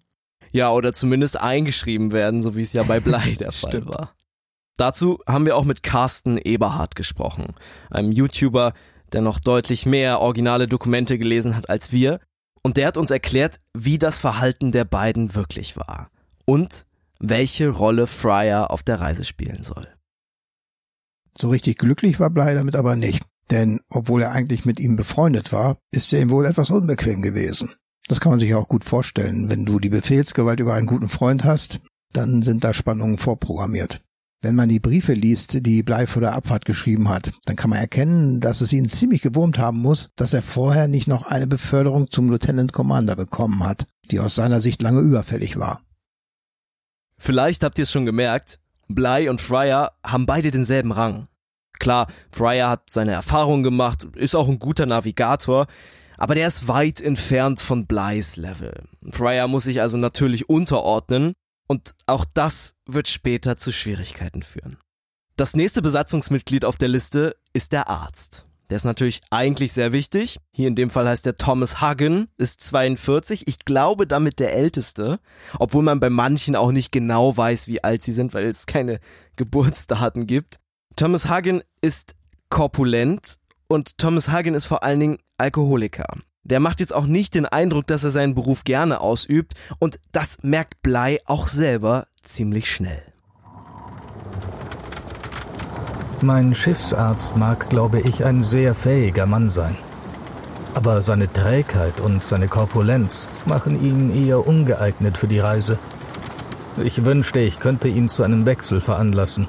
Ja, 0.51 0.71
oder 0.71 0.93
zumindest 0.93 1.39
eingeschrieben 1.39 2.12
werden, 2.12 2.43
so 2.43 2.55
wie 2.55 2.62
es 2.62 2.73
ja 2.73 2.84
bei 2.84 2.99
Blei 3.01 3.36
der 3.39 3.51
Fall 3.51 3.71
Stimmt. 3.71 3.89
war. 3.89 4.13
Dazu 4.77 5.19
haben 5.27 5.45
wir 5.45 5.57
auch 5.57 5.65
mit 5.65 5.84
Carsten 5.84 6.38
Eberhardt 6.38 6.95
gesprochen, 6.95 7.55
einem 7.89 8.12
YouTuber, 8.12 8.73
der 9.13 9.21
noch 9.21 9.39
deutlich 9.39 9.86
mehr 9.86 10.19
originale 10.19 10.67
Dokumente 10.67 11.17
gelesen 11.17 11.56
hat 11.56 11.69
als 11.69 11.91
wir. 11.91 12.19
Und 12.63 12.78
der 12.78 12.88
hat 12.88 12.97
uns 12.97 13.12
erklärt, 13.12 13.60
wie 13.74 13.97
das 13.97 14.19
Verhalten 14.19 14.71
der 14.71 14.86
beiden 14.86 15.36
wirklich 15.36 15.78
war. 15.78 16.10
Und 16.45 16.86
welche 17.19 17.69
Rolle 17.69 18.08
Fryer 18.08 18.71
auf 18.71 18.84
der 18.84 19.00
Reise 19.00 19.24
spielen 19.24 19.63
soll. 19.63 19.88
So 21.38 21.50
richtig 21.50 21.78
glücklich 21.78 22.19
war 22.19 22.30
Blei 22.30 22.54
damit 22.54 22.76
aber 22.76 22.95
nicht. 22.95 23.24
Denn 23.50 23.82
obwohl 23.89 24.21
er 24.21 24.32
eigentlich 24.32 24.65
mit 24.65 24.80
ihm 24.80 24.95
befreundet 24.95 25.52
war, 25.52 25.78
ist 25.91 26.12
er 26.13 26.21
ihm 26.21 26.30
wohl 26.30 26.45
etwas 26.45 26.69
unbequem 26.69 27.21
gewesen. 27.21 27.76
Das 28.08 28.19
kann 28.19 28.32
man 28.32 28.39
sich 28.39 28.56
auch 28.56 28.67
gut 28.67 28.86
vorstellen. 28.86 29.50
Wenn 29.50 29.65
du 29.65 29.80
die 29.80 29.89
Befehlsgewalt 29.89 30.60
über 30.60 30.74
einen 30.74 30.88
guten 30.88 31.10
Freund 31.10 31.43
hast, 31.43 31.82
dann 32.13 32.41
sind 32.41 32.63
da 32.63 32.74
Spannungen 32.74 33.17
vorprogrammiert. 33.17 34.02
Wenn 34.43 34.55
man 34.55 34.69
die 34.69 34.79
Briefe 34.79 35.13
liest, 35.13 35.67
die 35.67 35.83
Blei 35.83 36.07
vor 36.07 36.21
der 36.23 36.33
Abfahrt 36.33 36.65
geschrieben 36.65 37.09
hat, 37.09 37.31
dann 37.45 37.55
kann 37.55 37.69
man 37.69 37.77
erkennen, 37.77 38.39
dass 38.39 38.61
es 38.61 38.73
ihn 38.73 38.89
ziemlich 38.89 39.21
gewurmt 39.21 39.59
haben 39.59 39.77
muss, 39.77 40.09
dass 40.15 40.33
er 40.33 40.41
vorher 40.41 40.87
nicht 40.87 41.07
noch 41.07 41.27
eine 41.27 41.45
Beförderung 41.45 42.09
zum 42.09 42.31
Lieutenant 42.31 42.73
Commander 42.73 43.15
bekommen 43.15 43.63
hat, 43.63 43.85
die 44.09 44.19
aus 44.19 44.33
seiner 44.33 44.59
Sicht 44.59 44.81
lange 44.81 45.01
überfällig 45.01 45.59
war. 45.59 45.83
Vielleicht 47.19 47.63
habt 47.63 47.77
ihr 47.77 47.83
es 47.83 47.91
schon 47.91 48.07
gemerkt, 48.07 48.59
Bly 48.87 49.29
und 49.29 49.41
Fryer 49.41 49.91
haben 50.03 50.25
beide 50.25 50.49
denselben 50.49 50.91
Rang. 50.91 51.27
Klar, 51.79 52.07
Fryer 52.31 52.69
hat 52.69 52.89
seine 52.89 53.11
Erfahrungen 53.11 53.61
gemacht, 53.61 54.07
ist 54.15 54.35
auch 54.35 54.49
ein 54.49 54.57
guter 54.57 54.87
Navigator, 54.87 55.67
aber 56.17 56.33
der 56.33 56.47
ist 56.47 56.67
weit 56.67 56.99
entfernt 56.99 57.59
von 57.59 57.85
Blys 57.85 58.37
Level. 58.37 58.73
Fryer 59.11 59.47
muss 59.47 59.65
sich 59.65 59.81
also 59.81 59.97
natürlich 59.97 60.49
unterordnen 60.49 61.33
und 61.72 61.95
auch 62.05 62.26
das 62.26 62.76
wird 62.86 63.07
später 63.07 63.55
zu 63.55 63.72
Schwierigkeiten 63.72 64.43
führen. 64.43 64.78
Das 65.38 65.55
nächste 65.55 65.82
Besatzungsmitglied 65.82 66.65
auf 66.65 66.76
der 66.76 66.89
Liste 66.89 67.38
ist 67.53 67.72
der 67.72 67.88
Arzt. 67.88 68.43
Der 68.69 68.76
ist 68.76 68.84
natürlich 68.84 69.22
eigentlich 69.30 69.72
sehr 69.72 69.93
wichtig. 69.93 70.41
Hier 70.51 70.67
in 70.67 70.76
dem 70.76 70.89
Fall 70.89 71.07
heißt 71.07 71.26
der 71.26 71.38
Thomas 71.38 71.80
Hagen, 71.80 72.28
ist 72.38 72.59
42. 72.59 73.47
Ich 73.47 73.59
glaube 73.59 74.05
damit 74.05 74.41
der 74.41 74.53
älteste, 74.53 75.22
obwohl 75.59 75.82
man 75.82 76.01
bei 76.01 76.09
manchen 76.09 76.57
auch 76.57 76.74
nicht 76.74 76.91
genau 76.91 77.38
weiß, 77.38 77.69
wie 77.69 77.82
alt 77.82 78.01
sie 78.01 78.11
sind, 78.11 78.34
weil 78.34 78.47
es 78.47 78.65
keine 78.65 78.99
Geburtsdaten 79.38 80.28
gibt. 80.28 80.59
Thomas 80.97 81.30
Hagen 81.30 81.61
ist 81.80 82.15
korpulent 82.49 83.36
und 83.69 83.97
Thomas 83.97 84.28
Hagen 84.28 84.55
ist 84.55 84.65
vor 84.65 84.84
allen 84.84 84.99
Dingen 84.99 85.17
Alkoholiker. 85.38 86.17
Der 86.52 86.60
macht 86.60 86.82
jetzt 86.82 86.93
auch 86.93 87.06
nicht 87.06 87.34
den 87.36 87.45
Eindruck, 87.45 87.88
dass 87.88 88.04
er 88.04 88.10
seinen 88.10 88.36
Beruf 88.36 88.66
gerne 88.66 88.99
ausübt 88.99 89.54
und 89.80 90.02
das 90.12 90.39
merkt 90.41 90.82
Blei 90.82 91.20
auch 91.26 91.47
selber 91.47 92.08
ziemlich 92.24 92.70
schnell. 92.70 93.02
Mein 96.20 96.54
Schiffsarzt 96.54 97.38
mag, 97.38 97.70
glaube 97.70 98.02
ich, 98.02 98.26
ein 98.26 98.43
sehr 98.43 98.76
fähiger 98.76 99.26
Mann 99.26 99.49
sein. 99.49 99.78
Aber 100.74 101.02
seine 101.02 101.32
Trägheit 101.32 102.02
und 102.02 102.22
seine 102.22 102.49
Korpulenz 102.49 103.30
machen 103.45 103.82
ihn 103.82 104.28
eher 104.28 104.45
ungeeignet 104.45 105.18
für 105.18 105.28
die 105.28 105.39
Reise. 105.39 105.80
Ich 106.84 107.06
wünschte, 107.06 107.39
ich 107.39 107.62
könnte 107.62 107.88
ihn 107.88 108.10
zu 108.10 108.24
einem 108.24 108.45
Wechsel 108.45 108.82
veranlassen. 108.82 109.47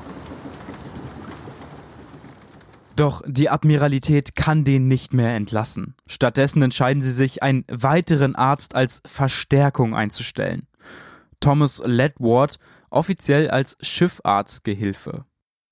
Doch 2.97 3.23
die 3.27 3.49
Admiralität 3.49 4.37
kann 4.37 4.65
den 4.65 4.89
nicht 4.89 5.15
mehr 5.15 5.35
entlassen. 5.35 5.95
Stattdessen 6.07 6.63
entscheiden 6.63 7.03
sie 7.03 7.13
sich, 7.13 7.43
einen 7.43 7.65
weiteren 7.69 8.35
Arzt 8.35 8.75
als 8.75 9.03
Verstärkung 9.07 9.95
einzustellen. 9.95 10.67
Thomas 11.41 11.83
Ledward, 11.85 12.59
offiziell 12.91 13.51
als 13.51 13.77
Schiffarztgehilfe. 13.81 15.25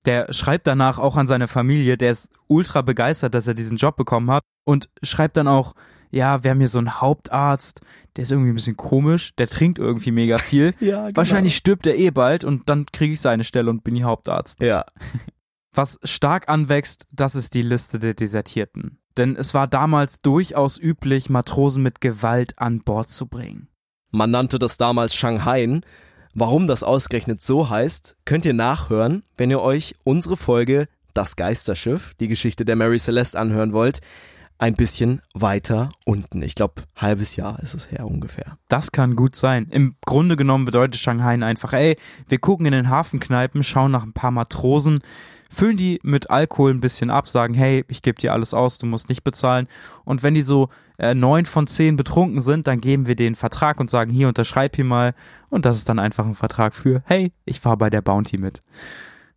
Der 0.05 0.33
schreibt 0.33 0.65
danach 0.65 0.97
auch 0.97 1.15
an 1.15 1.27
seine 1.27 1.47
Familie, 1.47 1.95
der 1.95 2.11
ist 2.11 2.29
ultra 2.47 2.81
begeistert, 2.81 3.35
dass 3.35 3.47
er 3.47 3.53
diesen 3.53 3.77
Job 3.77 3.95
bekommen 3.95 4.31
hat 4.31 4.43
und 4.65 4.89
schreibt 5.03 5.37
dann 5.37 5.47
auch, 5.47 5.75
ja, 6.09 6.43
wir 6.43 6.51
haben 6.51 6.57
hier 6.57 6.67
so 6.67 6.79
einen 6.79 6.99
Hauptarzt, 6.99 7.81
der 8.15 8.23
ist 8.23 8.31
irgendwie 8.31 8.51
ein 8.51 8.55
bisschen 8.55 8.75
komisch, 8.75 9.33
der 9.35 9.47
trinkt 9.47 9.79
irgendwie 9.79 10.11
mega 10.11 10.37
viel. 10.37 10.73
Ja, 10.81 11.05
genau. 11.05 11.17
Wahrscheinlich 11.17 11.55
stirbt 11.55 11.87
er 11.87 11.97
eh 11.97 12.09
bald 12.09 12.43
und 12.43 12.67
dann 12.67 12.85
kriege 12.87 13.13
ich 13.13 13.21
seine 13.21 13.43
Stelle 13.43 13.69
und 13.69 13.83
bin 13.83 13.95
die 13.95 14.03
Hauptarzt. 14.03 14.61
Ja. 14.61 14.83
Was 15.73 15.99
stark 16.03 16.49
anwächst, 16.49 17.07
das 17.11 17.35
ist 17.35 17.53
die 17.53 17.61
Liste 17.61 17.97
der 17.99 18.13
Desertierten. 18.13 18.99
Denn 19.17 19.35
es 19.35 19.53
war 19.53 19.67
damals 19.67 20.21
durchaus 20.21 20.77
üblich, 20.77 21.29
Matrosen 21.29 21.83
mit 21.83 22.01
Gewalt 22.01 22.59
an 22.59 22.81
Bord 22.81 23.09
zu 23.09 23.27
bringen. 23.27 23.69
Man 24.11 24.31
nannte 24.31 24.59
das 24.59 24.77
damals 24.77 25.15
Shanghai. 25.15 25.81
Warum 26.33 26.67
das 26.67 26.83
ausgerechnet 26.83 27.41
so 27.41 27.69
heißt, 27.69 28.17
könnt 28.25 28.45
ihr 28.45 28.53
nachhören, 28.53 29.23
wenn 29.37 29.49
ihr 29.49 29.61
euch 29.61 29.95
unsere 30.03 30.37
Folge 30.37 30.87
Das 31.13 31.35
Geisterschiff, 31.35 32.13
die 32.19 32.29
Geschichte 32.29 32.63
der 32.63 32.77
Mary 32.77 32.99
Celeste 32.99 33.37
anhören 33.37 33.73
wollt, 33.73 33.99
ein 34.57 34.75
bisschen 34.75 35.21
weiter 35.33 35.89
unten. 36.05 36.41
Ich 36.43 36.55
glaube, 36.55 36.83
halbes 36.95 37.35
Jahr 37.35 37.59
ist 37.59 37.73
es 37.73 37.91
her 37.91 38.05
ungefähr. 38.05 38.57
Das 38.67 38.91
kann 38.91 39.15
gut 39.15 39.35
sein. 39.35 39.67
Im 39.71 39.95
Grunde 40.05 40.37
genommen 40.37 40.65
bedeutet 40.65 40.97
Shanghai 40.97 41.33
einfach, 41.33 41.73
ey, 41.73 41.97
wir 42.27 42.37
gucken 42.37 42.65
in 42.67 42.71
den 42.71 42.89
Hafenkneipen, 42.89 43.63
schauen 43.63 43.91
nach 43.91 44.03
ein 44.03 44.13
paar 44.13 44.31
Matrosen, 44.31 44.99
füllen 45.51 45.77
die 45.77 45.99
mit 46.03 46.29
Alkohol 46.29 46.71
ein 46.71 46.81
bisschen 46.81 47.09
ab, 47.09 47.27
sagen, 47.27 47.53
hey, 47.53 47.85
ich 47.87 48.01
gebe 48.01 48.19
dir 48.19 48.33
alles 48.33 48.53
aus, 48.53 48.77
du 48.77 48.85
musst 48.85 49.09
nicht 49.09 49.23
bezahlen. 49.23 49.67
Und 50.05 50.23
wenn 50.23 50.33
die 50.33 50.41
so 50.41 50.69
äh, 50.97 51.13
neun 51.13 51.45
von 51.45 51.67
zehn 51.67 51.97
betrunken 51.97 52.41
sind, 52.41 52.67
dann 52.67 52.81
geben 52.81 53.05
wir 53.05 53.15
den 53.15 53.35
Vertrag 53.35 53.79
und 53.79 53.89
sagen, 53.89 54.11
hier, 54.11 54.27
unterschreib 54.27 54.75
hier 54.75 54.85
mal. 54.85 55.13
Und 55.49 55.65
das 55.65 55.77
ist 55.77 55.89
dann 55.89 55.99
einfach 55.99 56.25
ein 56.25 56.33
Vertrag 56.33 56.73
für, 56.73 57.03
hey, 57.05 57.33
ich 57.45 57.59
fahr 57.59 57.77
bei 57.77 57.89
der 57.89 58.01
Bounty 58.01 58.37
mit. 58.37 58.59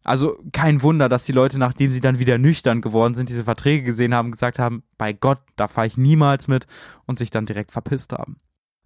Also 0.04 0.38
kein 0.52 0.82
Wunder, 0.82 1.08
dass 1.08 1.24
die 1.24 1.32
Leute, 1.32 1.58
nachdem 1.58 1.90
sie 1.90 2.00
dann 2.00 2.18
wieder 2.18 2.36
nüchtern 2.36 2.82
geworden 2.82 3.14
sind, 3.14 3.30
diese 3.30 3.44
Verträge 3.44 3.82
gesehen 3.82 4.14
haben, 4.14 4.30
gesagt 4.30 4.58
haben, 4.58 4.82
bei 4.98 5.14
Gott, 5.14 5.40
da 5.56 5.66
fahre 5.66 5.86
ich 5.86 5.96
niemals 5.96 6.46
mit 6.46 6.66
und 7.06 7.18
sich 7.18 7.30
dann 7.30 7.46
direkt 7.46 7.72
verpisst 7.72 8.12
haben. 8.12 8.36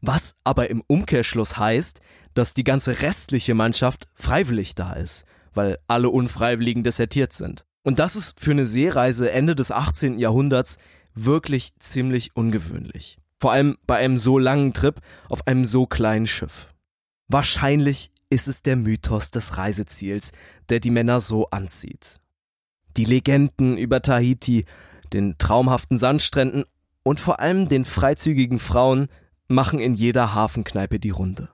Was 0.01 0.37
aber 0.45 0.70
im 0.70 0.83
Umkehrschluss 0.87 1.59
heißt, 1.59 2.01
dass 2.35 2.55
die 2.55 2.62
ganze 2.62 3.03
restliche 3.03 3.55
Mannschaft 3.55 4.07
freiwillig 4.14 4.76
da 4.76 4.93
ist, 4.93 5.24
weil 5.59 5.77
alle 5.89 6.09
Unfreiwilligen 6.09 6.85
desertiert 6.85 7.33
sind. 7.33 7.67
Und 7.83 7.99
das 7.99 8.15
ist 8.15 8.39
für 8.39 8.53
eine 8.53 8.65
Seereise 8.65 9.33
Ende 9.33 9.57
des 9.57 9.73
18. 9.73 10.17
Jahrhunderts 10.17 10.79
wirklich 11.17 11.73
ziemlich 11.81 12.37
ungewöhnlich. 12.37 13.19
Vor 13.41 13.51
allem 13.51 13.77
bei 13.85 13.97
einem 13.97 14.19
so 14.19 14.39
langen 14.39 14.73
Trip 14.73 15.01
auf 15.29 15.49
einem 15.49 15.65
so 15.65 15.87
kleinen 15.87 16.29
Schiff. 16.29 16.73
Wahrscheinlich 17.27 18.13
ist 18.31 18.47
es 18.47 18.63
der 18.63 18.77
Mythos 18.77 19.33
des 19.33 19.57
Reiseziels, 19.59 20.31
der 20.69 20.79
die 20.79 20.93
Männer 20.93 21.19
so 21.19 21.51
anzieht. 21.51 22.21
Die 22.97 23.05
Legenden 23.05 23.77
über 23.77 24.01
Tahiti, 24.01 24.65
den 25.13 25.39
traumhaften 25.39 25.99
Sandstränden 25.99 26.63
und 27.03 27.19
vor 27.19 27.41
allem 27.41 27.69
den 27.69 27.85
freizügigen 27.85 28.61
Frauen 28.61 29.09
machen 29.49 29.81
in 29.81 29.95
jeder 29.95 30.35
Hafenkneipe 30.35 31.01
die 31.01 31.11
Runde. 31.11 31.49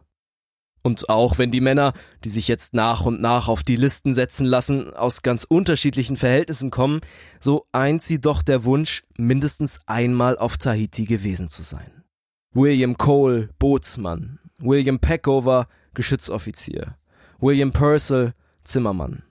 Und 0.87 1.09
auch 1.09 1.39
wenn 1.39 1.51
die 1.51 1.63
Männer, 1.63 1.95
die 2.25 2.31
sich 2.31 2.47
jetzt 2.47 2.75
nach 2.75 3.07
und 3.07 3.19
nach 3.19 3.49
auf 3.49 3.63
die 3.63 3.77
Listen 3.77 4.13
setzen 4.13 4.45
lassen, 4.45 4.93
aus 4.93 5.23
ganz 5.23 5.45
unterschiedlichen 5.45 6.19
Verhältnissen 6.19 6.71
kommen, 6.71 7.01
so 7.41 7.65
eint 7.73 8.03
sie 8.03 8.21
doch 8.21 8.43
der 8.43 8.65
Wunsch, 8.65 9.03
mindestens 9.17 9.81
einmal 9.87 10.37
auf 10.37 10.59
Tahiti 10.59 11.07
gewesen 11.07 11.49
zu 11.49 11.63
sein. 11.63 12.05
William 12.53 12.99
Cole, 12.99 13.49
Bootsmann, 13.59 14.41
William 14.59 14.99
Peckover, 14.99 15.69
Geschützoffizier, 15.95 16.99
William 17.39 17.73
Purcell, 17.73 18.35
Zimmermann. 18.63 19.23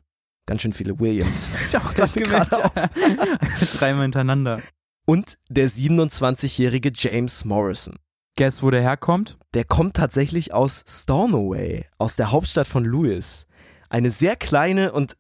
Ganz 0.47 0.64
schön 0.64 0.74
viele 0.74 0.99
Williams. 0.99 1.49
Ich 1.64 1.78
auch 1.78 1.93
gerade 1.93 2.12
Dreimal 3.78 4.01
hintereinander. 4.01 4.60
Und 5.06 5.38
der 5.49 5.70
27-jährige 5.70 6.91
James 6.95 7.45
Morrison. 7.45 7.99
Guess, 8.36 8.64
wo 8.64 8.72
der 8.72 8.82
herkommt? 8.82 9.38
Der 9.54 9.64
kommt 9.64 9.96
tatsächlich 9.96 10.56
aus 10.56 10.84
Stornoway, 10.88 11.86
aus 12.00 12.16
der 12.16 12.32
Hauptstadt 12.32 12.68
von 12.68 12.84
Lewis. 12.84 13.46
Eine 13.90 14.10
sehr 14.10 14.36
kleine 14.36 14.92
und 14.92 15.18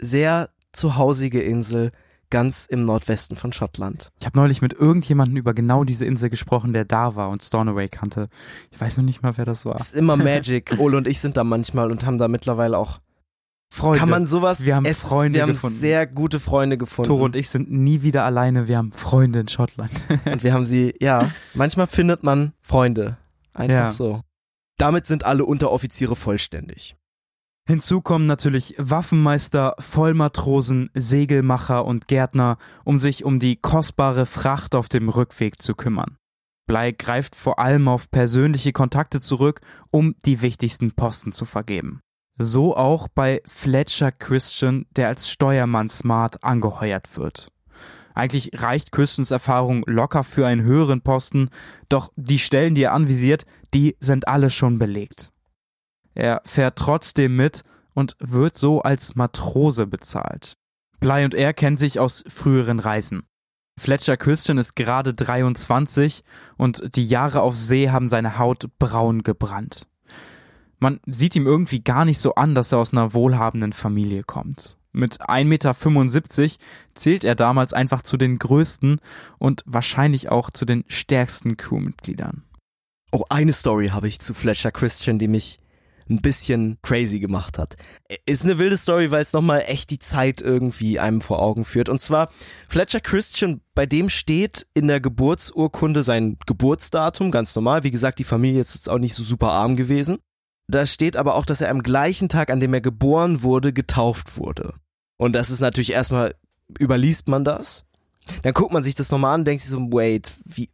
sehr 0.00 0.48
zuhausige 0.70 1.42
Insel 1.42 1.90
ganz 2.30 2.66
im 2.66 2.86
Nordwesten 2.86 3.36
von 3.36 3.52
Schottland. 3.52 4.10
Ich 4.20 4.26
habe 4.26 4.38
neulich 4.38 4.62
mit 4.62 4.72
irgendjemandem 4.72 5.36
über 5.36 5.54
genau 5.54 5.82
diese 5.82 6.06
Insel 6.06 6.30
gesprochen, 6.30 6.72
der 6.72 6.84
da 6.84 7.16
war 7.16 7.30
und 7.30 7.42
Stornoway 7.42 7.88
kannte. 7.88 8.28
Ich 8.70 8.80
weiß 8.80 8.96
noch 8.96 9.04
nicht 9.04 9.22
mal, 9.22 9.36
wer 9.36 9.44
das 9.44 9.66
war. 9.66 9.74
Es 9.74 9.88
ist 9.88 9.96
immer 9.96 10.16
Magic. 10.16 10.78
Ole 10.78 10.96
und 10.96 11.08
ich 11.08 11.18
sind 11.18 11.36
da 11.36 11.42
manchmal 11.44 11.90
und 11.90 12.06
haben 12.06 12.16
da 12.16 12.28
mittlerweile 12.28 12.78
auch 12.78 13.00
Freunde. 13.72 13.98
Kann 14.00 14.10
man 14.10 14.26
sowas? 14.26 14.64
Wir 14.66 14.76
haben 14.76 14.84
es, 14.84 14.98
Freunde 14.98 15.36
Wir 15.36 15.42
haben 15.44 15.50
gefunden. 15.52 15.76
sehr 15.76 16.06
gute 16.06 16.40
Freunde 16.40 16.76
gefunden. 16.76 17.08
Tore 17.08 17.24
und 17.24 17.36
ich 17.36 17.48
sind 17.48 17.70
nie 17.70 18.02
wieder 18.02 18.24
alleine. 18.24 18.68
Wir 18.68 18.76
haben 18.76 18.92
Freunde 18.92 19.40
in 19.40 19.48
Schottland. 19.48 19.90
Und 20.26 20.42
wir 20.44 20.52
haben 20.52 20.66
sie, 20.66 20.94
ja, 21.00 21.30
manchmal 21.54 21.86
findet 21.86 22.22
man 22.22 22.52
Freunde. 22.60 23.16
Einfach 23.54 23.74
Ja. 23.74 23.90
so. 23.90 24.20
Damit 24.78 25.06
sind 25.06 25.24
alle 25.24 25.44
Unteroffiziere 25.46 26.16
vollständig. 26.16 26.96
Hinzu 27.66 28.02
kommen 28.02 28.26
natürlich 28.26 28.74
Waffenmeister, 28.76 29.74
Vollmatrosen, 29.78 30.90
Segelmacher 30.94 31.84
und 31.86 32.08
Gärtner, 32.08 32.58
um 32.84 32.98
sich 32.98 33.24
um 33.24 33.38
die 33.38 33.56
kostbare 33.56 34.26
Fracht 34.26 34.74
auf 34.74 34.88
dem 34.88 35.08
Rückweg 35.08 35.62
zu 35.62 35.74
kümmern. 35.74 36.16
Blei 36.66 36.90
greift 36.92 37.36
vor 37.36 37.58
allem 37.58 37.88
auf 37.88 38.10
persönliche 38.10 38.72
Kontakte 38.72 39.20
zurück, 39.20 39.60
um 39.90 40.14
die 40.26 40.42
wichtigsten 40.42 40.92
Posten 40.92 41.32
zu 41.32 41.44
vergeben. 41.44 42.00
So 42.38 42.76
auch 42.76 43.08
bei 43.08 43.42
Fletcher 43.46 44.10
Christian, 44.10 44.86
der 44.96 45.08
als 45.08 45.28
Steuermann 45.28 45.88
smart 45.88 46.42
angeheuert 46.42 47.16
wird. 47.16 47.48
Eigentlich 48.14 48.50
reicht 48.54 48.92
Christians 48.92 49.30
Erfahrung 49.30 49.84
locker 49.86 50.24
für 50.24 50.46
einen 50.46 50.62
höheren 50.62 51.02
Posten, 51.02 51.50
doch 51.88 52.12
die 52.16 52.38
Stellen, 52.38 52.74
die 52.74 52.82
er 52.82 52.92
anvisiert, 52.92 53.44
die 53.74 53.96
sind 54.00 54.28
alle 54.28 54.50
schon 54.50 54.78
belegt. 54.78 55.32
Er 56.14 56.42
fährt 56.44 56.76
trotzdem 56.76 57.36
mit 57.36 57.62
und 57.94 58.16
wird 58.18 58.56
so 58.56 58.82
als 58.82 59.14
Matrose 59.14 59.86
bezahlt. 59.86 60.54
Bly 61.00 61.24
und 61.24 61.34
er 61.34 61.52
kennen 61.54 61.76
sich 61.76 61.98
aus 61.98 62.22
früheren 62.28 62.78
Reisen. 62.78 63.22
Fletcher 63.78 64.16
Christian 64.16 64.58
ist 64.58 64.76
gerade 64.76 65.14
23 65.14 66.22
und 66.58 66.96
die 66.96 67.06
Jahre 67.06 67.40
auf 67.40 67.56
See 67.56 67.90
haben 67.90 68.08
seine 68.08 68.38
Haut 68.38 68.66
braun 68.78 69.22
gebrannt. 69.22 69.88
Man 70.82 70.98
sieht 71.06 71.36
ihm 71.36 71.46
irgendwie 71.46 71.84
gar 71.84 72.04
nicht 72.04 72.18
so 72.18 72.34
an, 72.34 72.56
dass 72.56 72.72
er 72.72 72.78
aus 72.78 72.92
einer 72.92 73.14
wohlhabenden 73.14 73.72
Familie 73.72 74.24
kommt. 74.24 74.78
Mit 74.90 75.20
1,75 75.20 76.40
Meter 76.42 76.56
zählt 76.94 77.22
er 77.22 77.36
damals 77.36 77.72
einfach 77.72 78.02
zu 78.02 78.16
den 78.16 78.36
größten 78.36 78.98
und 79.38 79.62
wahrscheinlich 79.64 80.28
auch 80.28 80.50
zu 80.50 80.64
den 80.64 80.82
stärksten 80.88 81.56
Crewmitgliedern. 81.56 82.42
Oh, 83.12 83.22
eine 83.30 83.52
Story 83.52 83.90
habe 83.90 84.08
ich 84.08 84.18
zu 84.18 84.34
Fletcher 84.34 84.72
Christian, 84.72 85.20
die 85.20 85.28
mich 85.28 85.60
ein 86.10 86.20
bisschen 86.20 86.78
crazy 86.82 87.20
gemacht 87.20 87.58
hat. 87.58 87.76
Ist 88.26 88.44
eine 88.44 88.58
wilde 88.58 88.76
Story, 88.76 89.12
weil 89.12 89.22
es 89.22 89.32
nochmal 89.32 89.62
echt 89.68 89.90
die 89.90 90.00
Zeit 90.00 90.40
irgendwie 90.40 90.98
einem 90.98 91.20
vor 91.20 91.38
Augen 91.38 91.64
führt. 91.64 91.90
Und 91.90 92.00
zwar 92.00 92.28
Fletcher 92.68 93.00
Christian, 93.00 93.60
bei 93.76 93.86
dem 93.86 94.08
steht 94.08 94.66
in 94.74 94.88
der 94.88 95.00
Geburtsurkunde 95.00 96.02
sein 96.02 96.38
Geburtsdatum, 96.44 97.30
ganz 97.30 97.54
normal. 97.54 97.84
Wie 97.84 97.92
gesagt, 97.92 98.18
die 98.18 98.24
Familie 98.24 98.60
ist 98.60 98.74
jetzt 98.74 98.90
auch 98.90 98.98
nicht 98.98 99.14
so 99.14 99.22
super 99.22 99.52
arm 99.52 99.76
gewesen. 99.76 100.18
Da 100.72 100.86
steht 100.86 101.16
aber 101.16 101.34
auch, 101.34 101.44
dass 101.44 101.60
er 101.60 101.70
am 101.70 101.82
gleichen 101.82 102.28
Tag, 102.28 102.50
an 102.50 102.58
dem 102.58 102.72
er 102.72 102.80
geboren 102.80 103.42
wurde, 103.42 103.72
getauft 103.72 104.38
wurde. 104.38 104.72
Und 105.18 105.34
das 105.34 105.50
ist 105.50 105.60
natürlich 105.60 105.92
erstmal, 105.92 106.34
überliest 106.78 107.28
man 107.28 107.44
das. 107.44 107.84
Dann 108.42 108.54
guckt 108.54 108.72
man 108.72 108.82
sich 108.82 108.94
das 108.94 109.10
nochmal 109.10 109.34
an 109.34 109.42
und 109.42 109.44
denkt 109.44 109.62
sich 109.62 109.70
so, 109.70 109.78
wait, 109.92 110.32
wie, 110.46 110.70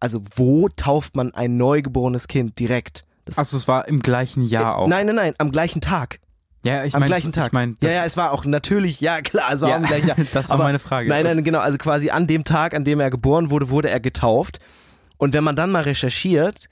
also 0.00 0.20
wo 0.34 0.68
tauft 0.68 1.14
man 1.14 1.32
ein 1.32 1.56
neugeborenes 1.56 2.26
Kind 2.26 2.58
direkt? 2.58 3.04
Das 3.24 3.38
Achso, 3.38 3.56
es 3.56 3.68
war 3.68 3.86
im 3.86 4.00
gleichen 4.00 4.42
Jahr 4.42 4.72
äh, 4.72 4.76
auch. 4.78 4.88
Nein, 4.88 5.06
nein, 5.06 5.16
nein, 5.16 5.34
am 5.38 5.52
gleichen 5.52 5.80
Tag. 5.80 6.18
Ja, 6.64 6.84
ich 6.84 6.94
am 6.94 7.00
mein, 7.00 7.08
gleichen 7.08 7.32
Tag. 7.32 7.46
Ich 7.46 7.52
mein, 7.52 7.76
ja, 7.82 7.90
ja, 7.90 8.04
es 8.04 8.16
war 8.16 8.32
auch 8.32 8.44
natürlich, 8.44 9.00
ja 9.00 9.22
klar, 9.22 9.52
es 9.52 9.60
war 9.60 9.68
ja, 9.68 9.76
auch 9.76 9.80
am 9.80 9.86
gleichen 9.86 10.08
Tag. 10.08 10.18
das 10.32 10.48
war 10.48 10.54
Aber 10.54 10.64
meine 10.64 10.80
Frage. 10.80 11.08
Nein, 11.08 11.24
nein, 11.24 11.44
genau, 11.44 11.60
also 11.60 11.78
quasi 11.78 12.10
an 12.10 12.26
dem 12.26 12.42
Tag, 12.42 12.74
an 12.74 12.84
dem 12.84 12.98
er 12.98 13.10
geboren 13.10 13.50
wurde, 13.50 13.70
wurde 13.70 13.90
er 13.90 14.00
getauft. 14.00 14.58
Und 15.18 15.32
wenn 15.34 15.44
man 15.44 15.54
dann 15.54 15.70
mal 15.70 15.82
recherchiert, 15.82 16.68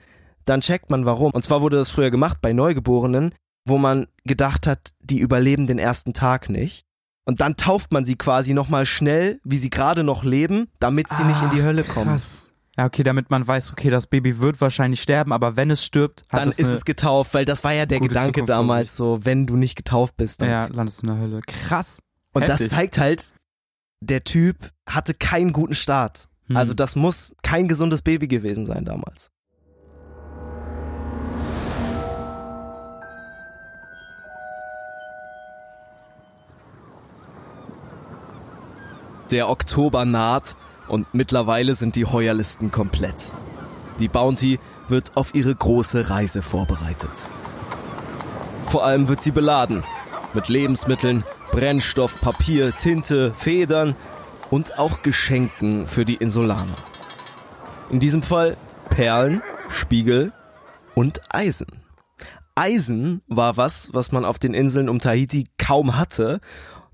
dann 0.48 0.60
checkt 0.60 0.90
man 0.90 1.04
warum. 1.04 1.32
Und 1.32 1.44
zwar 1.44 1.62
wurde 1.62 1.76
das 1.76 1.90
früher 1.90 2.10
gemacht 2.10 2.38
bei 2.40 2.52
Neugeborenen, 2.52 3.34
wo 3.66 3.78
man 3.78 4.06
gedacht 4.24 4.66
hat, 4.66 4.90
die 5.00 5.18
überleben 5.18 5.66
den 5.66 5.78
ersten 5.78 6.14
Tag 6.14 6.48
nicht. 6.48 6.84
Und 7.26 7.42
dann 7.42 7.56
tauft 7.56 7.92
man 7.92 8.06
sie 8.06 8.16
quasi 8.16 8.54
nochmal 8.54 8.86
schnell, 8.86 9.40
wie 9.44 9.58
sie 9.58 9.68
gerade 9.68 10.02
noch 10.02 10.24
leben, 10.24 10.68
damit 10.80 11.08
sie 11.10 11.16
Ach, 11.18 11.26
nicht 11.26 11.42
in 11.42 11.50
die 11.50 11.62
Hölle 11.62 11.84
kommen. 11.84 12.06
Krass. 12.06 12.48
Ja, 12.78 12.86
okay, 12.86 13.02
damit 13.02 13.28
man 13.28 13.46
weiß, 13.46 13.72
okay, 13.72 13.90
das 13.90 14.06
Baby 14.06 14.38
wird 14.38 14.60
wahrscheinlich 14.60 15.02
sterben, 15.02 15.32
aber 15.32 15.56
wenn 15.56 15.70
es 15.70 15.84
stirbt, 15.84 16.22
hat 16.30 16.40
dann 16.40 16.48
es 16.48 16.58
ist 16.58 16.68
es 16.68 16.84
getauft, 16.84 17.34
weil 17.34 17.44
das 17.44 17.64
war 17.64 17.72
ja 17.72 17.86
der 17.86 17.98
Gedanke 18.00 18.28
Zukunft 18.28 18.48
damals 18.48 18.96
so, 18.96 19.18
wenn 19.22 19.46
du 19.46 19.56
nicht 19.56 19.74
getauft 19.74 20.16
bist, 20.16 20.40
dann 20.40 20.48
ja, 20.48 20.66
landest 20.66 21.02
du 21.02 21.08
in 21.08 21.12
der 21.12 21.22
Hölle. 21.22 21.40
Krass. 21.46 21.98
Und 22.32 22.42
Heftig. 22.42 22.68
das 22.68 22.76
zeigt 22.76 22.98
halt, 22.98 23.34
der 24.00 24.22
Typ 24.22 24.70
hatte 24.88 25.12
keinen 25.12 25.52
guten 25.52 25.74
Start. 25.74 26.28
Hm. 26.46 26.56
Also 26.56 26.72
das 26.72 26.94
muss 26.94 27.34
kein 27.42 27.66
gesundes 27.66 28.00
Baby 28.00 28.28
gewesen 28.28 28.64
sein 28.64 28.84
damals. 28.84 29.30
Der 39.30 39.50
Oktober 39.50 40.06
naht 40.06 40.56
und 40.88 41.12
mittlerweile 41.12 41.74
sind 41.74 41.96
die 41.96 42.06
Heuerlisten 42.06 42.70
komplett. 42.70 43.30
Die 44.00 44.08
Bounty 44.08 44.58
wird 44.88 45.16
auf 45.16 45.34
ihre 45.34 45.54
große 45.54 46.08
Reise 46.08 46.40
vorbereitet. 46.40 47.28
Vor 48.66 48.84
allem 48.84 49.08
wird 49.08 49.20
sie 49.20 49.30
beladen 49.30 49.84
mit 50.32 50.48
Lebensmitteln, 50.48 51.24
Brennstoff, 51.52 52.20
Papier, 52.20 52.72
Tinte, 52.72 53.34
Federn 53.34 53.96
und 54.50 54.78
auch 54.78 55.02
Geschenken 55.02 55.86
für 55.86 56.04
die 56.04 56.16
Insulaner. 56.16 56.76
In 57.90 58.00
diesem 58.00 58.22
Fall 58.22 58.56
Perlen, 58.88 59.42
Spiegel 59.68 60.32
und 60.94 61.20
Eisen. 61.30 61.66
Eisen 62.54 63.22
war 63.28 63.56
was, 63.56 63.90
was 63.92 64.10
man 64.10 64.24
auf 64.24 64.38
den 64.38 64.54
Inseln 64.54 64.88
um 64.88 65.00
Tahiti 65.00 65.46
kaum 65.58 65.96
hatte. 65.96 66.40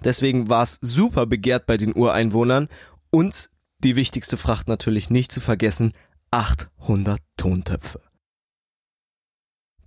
Deswegen 0.05 0.49
war 0.49 0.63
es 0.63 0.79
super 0.81 1.27
begehrt 1.27 1.67
bei 1.67 1.77
den 1.77 1.95
Ureinwohnern 1.95 2.69
und 3.11 3.51
die 3.79 3.97
wichtigste 3.97 4.37
Fracht 4.37 4.69
natürlich 4.69 5.11
nicht 5.11 5.33
zu 5.33 5.41
vergessen, 5.41 5.93
800 6.31 7.21
Tontöpfe. 7.37 8.01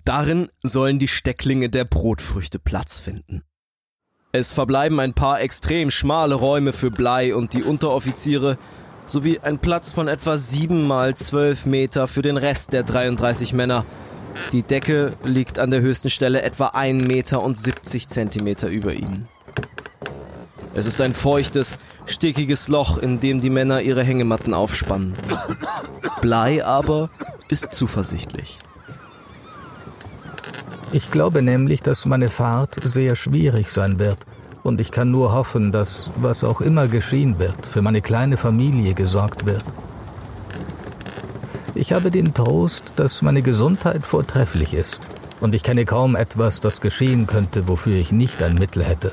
Darin 0.05 0.49
sollen 0.63 0.99
die 0.99 1.07
Stecklinge 1.07 1.69
der 1.69 1.83
Brotfrüchte 1.83 2.59
Platz 2.59 2.99
finden. 2.99 3.43
Es 4.31 4.53
verbleiben 4.53 4.99
ein 4.99 5.13
paar 5.13 5.41
extrem 5.41 5.91
schmale 5.91 6.35
Räume 6.35 6.73
für 6.73 6.91
Blei 6.91 7.35
und 7.35 7.53
die 7.53 7.63
Unteroffiziere 7.63 8.57
sowie 9.05 9.39
ein 9.39 9.59
Platz 9.59 9.93
von 9.93 10.07
etwa 10.07 10.37
7 10.37 10.85
mal 10.85 11.15
12 11.15 11.65
Meter 11.65 12.07
für 12.07 12.21
den 12.21 12.37
Rest 12.37 12.73
der 12.73 12.83
33 12.83 13.53
Männer. 13.53 13.85
Die 14.51 14.63
Decke 14.63 15.13
liegt 15.23 15.59
an 15.59 15.71
der 15.71 15.81
höchsten 15.81 16.09
Stelle 16.09 16.41
etwa 16.41 16.67
1 16.67 17.07
Meter 17.07 17.41
und 17.41 17.57
70 17.57 18.07
Zentimeter 18.07 18.67
über 18.67 18.93
ihnen. 18.93 19.27
Es 20.77 20.85
ist 20.85 21.01
ein 21.01 21.15
feuchtes, 21.15 21.79
stickiges 22.05 22.67
Loch, 22.67 22.99
in 22.99 23.19
dem 23.19 23.41
die 23.41 23.49
Männer 23.49 23.81
ihre 23.81 24.03
Hängematten 24.03 24.53
aufspannen. 24.53 25.15
Blei 26.21 26.63
aber 26.63 27.09
ist 27.49 27.73
zuversichtlich. 27.73 28.59
Ich 30.91 31.09
glaube 31.09 31.41
nämlich, 31.41 31.81
dass 31.81 32.05
meine 32.05 32.29
Fahrt 32.29 32.75
sehr 32.83 33.15
schwierig 33.15 33.71
sein 33.71 33.97
wird. 33.97 34.19
Und 34.61 34.79
ich 34.79 34.91
kann 34.91 35.09
nur 35.09 35.33
hoffen, 35.33 35.71
dass, 35.71 36.11
was 36.17 36.43
auch 36.43 36.61
immer 36.61 36.87
geschehen 36.87 37.39
wird, 37.39 37.65
für 37.65 37.81
meine 37.81 38.01
kleine 38.01 38.37
Familie 38.37 38.93
gesorgt 38.93 39.47
wird. 39.47 39.65
Ich 41.73 41.91
habe 41.91 42.11
den 42.11 42.35
Trost, 42.35 42.93
dass 42.97 43.23
meine 43.23 43.41
Gesundheit 43.41 44.05
vortrefflich 44.05 44.75
ist. 44.75 45.01
Und 45.39 45.55
ich 45.55 45.63
kenne 45.63 45.85
kaum 45.85 46.15
etwas, 46.15 46.61
das 46.61 46.81
geschehen 46.81 47.25
könnte, 47.25 47.67
wofür 47.67 47.95
ich 47.95 48.11
nicht 48.11 48.43
ein 48.43 48.53
Mittel 48.53 48.83
hätte. 48.83 49.11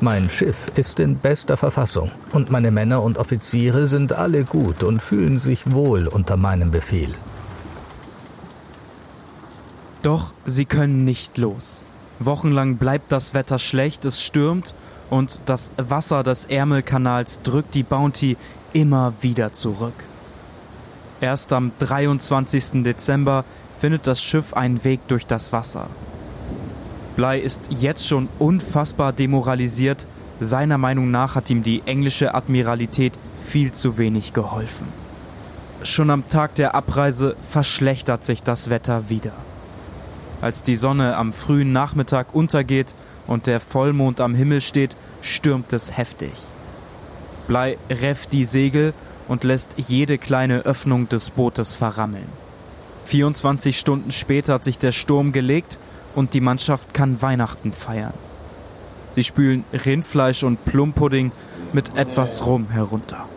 Mein 0.00 0.28
Schiff 0.28 0.66
ist 0.76 0.98
in 1.00 1.16
bester 1.16 1.56
Verfassung 1.56 2.10
und 2.32 2.50
meine 2.50 2.70
Männer 2.70 3.02
und 3.02 3.16
Offiziere 3.18 3.86
sind 3.86 4.12
alle 4.12 4.44
gut 4.44 4.82
und 4.82 5.00
fühlen 5.00 5.38
sich 5.38 5.72
wohl 5.72 6.08
unter 6.08 6.36
meinem 6.36 6.70
Befehl. 6.70 7.14
Doch 10.02 10.32
sie 10.44 10.64
können 10.64 11.04
nicht 11.04 11.38
los. 11.38 11.86
Wochenlang 12.18 12.76
bleibt 12.76 13.10
das 13.12 13.34
Wetter 13.34 13.58
schlecht, 13.58 14.04
es 14.04 14.20
stürmt 14.20 14.74
und 15.10 15.40
das 15.46 15.72
Wasser 15.76 16.22
des 16.22 16.44
Ärmelkanals 16.44 17.42
drückt 17.42 17.74
die 17.74 17.82
Bounty 17.82 18.36
immer 18.72 19.14
wieder 19.20 19.52
zurück. 19.52 19.94
Erst 21.20 21.52
am 21.52 21.72
23. 21.78 22.82
Dezember 22.82 23.44
findet 23.78 24.06
das 24.06 24.22
Schiff 24.22 24.54
einen 24.54 24.84
Weg 24.84 25.00
durch 25.08 25.26
das 25.26 25.52
Wasser. 25.52 25.86
Bly 27.16 27.38
ist 27.38 27.62
jetzt 27.70 28.06
schon 28.08 28.28
unfassbar 28.38 29.12
demoralisiert. 29.12 30.06
Seiner 30.40 30.78
Meinung 30.78 31.10
nach 31.10 31.36
hat 31.36 31.48
ihm 31.48 31.62
die 31.62 31.82
englische 31.86 32.34
Admiralität 32.34 33.12
viel 33.40 33.72
zu 33.72 33.98
wenig 33.98 34.32
geholfen. 34.32 34.88
Schon 35.84 36.10
am 36.10 36.28
Tag 36.28 36.56
der 36.56 36.74
Abreise 36.74 37.36
verschlechtert 37.48 38.24
sich 38.24 38.42
das 38.42 38.68
Wetter 38.68 39.10
wieder. 39.10 39.32
Als 40.40 40.62
die 40.62 40.76
Sonne 40.76 41.16
am 41.16 41.32
frühen 41.32 41.72
Nachmittag 41.72 42.34
untergeht 42.34 42.94
und 43.26 43.46
der 43.46 43.60
Vollmond 43.60 44.20
am 44.20 44.34
Himmel 44.34 44.60
steht, 44.60 44.96
stürmt 45.22 45.72
es 45.72 45.96
heftig. 45.96 46.32
Blei 47.46 47.78
refft 47.90 48.32
die 48.32 48.44
Segel 48.44 48.92
und 49.28 49.44
lässt 49.44 49.74
jede 49.76 50.18
kleine 50.18 50.60
Öffnung 50.60 51.08
des 51.08 51.30
Bootes 51.30 51.76
verrammeln. 51.76 52.28
24 53.04 53.78
Stunden 53.78 54.10
später 54.10 54.54
hat 54.54 54.64
sich 54.64 54.78
der 54.78 54.92
Sturm 54.92 55.32
gelegt 55.32 55.78
und 56.14 56.34
die 56.34 56.40
Mannschaft 56.40 56.94
kann 56.94 57.22
Weihnachten 57.22 57.72
feiern. 57.72 58.14
Sie 59.12 59.24
spülen 59.24 59.64
Rindfleisch 59.72 60.42
und 60.42 60.64
Plumpudding 60.64 61.32
mit 61.72 61.96
etwas 61.96 62.46
Rum 62.46 62.68
herunter. 62.70 63.28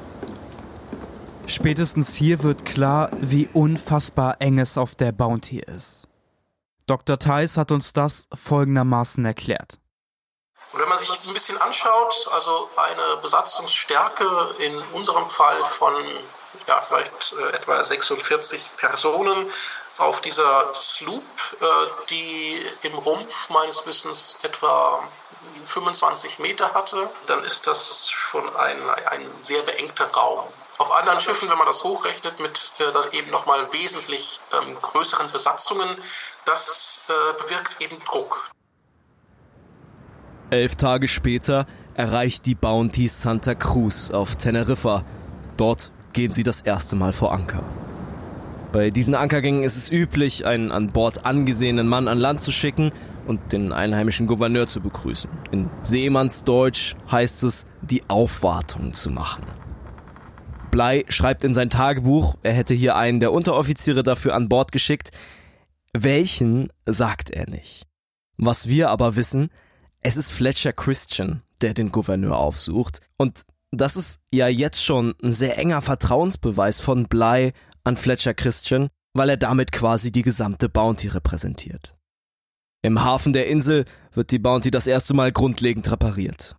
Spätestens 1.46 2.16
hier 2.16 2.44
wird 2.44 2.66
klar, 2.66 3.10
wie 3.22 3.48
unfassbar 3.54 4.38
eng 4.40 4.60
es 4.60 4.78
auf 4.78 4.96
der 4.96 5.12
Bounty 5.12 5.60
ist. 5.60 6.08
Dr. 6.88 7.20
Theis 7.20 7.58
hat 7.58 7.72
uns 7.72 7.94
das 7.94 8.28
folgendermaßen 8.34 9.24
erklärt. 9.24 9.80
Wenn 10.74 10.90
man 10.90 11.00
sich 11.00 11.10
ein 11.28 11.34
bisschen 11.34 11.60
anschaut, 11.62 12.30
also 12.34 12.70
eine 12.76 13.22
Besatzungsstärke 13.22 14.26
in 14.60 14.76
unserem 14.94 15.28
Fall 15.30 15.64
von 15.64 15.94
ja, 16.68 16.82
vielleicht 16.82 17.34
äh, 17.34 17.56
etwa 17.56 17.84
46 17.84 18.78
Personen, 18.78 19.50
auf 19.98 20.22
dieser 20.22 20.74
Sloop, 20.74 21.24
äh, 21.60 21.66
die 22.10 22.62
im 22.84 22.94
Rumpf 22.94 23.50
meines 23.50 23.86
Wissens 23.86 24.40
etwa 24.44 25.04
25 25.64 26.40
Meter 26.40 26.74
hatte, 26.74 27.10
dann 27.28 27.44
ist 27.44 27.68
das 27.68 28.10
schon 28.10 28.44
ein, 28.56 28.78
ein 29.10 29.22
sehr 29.42 29.62
beengter 29.64 30.06
Raum. 30.12 30.44
Auf 30.78 30.92
anderen 30.92 31.20
Schiffen, 31.20 31.50
wenn 31.50 31.58
man 31.58 31.66
das 31.66 31.84
hochrechnet, 31.84 32.40
mit 32.40 32.74
äh, 32.80 32.92
dann 32.92 33.12
eben 33.12 33.32
nochmal 33.32 33.72
wesentlich 33.74 34.40
ähm, 34.54 34.78
größeren 34.80 35.32
Besatzungen, 35.32 35.90
das 36.46 37.12
äh, 37.12 37.44
bewirkt 37.44 37.82
eben 37.82 37.98
Druck. 38.06 38.52
Elf 40.52 40.76
Tage 40.76 41.08
später 41.08 41.66
erreicht 41.96 42.46
die 42.46 42.56
Bounty 42.56 43.08
Santa 43.08 43.56
Cruz 43.56 44.12
auf 44.12 44.36
Teneriffa. 44.36 45.04
Dort 45.58 45.92
gehen 46.14 46.32
sie 46.32 46.44
das 46.44 46.62
erste 46.62 46.96
Mal 46.96 47.12
vor 47.12 47.34
Anker. 47.34 47.64
Bei 48.78 48.92
diesen 48.92 49.16
Ankergängen 49.16 49.64
ist 49.64 49.76
es 49.76 49.92
üblich, 49.92 50.46
einen 50.46 50.72
an 50.72 50.92
Bord 50.92 51.26
angesehenen 51.26 51.88
Mann 51.88 52.08
an 52.08 52.20
Land 52.20 52.42
zu 52.42 52.52
schicken 52.52 52.92
und 53.26 53.52
den 53.52 53.74
einheimischen 53.74 54.28
Gouverneur 54.28 54.68
zu 54.68 54.82
begrüßen. 54.82 55.32
In 55.50 55.72
Seemannsdeutsch 55.82 56.94
heißt 57.10 57.44
es, 57.44 57.66
die 57.82 58.08
Aufwartung 58.08 58.94
zu 58.94 59.10
machen. 59.10 59.46
Blei 60.70 61.06
schreibt 61.10 61.44
in 61.44 61.56
sein 61.56 61.72
Tagebuch, 61.72 62.36
er 62.44 62.54
hätte 62.54 62.76
hier 62.76 62.96
einen 62.96 63.20
der 63.20 63.34
Unteroffiziere 63.34 64.04
dafür 64.04 64.36
an 64.36 64.48
Bord 64.48 64.72
geschickt. 64.72 65.10
Welchen 65.94 66.70
sagt 66.86 67.32
er 67.32 67.50
nicht. 67.50 67.88
Was 68.38 68.70
wir 68.70 68.92
aber 68.92 69.16
wissen, 69.16 69.50
es 70.02 70.18
ist 70.18 70.32
Fletcher 70.32 70.72
Christian, 70.72 71.42
der 71.62 71.74
den 71.74 71.92
Gouverneur 71.92 72.38
aufsucht. 72.38 73.00
Und 73.18 73.42
das 73.72 73.96
ist 73.96 74.20
ja 74.32 74.48
jetzt 74.48 74.86
schon 74.86 75.16
ein 75.24 75.34
sehr 75.34 75.58
enger 75.58 75.82
Vertrauensbeweis 75.82 76.80
von 76.80 77.08
Blei 77.08 77.54
an 77.88 77.98
Fletcher 77.98 78.34
Christian, 78.34 78.90
weil 79.14 79.30
er 79.30 79.38
damit 79.38 79.72
quasi 79.72 80.12
die 80.12 80.22
gesamte 80.22 80.68
Bounty 80.68 81.08
repräsentiert. 81.08 81.96
Im 82.84 83.04
Hafen 83.04 83.34
der 83.34 83.48
Insel 83.48 83.86
wird 84.12 84.32
die 84.32 84.40
Bounty 84.40 84.72
das 84.72 84.88
erste 84.88 85.14
Mal 85.14 85.32
grundlegend 85.32 85.90
repariert. 85.90 86.58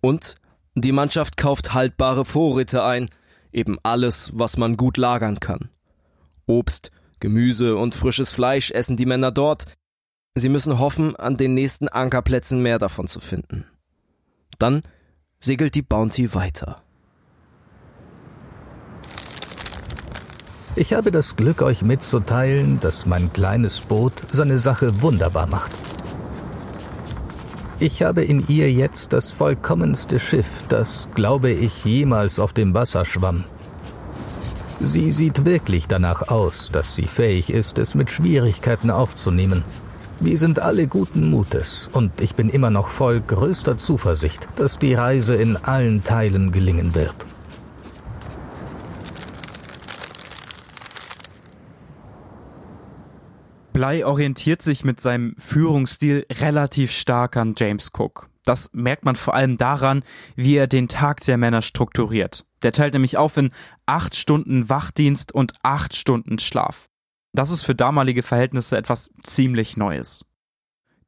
Und 0.00 0.36
Die 0.76 0.92
Mannschaft 0.92 1.36
kauft 1.36 1.74
haltbare 1.74 2.24
Vorräte 2.24 2.84
ein, 2.84 3.10
eben 3.52 3.76
alles, 3.82 4.30
was 4.32 4.56
man 4.56 4.76
gut 4.76 4.96
lagern 4.96 5.40
kann. 5.40 5.68
Obst, 6.46 6.92
Gemüse 7.18 7.76
und 7.76 7.92
frisches 7.92 8.30
Fleisch 8.30 8.70
essen 8.70 8.96
die 8.96 9.04
Männer 9.04 9.32
dort. 9.32 9.64
Sie 10.36 10.48
müssen 10.48 10.78
hoffen, 10.78 11.16
an 11.16 11.36
den 11.36 11.54
nächsten 11.54 11.88
Ankerplätzen 11.88 12.62
mehr 12.62 12.78
davon 12.78 13.08
zu 13.08 13.18
finden. 13.18 13.64
Dann 14.60 14.82
segelt 15.40 15.74
die 15.74 15.82
Bounty 15.82 16.32
weiter. 16.32 16.84
Ich 20.76 20.92
habe 20.92 21.10
das 21.10 21.34
Glück, 21.34 21.62
euch 21.62 21.82
mitzuteilen, 21.82 22.78
dass 22.78 23.04
mein 23.04 23.32
kleines 23.32 23.80
Boot 23.80 24.12
seine 24.30 24.56
Sache 24.56 25.02
wunderbar 25.02 25.48
macht. 25.48 25.72
Ich 27.80 28.02
habe 28.02 28.22
in 28.22 28.46
ihr 28.46 28.70
jetzt 28.70 29.12
das 29.12 29.32
vollkommenste 29.32 30.20
Schiff, 30.20 30.62
das, 30.68 31.08
glaube 31.14 31.50
ich, 31.50 31.84
jemals 31.84 32.38
auf 32.38 32.52
dem 32.52 32.72
Wasser 32.72 33.04
schwamm. 33.04 33.44
Sie 34.80 35.10
sieht 35.10 35.44
wirklich 35.44 35.88
danach 35.88 36.28
aus, 36.28 36.70
dass 36.70 36.94
sie 36.94 37.06
fähig 37.06 37.52
ist, 37.52 37.78
es 37.78 37.96
mit 37.96 38.10
Schwierigkeiten 38.10 38.90
aufzunehmen. 38.90 39.64
Wir 40.20 40.38
sind 40.38 40.60
alle 40.60 40.86
guten 40.86 41.30
Mutes 41.30 41.88
und 41.92 42.20
ich 42.20 42.34
bin 42.34 42.48
immer 42.48 42.70
noch 42.70 42.88
voll 42.88 43.20
größter 43.20 43.76
Zuversicht, 43.76 44.48
dass 44.56 44.78
die 44.78 44.94
Reise 44.94 45.34
in 45.34 45.56
allen 45.56 46.04
Teilen 46.04 46.52
gelingen 46.52 46.94
wird. 46.94 47.26
Bly 53.80 54.04
orientiert 54.04 54.60
sich 54.60 54.84
mit 54.84 55.00
seinem 55.00 55.34
Führungsstil 55.38 56.26
relativ 56.30 56.92
stark 56.92 57.38
an 57.38 57.54
James 57.56 57.90
Cook. 57.96 58.28
Das 58.44 58.68
merkt 58.74 59.06
man 59.06 59.16
vor 59.16 59.32
allem 59.32 59.56
daran, 59.56 60.02
wie 60.36 60.56
er 60.56 60.66
den 60.66 60.86
Tag 60.86 61.20
der 61.20 61.38
Männer 61.38 61.62
strukturiert. 61.62 62.44
Der 62.60 62.72
teilt 62.72 62.92
nämlich 62.92 63.16
auf 63.16 63.38
in 63.38 63.50
acht 63.86 64.16
Stunden 64.16 64.68
Wachdienst 64.68 65.32
und 65.32 65.54
acht 65.62 65.96
Stunden 65.96 66.38
Schlaf. 66.38 66.90
Das 67.32 67.50
ist 67.50 67.62
für 67.62 67.74
damalige 67.74 68.22
Verhältnisse 68.22 68.76
etwas 68.76 69.12
ziemlich 69.22 69.78
Neues. 69.78 70.26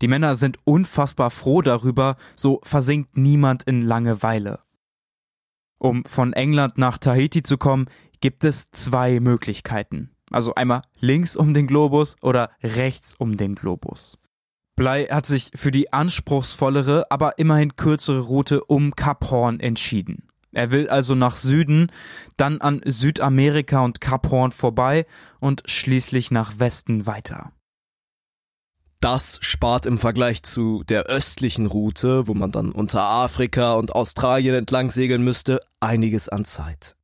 Die 0.01 0.09
Männer 0.09 0.35
sind 0.35 0.57
unfassbar 0.65 1.29
froh 1.29 1.61
darüber, 1.61 2.17
so 2.37 2.63
versinkt 2.63 3.19
niemand 3.19 3.65
in 3.65 3.83
Langeweile. 3.83 4.61
Um 5.77 6.07
von 6.07 6.33
England 6.33 6.79
nach 6.79 6.97
Tahiti 6.97 7.43
zu 7.43 7.59
kommen, 7.59 7.85
gibt 8.23 8.45
es 8.45 8.71
zwei 8.71 9.21
Möglichkeiten. 9.21 10.12
Also 10.33 10.55
einmal 10.55 10.83
links 10.99 11.37
um 11.37 11.55
den 11.55 11.67
Globus 11.67 12.17
oder 12.23 12.51
rechts 12.63 13.15
um 13.15 13.37
den 13.37 13.55
Globus. 13.55 14.19
Bly 14.77 15.07
hat 15.11 15.27
sich 15.27 15.51
für 15.55 15.71
die 15.71 15.93
anspruchsvollere, 15.93 17.11
aber 17.11 17.39
immerhin 17.39 17.77
kürzere 17.77 18.21
Route 18.21 18.65
um 18.65 18.97
Kap 18.97 19.31
Horn 19.31 19.61
entschieden. 19.61 20.29
Er 20.53 20.71
will 20.71 20.89
also 20.89 21.15
nach 21.15 21.37
Süden, 21.37 21.91
dann 22.37 22.61
an 22.61 22.81
Südamerika 22.85 23.81
und 23.81 24.01
Kap 24.01 24.31
Horn 24.31 24.53
vorbei 24.53 25.07
und 25.41 25.63
schließlich 25.67 26.31
nach 26.31 26.59
Westen 26.59 27.07
weiter. 27.07 27.53
Das 29.01 29.39
spart 29.43 29.85
im 29.85 29.99
Vergleich 29.99 30.43
zu 30.45 30.85
der 30.85 31.05
östlichen 31.05 31.67
Route, 31.67 32.29
wo 32.29 32.35
man 32.35 32.53
dann 32.53 32.71
unter 32.71 33.03
Afrika 33.03 33.75
und 33.75 33.95
Australien 33.95 34.55
entlang 34.55 34.91
segeln 34.91 35.25
müsste, 35.25 35.61
einiges 35.81 36.29
an 36.29 36.45
Zeit. 36.45 36.95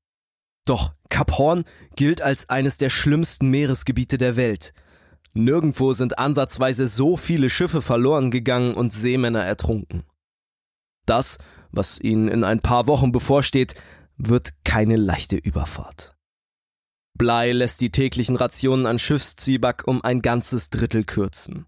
Doch 0.68 0.92
Kap 1.08 1.38
Horn 1.38 1.64
gilt 1.96 2.20
als 2.20 2.50
eines 2.50 2.76
der 2.76 2.90
schlimmsten 2.90 3.48
Meeresgebiete 3.48 4.18
der 4.18 4.36
Welt. 4.36 4.74
Nirgendwo 5.32 5.94
sind 5.94 6.18
ansatzweise 6.18 6.86
so 6.86 7.16
viele 7.16 7.48
Schiffe 7.48 7.80
verloren 7.80 8.30
gegangen 8.30 8.74
und 8.74 8.92
Seemänner 8.92 9.44
ertrunken. 9.44 10.04
Das, 11.06 11.38
was 11.70 11.98
ihnen 12.00 12.28
in 12.28 12.44
ein 12.44 12.60
paar 12.60 12.86
Wochen 12.86 13.12
bevorsteht, 13.12 13.76
wird 14.18 14.50
keine 14.64 14.96
leichte 14.96 15.36
Überfahrt. 15.36 16.14
Blei 17.16 17.52
lässt 17.52 17.80
die 17.80 17.90
täglichen 17.90 18.36
Rationen 18.36 18.86
an 18.86 18.98
Schiffszwieback 18.98 19.88
um 19.88 20.04
ein 20.04 20.20
ganzes 20.20 20.68
Drittel 20.70 21.04
kürzen. 21.04 21.66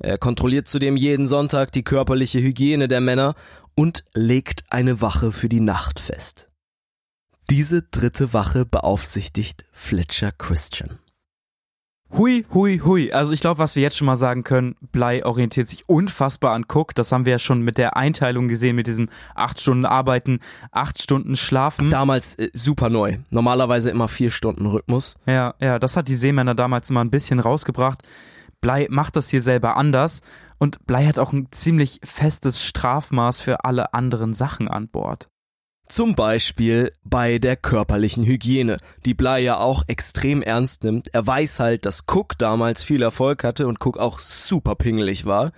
Er 0.00 0.16
kontrolliert 0.16 0.68
zudem 0.68 0.96
jeden 0.96 1.26
Sonntag 1.26 1.72
die 1.72 1.84
körperliche 1.84 2.38
Hygiene 2.38 2.88
der 2.88 3.00
Männer 3.00 3.34
und 3.74 4.04
legt 4.14 4.64
eine 4.70 5.00
Wache 5.00 5.32
für 5.32 5.48
die 5.48 5.60
Nacht 5.60 6.00
fest. 6.00 6.50
Diese 7.50 7.80
dritte 7.80 8.34
Wache 8.34 8.66
beaufsichtigt 8.66 9.64
Fletcher 9.72 10.32
Christian. 10.32 10.98
Hui, 12.12 12.44
hui, 12.52 12.78
hui. 12.84 13.10
Also 13.10 13.32
ich 13.32 13.40
glaube, 13.40 13.58
was 13.58 13.74
wir 13.74 13.82
jetzt 13.82 13.96
schon 13.96 14.06
mal 14.06 14.16
sagen 14.16 14.44
können, 14.44 14.76
Blei 14.92 15.24
orientiert 15.24 15.66
sich 15.66 15.88
unfassbar 15.88 16.52
an 16.52 16.66
Cook. 16.70 16.94
Das 16.94 17.10
haben 17.10 17.24
wir 17.24 17.32
ja 17.32 17.38
schon 17.38 17.62
mit 17.62 17.78
der 17.78 17.96
Einteilung 17.96 18.48
gesehen, 18.48 18.76
mit 18.76 18.86
diesem 18.86 19.08
acht 19.34 19.62
Stunden 19.62 19.86
Arbeiten, 19.86 20.40
acht 20.72 21.02
Stunden 21.02 21.38
Schlafen. 21.38 21.88
Damals 21.88 22.34
äh, 22.34 22.50
super 22.52 22.90
neu. 22.90 23.16
Normalerweise 23.30 23.90
immer 23.90 24.08
vier 24.08 24.30
Stunden 24.30 24.66
Rhythmus. 24.66 25.16
Ja, 25.24 25.54
ja, 25.58 25.78
das 25.78 25.96
hat 25.96 26.08
die 26.08 26.16
Seemänner 26.16 26.54
damals 26.54 26.90
immer 26.90 27.02
ein 27.02 27.10
bisschen 27.10 27.40
rausgebracht. 27.40 28.02
Blei 28.60 28.88
macht 28.90 29.16
das 29.16 29.30
hier 29.30 29.40
selber 29.40 29.78
anders 29.78 30.20
und 30.58 30.84
Blei 30.86 31.06
hat 31.06 31.18
auch 31.18 31.32
ein 31.32 31.48
ziemlich 31.50 32.00
festes 32.04 32.62
Strafmaß 32.62 33.40
für 33.40 33.64
alle 33.64 33.94
anderen 33.94 34.34
Sachen 34.34 34.68
an 34.68 34.88
Bord. 34.88 35.30
Zum 35.88 36.14
Beispiel 36.14 36.92
bei 37.02 37.38
der 37.38 37.56
körperlichen 37.56 38.22
Hygiene, 38.22 38.76
die 39.06 39.14
Bly 39.14 39.42
ja 39.42 39.58
auch 39.58 39.84
extrem 39.86 40.42
ernst 40.42 40.84
nimmt. 40.84 41.08
Er 41.14 41.26
weiß 41.26 41.60
halt, 41.60 41.86
dass 41.86 42.04
Cook 42.06 42.36
damals 42.36 42.82
viel 42.82 43.00
Erfolg 43.00 43.42
hatte 43.42 43.66
und 43.66 43.84
Cook 43.84 43.96
auch 43.96 44.18
super 44.18 44.74
pingelig 44.74 45.24
war. 45.24 45.52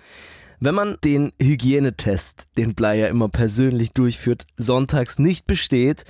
Wenn 0.61 0.77
man 0.77 0.99
den 1.03 1.33
Hygienetest, 1.43 2.47
den 2.57 2.75
Bly 2.75 3.01
ja 3.01 3.07
immer 3.09 3.29
persönlich 3.29 3.93
durchführt, 3.93 4.47
sonntags 4.57 5.19
nicht 5.19 5.49
besteht, 5.49 6.05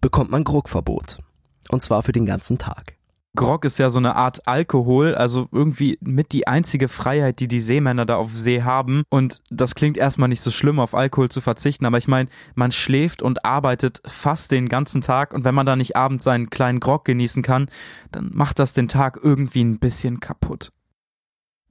bekommt 0.00 0.32
man 0.32 0.42
Grogverbot. 0.42 1.18
Und 1.68 1.82
zwar 1.82 2.02
für 2.02 2.12
den 2.12 2.26
ganzen 2.26 2.58
Tag. 2.58 2.96
Grog 3.34 3.64
ist 3.64 3.78
ja 3.78 3.88
so 3.88 3.98
eine 3.98 4.14
Art 4.14 4.46
Alkohol, 4.46 5.14
also 5.14 5.48
irgendwie 5.52 5.96
mit 6.02 6.32
die 6.32 6.46
einzige 6.46 6.88
Freiheit, 6.88 7.40
die 7.40 7.48
die 7.48 7.60
Seemänner 7.60 8.04
da 8.04 8.16
auf 8.16 8.30
See 8.36 8.62
haben. 8.62 9.04
Und 9.08 9.40
das 9.50 9.74
klingt 9.74 9.96
erstmal 9.96 10.28
nicht 10.28 10.42
so 10.42 10.50
schlimm, 10.50 10.78
auf 10.78 10.94
Alkohol 10.94 11.30
zu 11.30 11.40
verzichten, 11.40 11.86
aber 11.86 11.96
ich 11.96 12.08
meine, 12.08 12.28
man 12.54 12.72
schläft 12.72 13.22
und 13.22 13.44
arbeitet 13.44 14.02
fast 14.04 14.52
den 14.52 14.68
ganzen 14.68 15.00
Tag 15.00 15.32
und 15.32 15.44
wenn 15.44 15.54
man 15.54 15.64
da 15.64 15.76
nicht 15.76 15.96
abends 15.96 16.24
seinen 16.24 16.50
kleinen 16.50 16.80
Grog 16.80 17.06
genießen 17.06 17.42
kann, 17.42 17.70
dann 18.10 18.30
macht 18.34 18.58
das 18.58 18.74
den 18.74 18.88
Tag 18.88 19.18
irgendwie 19.22 19.64
ein 19.64 19.78
bisschen 19.78 20.20
kaputt. 20.20 20.70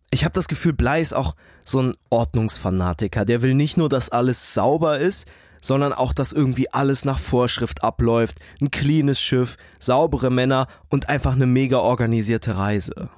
Ich 0.10 0.26
habe 0.26 0.34
das 0.34 0.48
Gefühl, 0.48 0.74
Blei 0.74 1.00
ist 1.00 1.14
auch 1.14 1.36
so 1.64 1.80
ein 1.80 1.94
Ordnungsfanatiker. 2.10 3.24
Der 3.24 3.44
will 3.44 3.54
nicht 3.54 3.78
nur, 3.78 3.88
dass 3.88 4.10
alles 4.10 4.54
sauber 4.54 4.98
ist, 4.98 5.28
sondern 5.62 5.94
auch, 5.94 6.14
dass 6.14 6.34
irgendwie 6.34 6.72
alles 6.74 7.06
nach 7.06 7.20
Vorschrift 7.20 7.84
abläuft, 7.84 8.40
ein 8.60 8.72
cleanes 8.72 9.22
Schiff, 9.22 9.58
saubere 9.80 10.30
Männer 10.30 10.68
und 10.90 11.08
einfach 11.08 11.34
eine 11.34 11.46
mega 11.46 11.78
organisierte 11.78 12.58
Reise. 12.58 13.10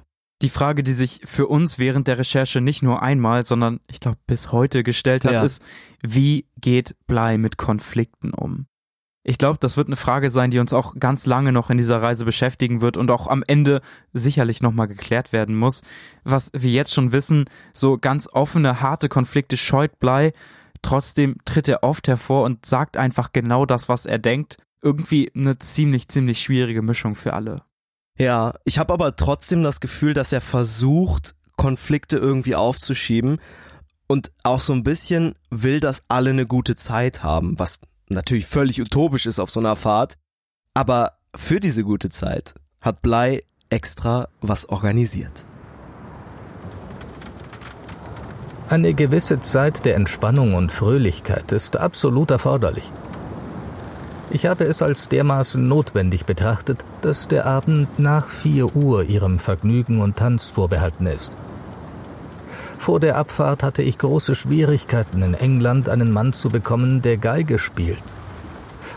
Die 0.42 0.48
Frage, 0.48 0.82
die 0.82 0.92
sich 0.92 1.20
für 1.24 1.46
uns 1.46 1.78
während 1.78 2.06
der 2.06 2.18
Recherche 2.18 2.60
nicht 2.60 2.82
nur 2.82 3.02
einmal, 3.02 3.46
sondern 3.46 3.80
ich 3.86 4.00
glaube 4.00 4.18
bis 4.26 4.52
heute 4.52 4.82
gestellt 4.82 5.24
hat, 5.24 5.32
ja. 5.32 5.42
ist, 5.42 5.62
wie 6.02 6.46
geht 6.60 6.96
Blei 7.06 7.38
mit 7.38 7.56
Konflikten 7.56 8.34
um? 8.34 8.66
Ich 9.26 9.38
glaube, 9.38 9.58
das 9.58 9.78
wird 9.78 9.88
eine 9.88 9.96
Frage 9.96 10.28
sein, 10.28 10.50
die 10.50 10.58
uns 10.58 10.74
auch 10.74 10.96
ganz 11.00 11.24
lange 11.24 11.50
noch 11.50 11.70
in 11.70 11.78
dieser 11.78 12.02
Reise 12.02 12.26
beschäftigen 12.26 12.82
wird 12.82 12.98
und 12.98 13.10
auch 13.10 13.26
am 13.26 13.42
Ende 13.46 13.80
sicherlich 14.12 14.60
nochmal 14.60 14.86
geklärt 14.86 15.32
werden 15.32 15.56
muss. 15.56 15.80
Was 16.24 16.50
wir 16.52 16.70
jetzt 16.70 16.92
schon 16.92 17.12
wissen, 17.12 17.46
so 17.72 17.96
ganz 17.96 18.28
offene, 18.30 18.82
harte 18.82 19.08
Konflikte 19.08 19.56
scheut 19.56 19.98
Blei, 19.98 20.34
Trotzdem 20.84 21.36
tritt 21.46 21.66
er 21.66 21.82
oft 21.82 22.08
hervor 22.08 22.44
und 22.44 22.66
sagt 22.66 22.98
einfach 22.98 23.32
genau 23.32 23.64
das, 23.64 23.88
was 23.88 24.04
er 24.04 24.18
denkt. 24.18 24.58
Irgendwie 24.82 25.32
eine 25.34 25.56
ziemlich, 25.56 26.08
ziemlich 26.08 26.42
schwierige 26.42 26.82
Mischung 26.82 27.14
für 27.14 27.32
alle. 27.32 27.62
Ja, 28.18 28.52
ich 28.66 28.78
habe 28.78 28.92
aber 28.92 29.16
trotzdem 29.16 29.62
das 29.62 29.80
Gefühl, 29.80 30.12
dass 30.12 30.30
er 30.30 30.42
versucht, 30.42 31.36
Konflikte 31.56 32.18
irgendwie 32.18 32.54
aufzuschieben 32.54 33.38
und 34.08 34.30
auch 34.42 34.60
so 34.60 34.74
ein 34.74 34.84
bisschen 34.84 35.36
will, 35.48 35.80
dass 35.80 36.04
alle 36.08 36.30
eine 36.30 36.46
gute 36.46 36.76
Zeit 36.76 37.22
haben, 37.22 37.58
was 37.58 37.78
natürlich 38.10 38.46
völlig 38.46 38.78
utopisch 38.78 39.24
ist 39.24 39.38
auf 39.38 39.50
so 39.50 39.60
einer 39.60 39.76
Fahrt. 39.76 40.18
Aber 40.74 41.16
für 41.34 41.60
diese 41.60 41.82
gute 41.82 42.10
Zeit 42.10 42.52
hat 42.82 43.00
Blei 43.00 43.42
extra 43.70 44.28
was 44.42 44.68
organisiert. 44.68 45.46
Eine 48.68 48.94
gewisse 48.94 49.40
Zeit 49.40 49.84
der 49.84 49.94
Entspannung 49.94 50.54
und 50.54 50.72
Fröhlichkeit 50.72 51.52
ist 51.52 51.76
absolut 51.76 52.30
erforderlich. 52.30 52.90
Ich 54.30 54.46
habe 54.46 54.64
es 54.64 54.80
als 54.80 55.10
dermaßen 55.10 55.68
notwendig 55.68 56.24
betrachtet, 56.24 56.82
dass 57.02 57.28
der 57.28 57.44
Abend 57.44 57.98
nach 57.98 58.26
4 58.26 58.74
Uhr 58.74 59.04
ihrem 59.04 59.38
Vergnügen 59.38 60.00
und 60.00 60.16
Tanz 60.16 60.48
vorbehalten 60.48 61.06
ist. 61.06 61.32
Vor 62.78 63.00
der 63.00 63.16
Abfahrt 63.16 63.62
hatte 63.62 63.82
ich 63.82 63.98
große 63.98 64.34
Schwierigkeiten 64.34 65.22
in 65.22 65.34
England 65.34 65.90
einen 65.90 66.10
Mann 66.10 66.32
zu 66.32 66.48
bekommen, 66.48 67.02
der 67.02 67.18
Geige 67.18 67.58
spielt. 67.58 68.02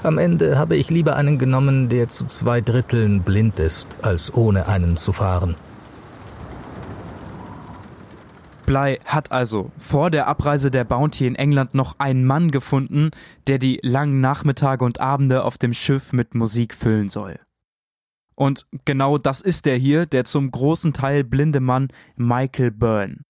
Am 0.02 0.18
Ende 0.18 0.58
habe 0.58 0.78
ich 0.78 0.90
lieber 0.90 1.18
einen 1.18 1.38
genommen, 1.38 1.90
der 1.90 2.08
zu 2.08 2.26
zwei 2.26 2.62
Dritteln 2.62 3.22
blind 3.22 3.60
ist, 3.60 3.98
als 4.02 4.34
ohne 4.34 4.68
einen 4.70 4.96
zu 4.96 5.12
fahren. 5.12 5.56
Bly 8.68 9.00
hat 9.06 9.32
also 9.32 9.72
vor 9.78 10.12
der 10.12 10.28
Abreise 10.28 10.70
der 10.70 10.84
Bounty 10.84 11.26
in 11.26 11.36
England 11.36 11.74
noch 11.74 11.98
einen 12.00 12.26
Mann 12.26 12.52
gefunden, 12.52 13.12
der 13.48 13.60
die 13.60 13.80
langen 13.82 14.20
Nachmittage 14.20 14.84
und 14.84 15.00
Abende 15.00 15.44
auf 15.44 15.58
dem 15.58 15.74
Schiff 15.74 16.12
mit 16.12 16.36
Musik 16.36 16.76
füllen 16.76 17.10
soll. 17.10 17.40
Und 18.36 18.68
genau 18.86 19.18
das 19.18 19.42
ist 19.42 19.66
der 19.66 19.78
hier, 19.78 20.06
der 20.06 20.26
zum 20.26 20.52
großen 20.52 20.94
Teil 20.94 21.24
blinde 21.24 21.62
Mann 21.62 21.88
Michael 22.18 22.72
Byrne. 22.72 23.22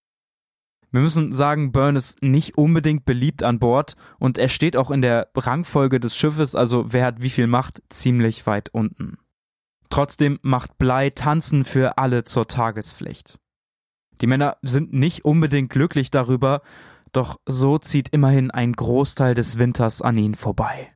Wir 0.91 1.01
müssen 1.01 1.31
sagen, 1.31 1.71
Byrne 1.71 1.99
ist 1.99 2.23
nicht 2.23 2.57
unbedingt 2.57 3.05
beliebt 3.05 3.43
an 3.43 3.59
Bord 3.59 3.95
und 4.17 4.39
er 4.39 4.49
steht 4.49 4.75
auch 4.75 4.89
in 4.89 5.03
der 5.03 5.29
Rangfolge 5.35 5.99
des 5.99 6.17
Schiffes, 6.17 6.55
also 6.55 6.91
wer 6.91 7.05
hat 7.05 7.21
wie 7.21 7.29
viel 7.29 7.47
Macht, 7.47 7.83
ziemlich 7.89 8.47
weit 8.47 8.69
unten. 8.73 9.17
Trotzdem 9.89 10.39
macht 10.41 10.79
Blei 10.79 11.11
Tanzen 11.11 11.63
für 11.63 11.99
alle 11.99 12.23
zur 12.23 12.47
Tagespflicht. 12.47 13.39
Die 14.21 14.27
Männer 14.27 14.57
sind 14.63 14.93
nicht 14.93 15.25
unbedingt 15.25 15.69
glücklich 15.69 16.09
darüber, 16.09 16.61
doch 17.11 17.39
so 17.45 17.77
zieht 17.77 18.09
immerhin 18.09 18.51
ein 18.51 18.73
Großteil 18.73 19.35
des 19.35 19.59
Winters 19.59 20.01
an 20.01 20.17
ihnen 20.17 20.35
vorbei. 20.35 20.91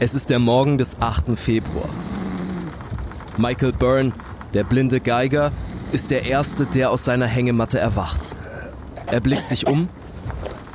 Es 0.00 0.14
ist 0.14 0.28
der 0.28 0.38
Morgen 0.38 0.76
des 0.76 1.00
8. 1.00 1.36
Februar. 1.36 1.88
Michael 3.36 3.72
Byrne, 3.72 4.12
der 4.52 4.62
blinde 4.62 5.00
Geiger, 5.00 5.50
ist 5.92 6.10
der 6.10 6.26
Erste, 6.26 6.66
der 6.66 6.90
aus 6.90 7.04
seiner 7.04 7.26
Hängematte 7.26 7.78
erwacht. 7.78 8.33
Er 9.14 9.20
blickt 9.20 9.46
sich 9.46 9.68
um. 9.68 9.88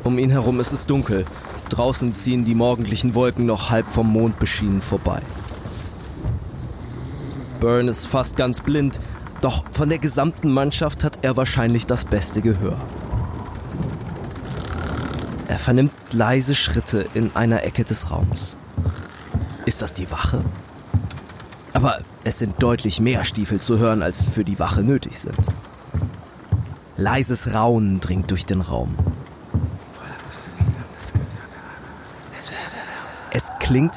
Um 0.06 0.18
ihn 0.18 0.30
herum 0.30 0.62
ist 0.62 0.72
es 0.72 0.86
dunkel. 0.86 1.26
Draußen 1.68 2.14
ziehen 2.14 2.46
die 2.46 2.56
morgendlichen 2.56 3.14
Wolken 3.14 3.46
noch 3.46 3.70
halb 3.70 3.86
vom 3.86 4.10
Mond 4.14 4.40
beschienen 4.40 4.82
vorbei. 4.82 5.20
Byrne 7.60 7.92
ist 7.92 8.08
fast 8.08 8.38
ganz 8.38 8.62
blind, 8.62 9.02
doch 9.42 9.66
von 9.72 9.90
der 9.90 9.98
gesamten 9.98 10.54
Mannschaft 10.54 11.04
hat 11.04 11.20
er 11.22 11.36
wahrscheinlich 11.36 11.86
das 11.86 12.06
beste 12.06 12.42
Gehör. 12.42 12.78
Er 15.50 15.60
vernimmt 15.60 15.92
leise 16.14 16.56
Schritte 16.56 17.08
in 17.14 17.36
einer 17.36 17.66
Ecke 17.66 17.84
des 17.84 18.10
Raums. 18.10 18.56
Ist 19.66 19.82
das 19.82 19.96
die 19.96 20.10
Wache? 20.12 20.46
Aber 21.74 22.00
es 22.24 22.40
sind 22.40 22.64
deutlich 22.64 23.02
mehr 23.02 23.26
Stiefel 23.26 23.60
zu 23.60 23.80
hören, 23.80 24.02
als 24.02 24.24
für 24.24 24.46
die 24.46 24.60
Wache 24.60 24.82
nötig 24.82 25.20
sind. 25.20 25.36
Leises 27.00 27.54
Raunen 27.54 28.02
dringt 28.02 28.30
durch 28.30 28.45
den 28.45 28.60
Raum. 28.60 28.97
Es 33.32 33.52
klingt 33.60 33.93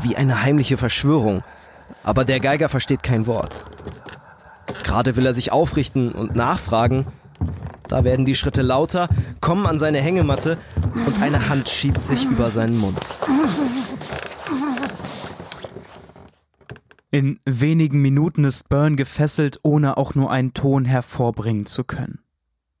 wie 0.00 0.16
eine 0.16 0.40
heimliche 0.40 0.78
Verschwörung, 0.78 1.42
aber 2.02 2.24
der 2.24 2.40
Geiger 2.40 2.70
versteht 2.70 3.02
kein 3.02 3.26
Wort. 3.26 3.64
Gerade 4.84 5.16
will 5.16 5.26
er 5.26 5.34
sich 5.34 5.52
aufrichten 5.52 6.12
und 6.12 6.34
nachfragen, 6.34 7.06
da 7.88 8.04
werden 8.04 8.24
die 8.24 8.34
Schritte 8.34 8.62
lauter, 8.62 9.08
kommen 9.40 9.66
an 9.66 9.78
seine 9.78 9.98
Hängematte 9.98 10.56
und 11.06 11.20
eine 11.20 11.50
Hand 11.50 11.68
schiebt 11.68 12.06
sich 12.06 12.24
über 12.24 12.50
seinen 12.50 12.78
Mund. 12.78 13.13
In 17.14 17.38
wenigen 17.44 18.02
Minuten 18.02 18.42
ist 18.42 18.68
Byrne 18.68 18.96
gefesselt, 18.96 19.60
ohne 19.62 19.98
auch 19.98 20.16
nur 20.16 20.32
einen 20.32 20.52
Ton 20.52 20.84
hervorbringen 20.84 21.64
zu 21.64 21.84
können. 21.84 22.18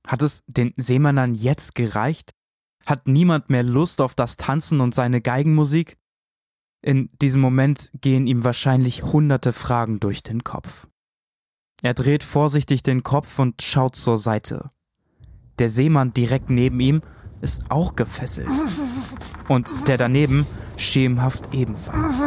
Hat 0.04 0.22
es 0.22 0.42
den 0.48 0.74
Seemännern 0.76 1.34
jetzt 1.34 1.76
gereicht? 1.76 2.32
Hat 2.84 3.06
niemand 3.06 3.48
mehr 3.48 3.62
Lust 3.62 4.00
auf 4.00 4.16
das 4.16 4.36
Tanzen 4.36 4.80
und 4.80 4.92
seine 4.92 5.20
Geigenmusik? 5.20 5.98
In 6.82 7.10
diesem 7.22 7.40
Moment 7.42 7.92
gehen 8.00 8.26
ihm 8.26 8.42
wahrscheinlich 8.42 9.04
hunderte 9.04 9.52
Fragen 9.52 10.00
durch 10.00 10.24
den 10.24 10.42
Kopf. 10.42 10.88
Er 11.80 11.94
dreht 11.94 12.24
vorsichtig 12.24 12.82
den 12.82 13.04
Kopf 13.04 13.38
und 13.38 13.62
schaut 13.62 13.94
zur 13.94 14.18
Seite. 14.18 14.68
Der 15.60 15.68
Seemann 15.68 16.12
direkt 16.12 16.50
neben 16.50 16.80
ihm 16.80 17.02
ist 17.40 17.70
auch 17.70 17.94
gefesselt. 17.94 18.50
Und 19.46 19.72
der 19.86 19.96
daneben 19.96 20.44
schemenhaft 20.76 21.54
ebenfalls. 21.54 22.20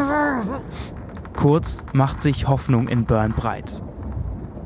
Kurz 1.37 1.85
macht 1.93 2.19
sich 2.19 2.47
Hoffnung 2.47 2.87
in 2.87 3.05
Burn 3.05 3.33
breit. 3.33 3.83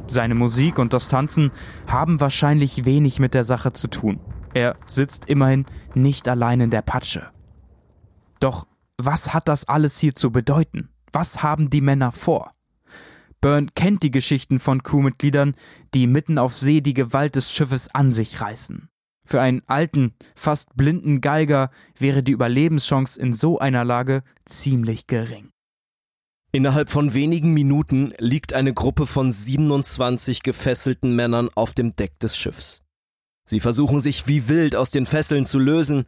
Seine 0.07 0.35
Musik 0.35 0.79
und 0.79 0.93
das 0.93 1.09
Tanzen 1.09 1.51
haben 1.85 2.21
wahrscheinlich 2.21 2.85
wenig 2.85 3.19
mit 3.19 3.33
der 3.33 3.43
Sache 3.43 3.73
zu 3.73 3.89
tun. 3.89 4.21
Er 4.53 4.77
sitzt 4.85 5.25
immerhin 5.25 5.65
nicht 5.95 6.29
allein 6.29 6.61
in 6.61 6.69
der 6.69 6.81
Patsche. 6.81 7.27
Doch 8.39 8.67
was 8.97 9.33
hat 9.33 9.49
das 9.49 9.67
alles 9.67 9.99
hier 9.99 10.15
zu 10.15 10.31
bedeuten? 10.31 10.87
Was 11.11 11.43
haben 11.43 11.69
die 11.69 11.81
Männer 11.81 12.13
vor? 12.13 12.51
Byrne 13.41 13.67
kennt 13.75 14.03
die 14.03 14.11
Geschichten 14.11 14.57
von 14.57 14.81
Crewmitgliedern, 14.81 15.55
die 15.93 16.07
mitten 16.07 16.37
auf 16.37 16.53
See 16.53 16.79
die 16.79 16.93
Gewalt 16.93 17.35
des 17.35 17.51
Schiffes 17.51 17.93
an 17.93 18.13
sich 18.13 18.39
reißen. 18.39 18.87
Für 19.25 19.41
einen 19.41 19.61
alten, 19.67 20.15
fast 20.35 20.77
blinden 20.77 21.19
Geiger 21.19 21.69
wäre 21.97 22.23
die 22.23 22.31
Überlebenschance 22.31 23.19
in 23.19 23.33
so 23.33 23.59
einer 23.59 23.83
Lage 23.83 24.23
ziemlich 24.45 25.07
gering. 25.07 25.50
Innerhalb 26.53 26.89
von 26.89 27.13
wenigen 27.13 27.53
Minuten 27.53 28.13
liegt 28.17 28.53
eine 28.53 28.73
Gruppe 28.73 29.07
von 29.07 29.31
27 29.31 30.43
gefesselten 30.43 31.15
Männern 31.15 31.49
auf 31.55 31.73
dem 31.73 31.95
Deck 31.95 32.19
des 32.19 32.35
Schiffs. 32.35 32.81
Sie 33.45 33.61
versuchen 33.61 34.01
sich 34.01 34.27
wie 34.27 34.49
wild 34.49 34.75
aus 34.75 34.91
den 34.91 35.05
Fesseln 35.05 35.45
zu 35.45 35.59
lösen, 35.59 36.05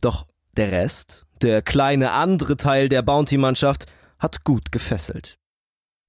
doch 0.00 0.26
der 0.56 0.72
Rest, 0.72 1.26
der 1.40 1.62
kleine 1.62 2.12
andere 2.12 2.56
Teil 2.56 2.88
der 2.88 3.02
Bounty-Mannschaft, 3.02 3.86
hat 4.18 4.44
gut 4.44 4.72
gefesselt. 4.72 5.36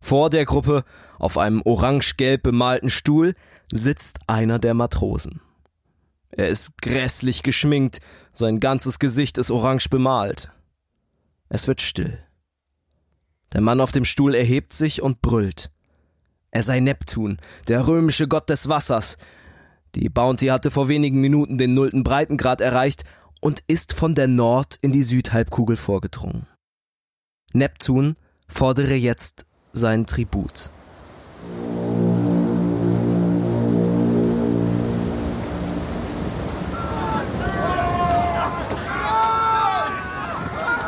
Vor 0.01 0.32
der 0.32 0.45
Gruppe, 0.45 0.84
auf 1.19 1.38
einem 1.38 1.61
orange-gelb 1.63 2.41
bemalten 2.43 2.89
Stuhl, 2.89 3.34
sitzt 3.71 4.19
einer 4.25 4.57
der 4.57 4.73
Matrosen. 4.73 5.41
Er 6.30 6.49
ist 6.49 6.71
grässlich 6.82 7.43
geschminkt, 7.43 7.99
sein 8.34 8.59
ganzes 8.59 8.97
Gesicht 8.99 9.38
ist 9.38 9.51
orange 9.51 9.89
bemalt. 9.89 10.51
Es 11.49 11.67
wird 11.67 11.82
still. 11.82 12.26
Der 13.54 13.62
Mann 13.62 13.82
auf 13.82 13.91
dem 13.91 14.06
Stuhl 14.06 14.36
erhebt 14.36 14.74
sich 14.74 15.02
und 15.02 15.22
brüllt. 15.22 15.72
Er 16.52 16.64
sei 16.64 16.80
Neptun, 16.80 17.38
der 17.68 17.88
römische 17.88 18.28
Gott 18.28 18.50
des 18.50 18.68
Wassers. 18.68 19.18
Die 19.95 20.10
Bounty 20.10 20.48
hatte 20.48 20.72
vor 20.72 20.89
wenigen 20.89 21.22
Minuten 21.22 21.58
den 21.58 21.74
nullten 21.74 22.04
Breitengrad 22.04 22.62
erreicht 22.62 23.04
und 23.41 23.64
ist 23.68 23.93
von 23.93 24.16
der 24.16 24.28
Nord- 24.28 24.78
in 24.82 24.91
die 24.91 25.04
Südhalbkugel 25.04 25.76
vorgedrungen. 25.76 26.48
Neptun 27.54 28.16
fordere 28.48 28.95
jetzt 28.95 29.45
seinen 29.74 30.06
Tribut. 30.08 30.72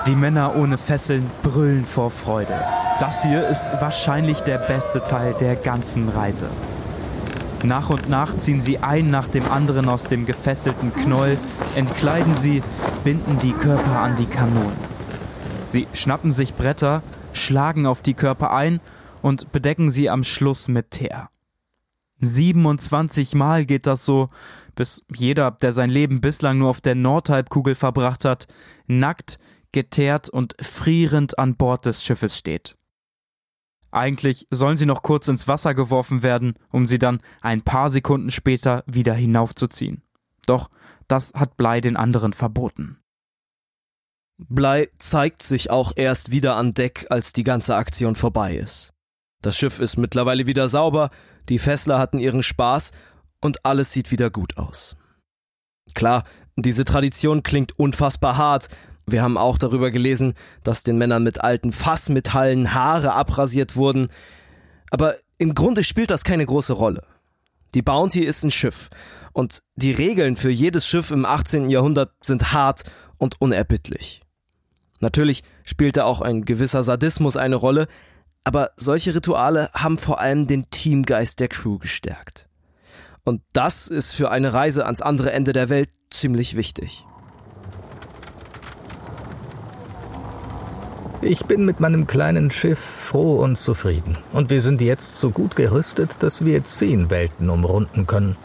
Die 0.09 0.15
Männer 0.15 0.55
ohne 0.55 0.79
Fesseln 0.79 1.29
brüllen 1.43 1.85
vor 1.85 2.09
Freude. 2.09 2.59
Das 2.99 3.21
hier 3.21 3.47
ist 3.47 3.63
wahrscheinlich 3.79 4.39
der 4.41 4.57
beste 4.57 5.03
Teil 5.03 5.35
der 5.39 5.55
ganzen 5.55 6.09
Reise. 6.09 6.47
Nach 7.63 7.91
und 7.91 8.09
nach 8.09 8.35
ziehen 8.35 8.59
sie 8.59 8.79
ein 8.79 9.11
nach 9.11 9.27
dem 9.27 9.45
anderen 9.51 9.87
aus 9.87 10.05
dem 10.05 10.25
gefesselten 10.25 10.95
Knoll, 10.95 11.37
entkleiden 11.75 12.35
sie, 12.35 12.63
binden 13.03 13.37
die 13.37 13.51
Körper 13.51 13.99
an 13.99 14.15
die 14.15 14.25
Kanonen. 14.25 14.73
Sie 15.67 15.85
schnappen 15.93 16.31
sich 16.31 16.55
Bretter, 16.55 17.03
schlagen 17.31 17.85
auf 17.85 18.01
die 18.01 18.15
Körper 18.15 18.51
ein 18.51 18.81
und 19.21 19.51
bedecken 19.51 19.91
sie 19.91 20.09
am 20.09 20.23
Schluss 20.23 20.67
mit 20.67 20.89
Teer. 20.89 21.29
27 22.21 23.35
Mal 23.35 23.63
geht 23.63 23.85
das 23.85 24.07
so, 24.07 24.29
bis 24.73 25.03
jeder, 25.13 25.51
der 25.51 25.71
sein 25.71 25.91
Leben 25.91 26.19
bislang 26.19 26.57
nur 26.57 26.71
auf 26.71 26.81
der 26.81 26.95
Nordhalbkugel 26.95 27.75
verbracht 27.75 28.25
hat, 28.25 28.47
nackt 28.87 29.37
geteert 29.71 30.29
und 30.29 30.55
frierend 30.61 31.37
an 31.37 31.55
Bord 31.55 31.85
des 31.85 32.03
Schiffes 32.03 32.37
steht. 32.37 32.75
Eigentlich 33.91 34.45
sollen 34.51 34.77
sie 34.77 34.85
noch 34.85 35.01
kurz 35.01 35.27
ins 35.27 35.47
Wasser 35.47 35.73
geworfen 35.73 36.21
werden, 36.21 36.53
um 36.71 36.85
sie 36.85 36.99
dann 36.99 37.21
ein 37.41 37.63
paar 37.63 37.89
Sekunden 37.89 38.29
später 38.29 38.83
wieder 38.85 39.13
hinaufzuziehen. 39.13 40.03
Doch 40.45 40.69
das 41.07 41.33
hat 41.33 41.57
Blei 41.57 41.81
den 41.81 41.97
anderen 41.97 42.33
verboten. 42.33 42.99
Blei 44.37 44.89
zeigt 44.99 45.43
sich 45.43 45.69
auch 45.69 45.91
erst 45.95 46.31
wieder 46.31 46.55
an 46.55 46.73
Deck, 46.73 47.07
als 47.09 47.33
die 47.33 47.43
ganze 47.43 47.75
Aktion 47.75 48.15
vorbei 48.15 48.55
ist. 48.55 48.93
Das 49.41 49.57
Schiff 49.57 49.79
ist 49.79 49.97
mittlerweile 49.97 50.45
wieder 50.45 50.67
sauber, 50.67 51.09
die 51.49 51.59
Fessler 51.59 51.97
hatten 51.97 52.19
ihren 52.19 52.43
Spaß 52.43 52.91
und 53.41 53.65
alles 53.65 53.91
sieht 53.91 54.11
wieder 54.11 54.29
gut 54.29 54.57
aus. 54.57 54.95
Klar, 55.93 56.23
diese 56.55 56.85
Tradition 56.85 57.43
klingt 57.43 57.77
unfassbar 57.79 58.37
hart, 58.37 58.69
wir 59.11 59.21
haben 59.21 59.37
auch 59.37 59.57
darüber 59.57 59.91
gelesen, 59.91 60.33
dass 60.63 60.83
den 60.83 60.97
Männern 60.97 61.23
mit 61.23 61.41
alten 61.41 61.71
Fassmetallen 61.71 62.73
Haare 62.73 63.13
abrasiert 63.13 63.75
wurden. 63.75 64.09
Aber 64.91 65.15
im 65.37 65.53
Grunde 65.53 65.83
spielt 65.83 66.11
das 66.11 66.23
keine 66.23 66.45
große 66.45 66.73
Rolle. 66.73 67.03
Die 67.75 67.81
Bounty 67.81 68.21
ist 68.21 68.43
ein 68.43 68.51
Schiff. 68.51 68.89
Und 69.33 69.61
die 69.75 69.91
Regeln 69.91 70.35
für 70.35 70.49
jedes 70.49 70.87
Schiff 70.87 71.11
im 71.11 71.25
18. 71.25 71.69
Jahrhundert 71.69 72.11
sind 72.21 72.51
hart 72.51 72.83
und 73.17 73.39
unerbittlich. 73.39 74.21
Natürlich 74.99 75.43
spielte 75.65 76.05
auch 76.05 76.21
ein 76.21 76.45
gewisser 76.45 76.83
Sadismus 76.83 77.37
eine 77.37 77.55
Rolle, 77.55 77.87
aber 78.43 78.71
solche 78.75 79.13
Rituale 79.13 79.69
haben 79.73 79.97
vor 79.97 80.19
allem 80.19 80.47
den 80.47 80.69
Teamgeist 80.71 81.39
der 81.39 81.47
Crew 81.47 81.77
gestärkt. 81.77 82.49
Und 83.23 83.41
das 83.53 83.87
ist 83.87 84.13
für 84.13 84.31
eine 84.31 84.53
Reise 84.53 84.85
ans 84.85 85.01
andere 85.01 85.31
Ende 85.31 85.53
der 85.53 85.69
Welt 85.69 85.91
ziemlich 86.09 86.55
wichtig. 86.55 87.05
Ich 91.21 91.45
bin 91.45 91.65
mit 91.65 91.81
meinem 91.81 92.07
kleinen 92.07 92.49
Schiff 92.49 92.79
froh 92.79 93.35
und 93.35 93.57
zufrieden. 93.57 94.17
Und 94.31 94.49
wir 94.49 94.61
sind 94.61 94.79
jetzt 94.79 95.17
so 95.17 95.31
gut 95.31 95.57
gerüstet, 95.57 96.15
dass 96.19 96.45
wir 96.45 96.63
zehn 96.63 97.09
Welten 97.09 97.49
umrunden 97.49 98.07
können. 98.07 98.37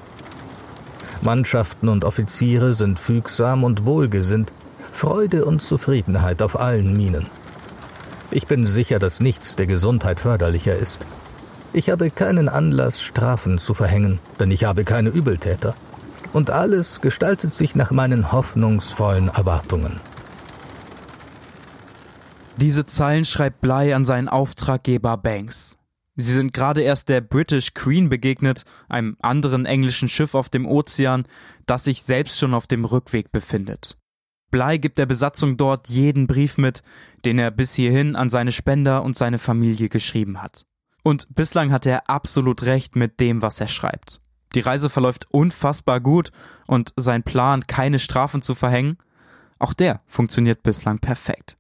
Mannschaften 1.22 1.89
und 1.89 2.05
Offiziere 2.05 2.72
sind 2.72 2.99
fügsam 2.99 3.62
und 3.62 3.85
wohlgesinnt. 3.85 4.53
Freude 4.91 5.45
und 5.45 5.62
Zufriedenheit 5.62 6.43
auf 6.43 6.59
allen 6.59 6.97
Minen. 6.97 7.27
Ich 8.33 8.49
bin 8.49 8.66
sicher, 8.66 8.99
dass 8.99 9.20
nichts 9.20 9.55
der 9.55 9.68
Gesundheit 9.68 10.18
förderlicher 10.18 10.75
ist. 10.77 11.07
Ich 11.72 11.91
habe 11.91 12.11
keinen 12.11 12.49
Anlass, 12.49 13.01
Strafen 13.01 13.59
zu 13.61 13.75
verhängen, 13.75 14.18
denn 14.41 14.51
ich 14.51 14.64
habe 14.64 14.83
keine 14.83 15.11
Übeltäter. 15.11 15.77
Und 16.33 16.51
alles 16.51 17.01
gestaltet 17.01 17.55
sich 17.55 17.77
nach 17.77 17.93
meinen 17.93 18.33
hoffnungsvollen 18.33 19.29
Erwartungen. 19.29 20.01
Diese 22.57 22.86
Zeilen 22.86 23.24
schreibt 23.24 23.61
Bly 23.61 23.92
an 23.92 24.05
seinen 24.05 24.28
Auftraggeber 24.28 25.16
Banks. 25.16 25.76
Sie 26.16 26.32
sind 26.32 26.52
gerade 26.52 26.82
erst 26.82 27.09
der 27.09 27.20
British 27.20 27.74
Queen 27.74 28.09
begegnet, 28.09 28.64
einem 28.88 29.16
anderen 29.20 29.66
englischen 29.66 30.09
Schiff 30.09 30.36
auf 30.36 30.48
dem 30.48 30.64
Ozean, 30.64 31.26
das 31.66 31.84
sich 31.84 32.02
selbst 32.02 32.38
schon 32.38 32.55
auf 32.55 32.68
dem 32.68 32.84
Rückweg 32.84 33.32
befindet. 33.32 33.98
Bly 34.52 34.78
gibt 34.78 34.98
der 34.98 35.07
Besatzung 35.07 35.57
dort 35.57 35.88
jeden 35.88 36.28
Brief 36.28 36.57
mit, 36.57 36.82
den 37.24 37.40
er 37.40 37.50
bis 37.50 37.74
hierhin 37.74 38.14
an 38.14 38.30
seine 38.30 38.52
Spender 38.52 39.02
und 39.02 39.18
seine 39.18 39.38
Familie 39.38 39.88
geschrieben 39.88 40.40
hat. 40.40 40.64
Und 41.02 41.26
bislang 41.34 41.72
hat 41.72 41.86
er 41.86 42.09
absolut 42.09 42.62
recht 42.62 42.94
mit 42.94 43.18
dem, 43.18 43.42
was 43.42 43.61
er 43.61 43.66
schreibt. 43.66 44.20
Die 44.55 44.61
Reise 44.61 44.88
verläuft 44.88 45.26
unfassbar 45.32 45.98
gut 45.98 46.30
und 46.68 46.94
sein 46.96 47.24
Plan, 47.24 47.66
keine 47.66 47.98
Strafen 47.98 48.42
zu 48.42 48.55
verhängen, 48.55 48.96
auch 49.59 49.74
der 49.74 50.02
funktioniert 50.07 50.62
bislang 50.62 51.00
perfekt. 51.00 51.59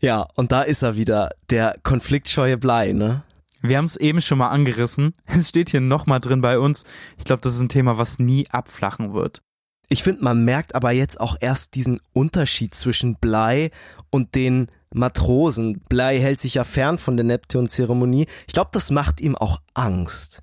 Ja, 0.00 0.26
und 0.36 0.52
da 0.52 0.62
ist 0.62 0.82
er 0.82 0.96
wieder, 0.96 1.30
der 1.50 1.76
konfliktscheue 1.82 2.56
Blei, 2.56 2.92
ne? 2.92 3.22
Wir 3.60 3.78
haben 3.78 3.86
es 3.86 3.96
eben 3.96 4.20
schon 4.20 4.38
mal 4.38 4.48
angerissen. 4.48 5.14
Es 5.26 5.48
steht 5.48 5.70
hier 5.70 5.80
nochmal 5.80 6.20
drin 6.20 6.40
bei 6.40 6.58
uns. 6.58 6.84
Ich 7.16 7.24
glaube, 7.24 7.40
das 7.42 7.54
ist 7.54 7.60
ein 7.60 7.68
Thema, 7.68 7.98
was 7.98 8.18
nie 8.18 8.46
abflachen 8.50 9.12
wird. 9.12 9.42
Ich 9.88 10.02
finde, 10.02 10.22
man 10.22 10.44
merkt 10.44 10.74
aber 10.74 10.92
jetzt 10.92 11.20
auch 11.20 11.36
erst 11.40 11.74
diesen 11.74 12.00
Unterschied 12.12 12.74
zwischen 12.74 13.16
Blei 13.16 13.70
und 14.10 14.34
den 14.34 14.68
Matrosen. 14.92 15.80
Blei 15.88 16.20
hält 16.20 16.40
sich 16.40 16.54
ja 16.54 16.64
fern 16.64 16.98
von 16.98 17.16
der 17.16 17.24
Neptun-Zeremonie. 17.24 18.26
Ich 18.46 18.52
glaube, 18.52 18.70
das 18.72 18.90
macht 18.90 19.20
ihm 19.20 19.34
auch 19.34 19.60
Angst. 19.74 20.42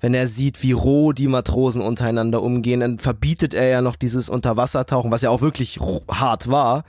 Wenn 0.00 0.14
er 0.14 0.28
sieht, 0.28 0.62
wie 0.62 0.72
roh 0.72 1.12
die 1.12 1.28
Matrosen 1.28 1.80
untereinander 1.80 2.42
umgehen, 2.42 2.80
dann 2.80 2.98
verbietet 2.98 3.54
er 3.54 3.68
ja 3.68 3.80
noch 3.80 3.96
dieses 3.96 4.28
Unterwassertauchen, 4.28 5.10
was 5.10 5.22
ja 5.22 5.30
auch 5.30 5.40
wirklich 5.40 5.78
hart 6.10 6.48
war. 6.50 6.84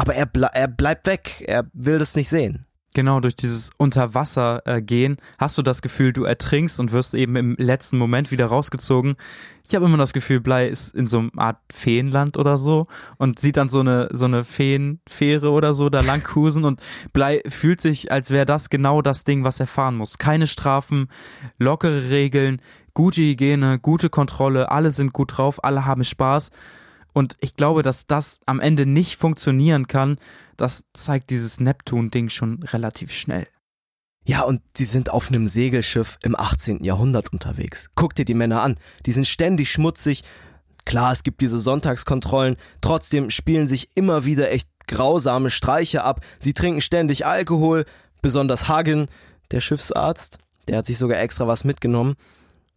Aber 0.00 0.14
er, 0.14 0.24
ble 0.24 0.48
er 0.54 0.66
bleibt 0.66 1.06
weg. 1.06 1.44
Er 1.46 1.66
will 1.74 1.98
das 1.98 2.16
nicht 2.16 2.30
sehen. 2.30 2.64
Genau, 2.94 3.20
durch 3.20 3.36
dieses 3.36 3.70
Unterwassergehen 3.76 5.18
äh, 5.18 5.22
hast 5.38 5.58
du 5.58 5.62
das 5.62 5.80
Gefühl, 5.82 6.12
du 6.12 6.24
ertrinkst 6.24 6.80
und 6.80 6.90
wirst 6.90 7.14
eben 7.14 7.36
im 7.36 7.54
letzten 7.56 7.98
Moment 7.98 8.30
wieder 8.32 8.46
rausgezogen. 8.46 9.14
Ich 9.62 9.74
habe 9.74 9.84
immer 9.84 9.98
das 9.98 10.14
Gefühl, 10.14 10.40
Blei 10.40 10.66
ist 10.66 10.92
in 10.94 11.06
so 11.06 11.18
einer 11.18 11.30
Art 11.36 11.58
Feenland 11.70 12.38
oder 12.38 12.56
so 12.56 12.86
und 13.18 13.38
sieht 13.38 13.58
dann 13.58 13.68
so 13.68 13.80
eine 13.80 14.08
so 14.10 14.24
eine 14.24 14.42
Feenfähre 14.42 15.50
oder 15.50 15.74
so 15.74 15.88
da 15.90 16.00
lang 16.00 16.24
cruisen 16.24 16.64
und 16.64 16.80
Blei 17.12 17.42
fühlt 17.46 17.80
sich, 17.80 18.10
als 18.10 18.30
wäre 18.30 18.46
das 18.46 18.70
genau 18.70 19.02
das 19.02 19.22
Ding, 19.22 19.44
was 19.44 19.60
er 19.60 19.66
fahren 19.66 19.96
muss. 19.96 20.18
Keine 20.18 20.46
Strafen, 20.46 21.08
lockere 21.58 22.10
Regeln, 22.10 22.60
gute 22.94 23.20
Hygiene, 23.20 23.78
gute 23.78 24.08
Kontrolle, 24.08 24.72
alle 24.72 24.90
sind 24.90 25.12
gut 25.12 25.36
drauf, 25.36 25.62
alle 25.62 25.84
haben 25.84 26.02
Spaß. 26.02 26.50
Und 27.12 27.36
ich 27.40 27.56
glaube, 27.56 27.82
dass 27.82 28.06
das 28.06 28.40
am 28.46 28.60
Ende 28.60 28.86
nicht 28.86 29.16
funktionieren 29.16 29.86
kann, 29.86 30.16
das 30.56 30.84
zeigt 30.92 31.30
dieses 31.30 31.60
Neptun-Ding 31.60 32.28
schon 32.28 32.62
relativ 32.62 33.12
schnell. 33.12 33.46
Ja, 34.24 34.42
und 34.42 34.60
sie 34.76 34.84
sind 34.84 35.10
auf 35.10 35.28
einem 35.28 35.46
Segelschiff 35.46 36.18
im 36.22 36.38
18. 36.38 36.84
Jahrhundert 36.84 37.32
unterwegs. 37.32 37.88
Guck 37.94 38.14
dir 38.14 38.24
die 38.24 38.34
Männer 38.34 38.62
an. 38.62 38.76
Die 39.06 39.12
sind 39.12 39.26
ständig 39.26 39.72
schmutzig. 39.72 40.22
Klar, 40.84 41.12
es 41.12 41.22
gibt 41.22 41.40
diese 41.40 41.58
Sonntagskontrollen. 41.58 42.56
Trotzdem 42.80 43.30
spielen 43.30 43.66
sich 43.66 43.88
immer 43.94 44.24
wieder 44.24 44.52
echt 44.52 44.68
grausame 44.86 45.50
Streiche 45.50 46.04
ab. 46.04 46.24
Sie 46.38 46.52
trinken 46.52 46.80
ständig 46.80 47.26
Alkohol. 47.26 47.86
Besonders 48.22 48.68
Hagen, 48.68 49.08
der 49.50 49.60
Schiffsarzt. 49.60 50.38
Der 50.68 50.78
hat 50.78 50.86
sich 50.86 50.98
sogar 50.98 51.18
extra 51.18 51.46
was 51.46 51.64
mitgenommen. 51.64 52.16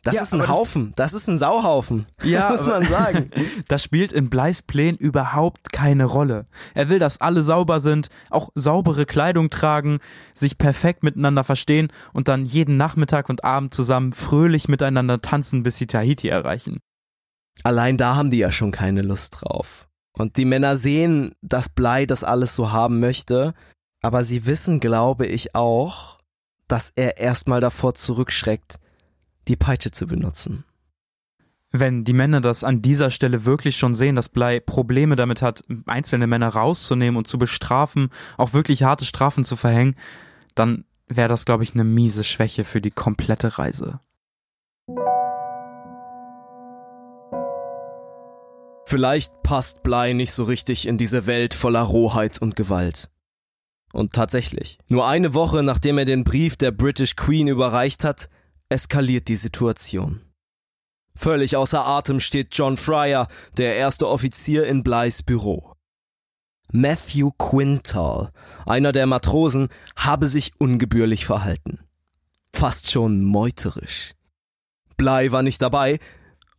Das 0.03 0.15
ja, 0.15 0.21
ist 0.21 0.33
ein 0.33 0.49
Haufen, 0.49 0.91
das, 0.97 1.13
das, 1.13 1.21
ist 1.21 1.29
ein 1.29 1.37
Sauhaufen, 1.37 2.05
ja, 2.23 2.49
muss 2.49 2.65
man 2.65 2.85
sagen. 2.85 3.31
das 3.69 3.83
spielt 3.83 4.11
in 4.11 4.29
Bleis 4.29 4.61
Plänen 4.61 4.97
überhaupt 4.97 5.71
keine 5.71 6.03
Rolle. 6.03 6.43
Er 6.73 6.89
will, 6.89 6.99
dass 6.99 7.21
alle 7.21 7.41
sauber 7.41 7.79
sind, 7.79 8.09
auch 8.29 8.49
saubere 8.53 9.05
Kleidung 9.05 9.49
tragen, 9.49 9.99
sich 10.33 10.57
perfekt 10.57 11.03
miteinander 11.03 11.45
verstehen 11.45 11.87
und 12.11 12.27
dann 12.27 12.43
jeden 12.43 12.75
Nachmittag 12.75 13.29
und 13.29 13.45
Abend 13.45 13.73
zusammen 13.73 14.11
fröhlich 14.11 14.67
miteinander 14.67 15.21
tanzen, 15.21 15.63
bis 15.63 15.77
sie 15.77 15.87
Tahiti 15.87 16.27
erreichen. 16.27 16.79
Allein 17.63 17.95
da 17.95 18.17
haben 18.17 18.29
die 18.29 18.39
ja 18.39 18.51
schon 18.51 18.71
keine 18.71 19.03
Lust 19.03 19.37
drauf. 19.39 19.87
Und 20.17 20.35
die 20.35 20.45
Männer 20.45 20.75
sehen, 20.75 21.33
dass 21.41 21.69
Blei 21.69 22.05
das 22.05 22.25
alles 22.25 22.57
so 22.57 22.73
haben 22.73 22.99
möchte, 22.99 23.53
aber 24.01 24.25
sie 24.25 24.45
wissen, 24.45 24.81
glaube 24.81 25.27
ich, 25.27 25.55
auch, 25.55 26.19
dass 26.67 26.91
er 26.93 27.17
erstmal 27.17 27.61
davor 27.61 27.93
zurückschreckt, 27.93 28.79
die 29.47 29.55
Peitsche 29.55 29.91
zu 29.91 30.07
benutzen. 30.07 30.63
Wenn 31.71 32.03
die 32.03 32.13
Männer 32.13 32.39
das 32.39 32.63
an 32.63 32.83
dieser 32.83 33.09
Stelle 33.09 33.45
wirklich 33.45 33.77
schon 33.77 33.95
sehen, 33.95 34.15
dass 34.15 34.29
Blei 34.29 34.59
Probleme 34.59 35.15
damit 35.15 35.41
hat, 35.41 35.63
einzelne 35.87 36.27
Männer 36.27 36.49
rauszunehmen 36.49 37.17
und 37.17 37.27
zu 37.27 37.39
bestrafen, 37.39 38.09
auch 38.37 38.53
wirklich 38.53 38.83
harte 38.83 39.05
Strafen 39.05 39.43
zu 39.43 39.55
verhängen, 39.55 39.95
dann 40.53 40.85
wäre 41.07 41.29
das, 41.29 41.45
glaube 41.45 41.63
ich, 41.63 41.73
eine 41.73 41.83
miese 41.83 42.23
Schwäche 42.23 42.63
für 42.63 42.79
die 42.79 42.91
komplette 42.91 43.57
Reise. 43.57 43.99
Vielleicht 48.85 49.41
passt 49.41 49.81
Blei 49.81 50.13
nicht 50.13 50.33
so 50.33 50.43
richtig 50.43 50.87
in 50.87 50.99
diese 50.99 51.25
Welt 51.25 51.55
voller 51.55 51.81
Rohheit 51.81 52.39
und 52.39 52.55
Gewalt. 52.55 53.09
Und 53.91 54.13
tatsächlich, 54.13 54.77
nur 54.89 55.07
eine 55.07 55.33
Woche 55.33 55.63
nachdem 55.63 55.97
er 55.97 56.05
den 56.05 56.23
Brief 56.23 56.57
der 56.57 56.71
British 56.71 57.15
Queen 57.15 57.47
überreicht 57.47 58.03
hat, 58.03 58.29
eskaliert 58.73 59.27
die 59.27 59.35
Situation. 59.35 60.21
Völlig 61.15 61.55
außer 61.55 61.85
Atem 61.85 62.19
steht 62.19 62.55
John 62.55 62.75
Fryer, 62.75 63.27
der 63.55 63.75
erste 63.75 64.07
Offizier 64.09 64.65
in 64.65 64.83
Bleis 64.83 65.21
Büro. 65.21 65.73
Matthew 66.71 67.29
Quintal, 67.37 68.31
einer 68.65 68.91
der 68.91 69.05
Matrosen, 69.05 69.69
habe 69.95 70.27
sich 70.27 70.53
ungebührlich 70.57 71.23
verhalten. 71.23 71.81
Fast 72.51 72.89
schon 72.89 73.23
meuterisch. 73.23 74.15
Blei 74.97 75.31
war 75.31 75.43
nicht 75.43 75.61
dabei, 75.61 75.99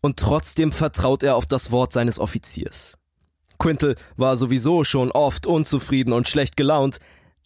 und 0.00 0.18
trotzdem 0.18 0.70
vertraut 0.70 1.24
er 1.24 1.34
auf 1.34 1.46
das 1.46 1.72
Wort 1.72 1.92
seines 1.92 2.20
Offiziers. 2.20 2.96
Quintal 3.58 3.96
war 4.16 4.36
sowieso 4.36 4.84
schon 4.84 5.10
oft 5.10 5.46
unzufrieden 5.46 6.12
und 6.12 6.28
schlecht 6.28 6.56
gelaunt. 6.56 6.98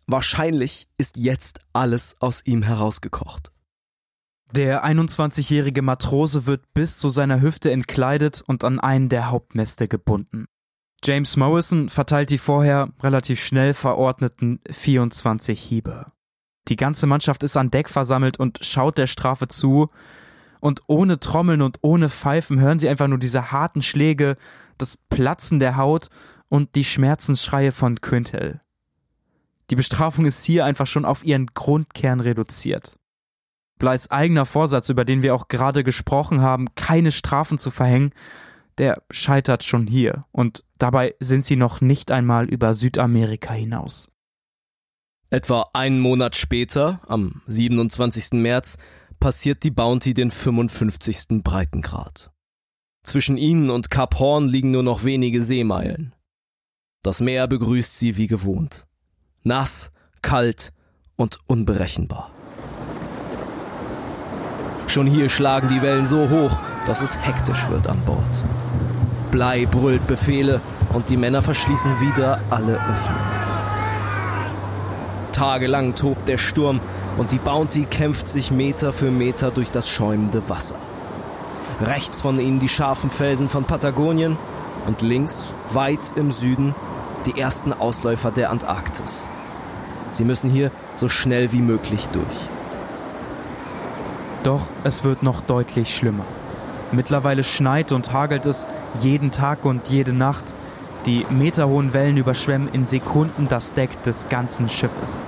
Wahrscheinlich 0.06 0.88
ist 0.98 1.16
jetzt 1.16 1.60
alles 1.72 2.16
aus 2.20 2.42
ihm 2.44 2.62
herausgekocht. 2.62 3.50
Der 4.52 4.84
21-jährige 4.84 5.82
Matrose 5.82 6.46
wird 6.46 6.62
bis 6.72 6.98
zu 6.98 7.10
seiner 7.10 7.42
Hüfte 7.42 7.70
entkleidet 7.70 8.42
und 8.46 8.64
an 8.64 8.80
einen 8.80 9.10
der 9.10 9.30
Hauptmäste 9.30 9.88
gebunden. 9.88 10.46
James 11.04 11.36
Morrison 11.36 11.90
verteilt 11.90 12.30
die 12.30 12.38
vorher 12.38 12.88
relativ 13.02 13.42
schnell 13.42 13.74
verordneten 13.74 14.60
24 14.70 15.60
Hiebe. 15.60 16.06
Die 16.68 16.76
ganze 16.76 17.06
Mannschaft 17.06 17.42
ist 17.42 17.56
an 17.56 17.70
Deck 17.70 17.88
versammelt 17.88 18.40
und 18.40 18.58
schaut 18.62 18.98
der 18.98 19.06
Strafe 19.06 19.48
zu, 19.48 19.90
und 20.60 20.82
ohne 20.88 21.20
Trommeln 21.20 21.62
und 21.62 21.78
ohne 21.82 22.08
Pfeifen 22.08 22.58
hören 22.58 22.78
sie 22.78 22.88
einfach 22.88 23.06
nur 23.06 23.18
diese 23.18 23.52
harten 23.52 23.80
Schläge, 23.80 24.36
das 24.76 24.96
Platzen 25.08 25.60
der 25.60 25.76
Haut 25.76 26.08
und 26.48 26.74
die 26.74 26.84
Schmerzensschreie 26.84 27.70
von 27.70 28.00
Quintel. 28.00 28.58
Die 29.70 29.76
Bestrafung 29.76 30.24
ist 30.24 30.44
hier 30.44 30.64
einfach 30.64 30.86
schon 30.86 31.04
auf 31.04 31.24
ihren 31.24 31.46
Grundkern 31.46 32.20
reduziert. 32.20 32.98
Bleis 33.78 34.10
eigener 34.10 34.46
Vorsatz, 34.46 34.88
über 34.88 35.04
den 35.04 35.22
wir 35.22 35.34
auch 35.34 35.48
gerade 35.48 35.84
gesprochen 35.84 36.40
haben, 36.40 36.74
keine 36.74 37.10
Strafen 37.10 37.58
zu 37.58 37.70
verhängen, 37.70 38.12
der 38.78 39.02
scheitert 39.10 39.64
schon 39.64 39.86
hier. 39.86 40.20
Und 40.32 40.64
dabei 40.78 41.14
sind 41.20 41.44
sie 41.44 41.56
noch 41.56 41.80
nicht 41.80 42.10
einmal 42.10 42.46
über 42.48 42.74
Südamerika 42.74 43.54
hinaus. 43.54 44.10
Etwa 45.30 45.68
einen 45.74 46.00
Monat 46.00 46.36
später, 46.36 47.00
am 47.06 47.42
27. 47.46 48.32
März, 48.40 48.78
passiert 49.20 49.62
die 49.62 49.70
Bounty 49.70 50.14
den 50.14 50.30
55. 50.30 51.42
Breitengrad. 51.42 52.30
Zwischen 53.02 53.36
ihnen 53.36 53.70
und 53.70 53.90
Kap 53.90 54.18
Horn 54.18 54.48
liegen 54.48 54.70
nur 54.70 54.82
noch 54.82 55.04
wenige 55.04 55.42
Seemeilen. 55.42 56.14
Das 57.02 57.20
Meer 57.20 57.46
begrüßt 57.46 57.98
sie 57.98 58.16
wie 58.16 58.26
gewohnt. 58.26 58.86
Nass, 59.42 59.92
kalt 60.22 60.72
und 61.16 61.38
unberechenbar. 61.46 62.30
Schon 64.88 65.06
hier 65.06 65.28
schlagen 65.28 65.68
die 65.68 65.82
Wellen 65.82 66.06
so 66.06 66.30
hoch, 66.30 66.50
dass 66.86 67.02
es 67.02 67.18
hektisch 67.20 67.68
wird 67.68 67.86
an 67.86 68.00
Bord. 68.00 68.24
Blei 69.30 69.66
brüllt 69.66 70.06
Befehle 70.06 70.62
und 70.94 71.10
die 71.10 71.18
Männer 71.18 71.42
verschließen 71.42 72.00
wieder 72.00 72.40
alle 72.48 72.72
Öffnungen. 72.72 73.38
Tagelang 75.32 75.94
tobt 75.94 76.26
der 76.26 76.38
Sturm 76.38 76.80
und 77.18 77.32
die 77.32 77.38
Bounty 77.38 77.84
kämpft 77.84 78.28
sich 78.28 78.50
Meter 78.50 78.94
für 78.94 79.10
Meter 79.10 79.50
durch 79.50 79.70
das 79.70 79.90
schäumende 79.90 80.48
Wasser. 80.48 80.76
Rechts 81.82 82.22
von 82.22 82.40
ihnen 82.40 82.58
die 82.58 82.68
scharfen 82.68 83.10
Felsen 83.10 83.50
von 83.50 83.64
Patagonien 83.64 84.38
und 84.86 85.02
links, 85.02 85.48
weit 85.70 86.00
im 86.16 86.32
Süden, 86.32 86.74
die 87.26 87.38
ersten 87.38 87.74
Ausläufer 87.74 88.30
der 88.30 88.50
Antarktis. 88.50 89.28
Sie 90.14 90.24
müssen 90.24 90.50
hier 90.50 90.70
so 90.96 91.10
schnell 91.10 91.52
wie 91.52 91.60
möglich 91.60 92.08
durch. 92.10 92.48
Doch 94.42 94.62
es 94.84 95.04
wird 95.04 95.22
noch 95.22 95.40
deutlich 95.40 95.94
schlimmer. 95.94 96.24
Mittlerweile 96.92 97.44
schneit 97.44 97.92
und 97.92 98.12
hagelt 98.12 98.46
es 98.46 98.66
jeden 98.94 99.30
Tag 99.30 99.64
und 99.64 99.88
jede 99.88 100.12
Nacht. 100.12 100.54
Die 101.06 101.26
meterhohen 101.30 101.92
Wellen 101.92 102.16
überschwemmen 102.16 102.68
in 102.72 102.86
Sekunden 102.86 103.48
das 103.48 103.74
Deck 103.74 104.02
des 104.04 104.28
ganzen 104.28 104.68
Schiffes. 104.68 105.26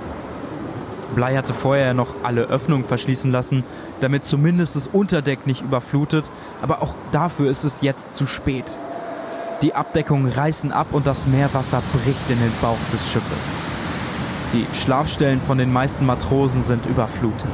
Blei 1.15 1.35
hatte 1.35 1.53
vorher 1.53 1.93
noch 1.93 2.15
alle 2.23 2.43
Öffnungen 2.43 2.85
verschließen 2.85 3.31
lassen, 3.31 3.63
damit 3.99 4.23
zumindest 4.23 4.75
das 4.75 4.87
Unterdeck 4.87 5.45
nicht 5.45 5.61
überflutet, 5.61 6.31
aber 6.61 6.81
auch 6.81 6.95
dafür 7.11 7.49
ist 7.49 7.65
es 7.65 7.81
jetzt 7.81 8.15
zu 8.15 8.25
spät. 8.25 8.65
Die 9.61 9.75
Abdeckungen 9.75 10.31
reißen 10.31 10.71
ab 10.71 10.87
und 10.91 11.05
das 11.05 11.27
Meerwasser 11.27 11.83
bricht 11.93 12.29
in 12.29 12.39
den 12.39 12.53
Bauch 12.61 12.77
des 12.93 13.11
Schiffes. 13.11 13.53
Die 14.53 14.65
Schlafstellen 14.75 15.41
von 15.41 15.57
den 15.57 15.71
meisten 15.71 16.05
Matrosen 16.05 16.63
sind 16.63 16.85
überflutet. 16.85 17.49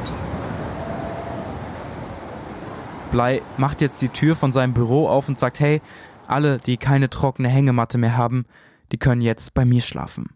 Blei 3.10 3.42
macht 3.56 3.80
jetzt 3.80 4.00
die 4.02 4.08
Tür 4.08 4.36
von 4.36 4.52
seinem 4.52 4.74
Büro 4.74 5.08
auf 5.08 5.28
und 5.28 5.38
sagt, 5.38 5.60
hey, 5.60 5.80
alle, 6.26 6.58
die 6.58 6.76
keine 6.76 7.10
trockene 7.10 7.48
Hängematte 7.48 7.98
mehr 7.98 8.16
haben, 8.16 8.44
die 8.92 8.98
können 8.98 9.20
jetzt 9.20 9.54
bei 9.54 9.64
mir 9.64 9.80
schlafen. 9.80 10.30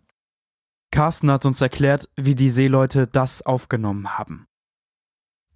Carsten 0.90 1.30
hat 1.30 1.46
uns 1.46 1.60
erklärt, 1.60 2.08
wie 2.16 2.34
die 2.34 2.50
Seeleute 2.50 3.06
das 3.06 3.42
aufgenommen 3.42 4.18
haben. 4.18 4.46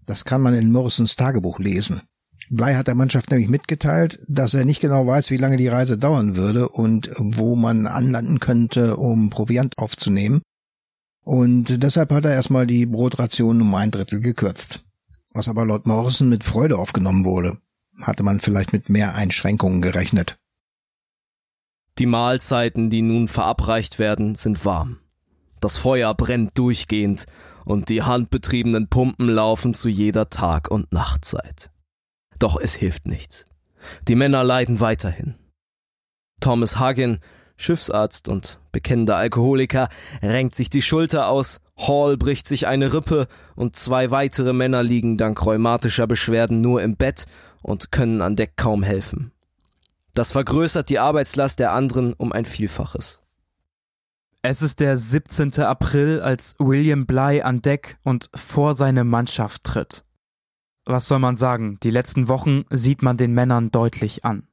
Das 0.04 0.24
kann 0.24 0.40
man 0.40 0.54
in 0.54 0.72
Morrisons 0.72 1.16
Tagebuch 1.16 1.58
lesen. 1.58 2.02
Blei 2.48 2.74
hat 2.74 2.86
der 2.86 2.94
Mannschaft 2.94 3.30
nämlich 3.30 3.48
mitgeteilt, 3.48 4.20
dass 4.28 4.54
er 4.54 4.64
nicht 4.64 4.80
genau 4.80 5.06
weiß, 5.06 5.30
wie 5.30 5.36
lange 5.36 5.56
die 5.56 5.68
Reise 5.68 5.98
dauern 5.98 6.36
würde 6.36 6.68
und 6.68 7.10
wo 7.18 7.56
man 7.56 7.86
anlanden 7.86 8.38
könnte, 8.38 8.96
um 8.96 9.30
Proviant 9.30 9.76
aufzunehmen. 9.78 10.42
Und 11.24 11.82
deshalb 11.82 12.12
hat 12.12 12.24
er 12.24 12.34
erstmal 12.34 12.68
die 12.68 12.86
Brotration 12.86 13.60
um 13.60 13.74
ein 13.74 13.90
Drittel 13.90 14.20
gekürzt. 14.20 14.85
Was 15.36 15.50
aber 15.50 15.66
laut 15.66 15.86
Morrison 15.86 16.30
mit 16.30 16.44
Freude 16.44 16.78
aufgenommen 16.78 17.26
wurde. 17.26 17.58
Hatte 18.00 18.22
man 18.22 18.40
vielleicht 18.40 18.72
mit 18.72 18.88
mehr 18.88 19.14
Einschränkungen 19.14 19.82
gerechnet. 19.82 20.38
Die 21.98 22.06
Mahlzeiten, 22.06 22.88
die 22.88 23.02
nun 23.02 23.28
verabreicht 23.28 23.98
werden, 23.98 24.36
sind 24.36 24.64
warm. 24.64 24.98
Das 25.60 25.76
Feuer 25.76 26.14
brennt 26.14 26.56
durchgehend 26.56 27.26
und 27.66 27.90
die 27.90 28.02
handbetriebenen 28.02 28.88
Pumpen 28.88 29.28
laufen 29.28 29.74
zu 29.74 29.90
jeder 29.90 30.30
Tag- 30.30 30.70
und 30.70 30.90
Nachtzeit. 30.94 31.70
Doch 32.38 32.58
es 32.58 32.74
hilft 32.74 33.06
nichts. 33.06 33.44
Die 34.08 34.14
Männer 34.14 34.42
leiden 34.42 34.80
weiterhin. 34.80 35.34
Thomas 36.40 36.78
Hagen, 36.78 37.20
Schiffsarzt 37.58 38.28
und 38.28 38.58
bekennender 38.72 39.18
Alkoholiker, 39.18 39.90
renkt 40.22 40.54
sich 40.54 40.70
die 40.70 40.80
Schulter 40.80 41.28
aus, 41.28 41.60
Hall 41.78 42.16
bricht 42.16 42.48
sich 42.48 42.66
eine 42.66 42.92
Rippe 42.92 43.28
und 43.54 43.76
zwei 43.76 44.10
weitere 44.10 44.52
Männer 44.52 44.82
liegen 44.82 45.18
dank 45.18 45.44
rheumatischer 45.44 46.06
Beschwerden 46.06 46.60
nur 46.60 46.82
im 46.82 46.96
Bett 46.96 47.26
und 47.62 47.92
können 47.92 48.22
an 48.22 48.36
Deck 48.36 48.56
kaum 48.56 48.82
helfen. 48.82 49.32
Das 50.14 50.32
vergrößert 50.32 50.88
die 50.88 50.98
Arbeitslast 50.98 51.58
der 51.58 51.72
anderen 51.72 52.14
um 52.14 52.32
ein 52.32 52.46
Vielfaches. 52.46 53.20
Es 54.40 54.62
ist 54.62 54.80
der 54.80 54.96
17. 54.96 55.60
April, 55.62 56.20
als 56.20 56.54
William 56.58 57.04
Bly 57.04 57.42
an 57.42 57.62
Deck 57.62 57.98
und 58.02 58.30
vor 58.34 58.74
seine 58.74 59.04
Mannschaft 59.04 59.64
tritt. 59.64 60.04
Was 60.84 61.08
soll 61.08 61.18
man 61.18 61.34
sagen, 61.34 61.78
die 61.82 61.90
letzten 61.90 62.28
Wochen 62.28 62.64
sieht 62.70 63.02
man 63.02 63.16
den 63.16 63.32
Männern 63.32 63.72
deutlich 63.72 64.24
an. 64.24 64.46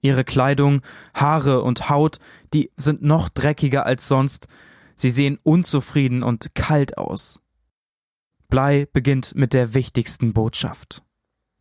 Ihre 0.00 0.24
Kleidung, 0.24 0.80
Haare 1.14 1.62
und 1.62 1.90
Haut, 1.90 2.18
die 2.54 2.70
sind 2.76 3.02
noch 3.02 3.28
dreckiger 3.28 3.86
als 3.86 4.08
sonst, 4.08 4.48
sie 4.96 5.10
sehen 5.10 5.38
unzufrieden 5.42 6.22
und 6.22 6.54
kalt 6.54 6.98
aus. 6.98 7.42
Bly 8.48 8.86
beginnt 8.92 9.34
mit 9.34 9.52
der 9.52 9.74
wichtigsten 9.74 10.32
Botschaft. 10.32 11.02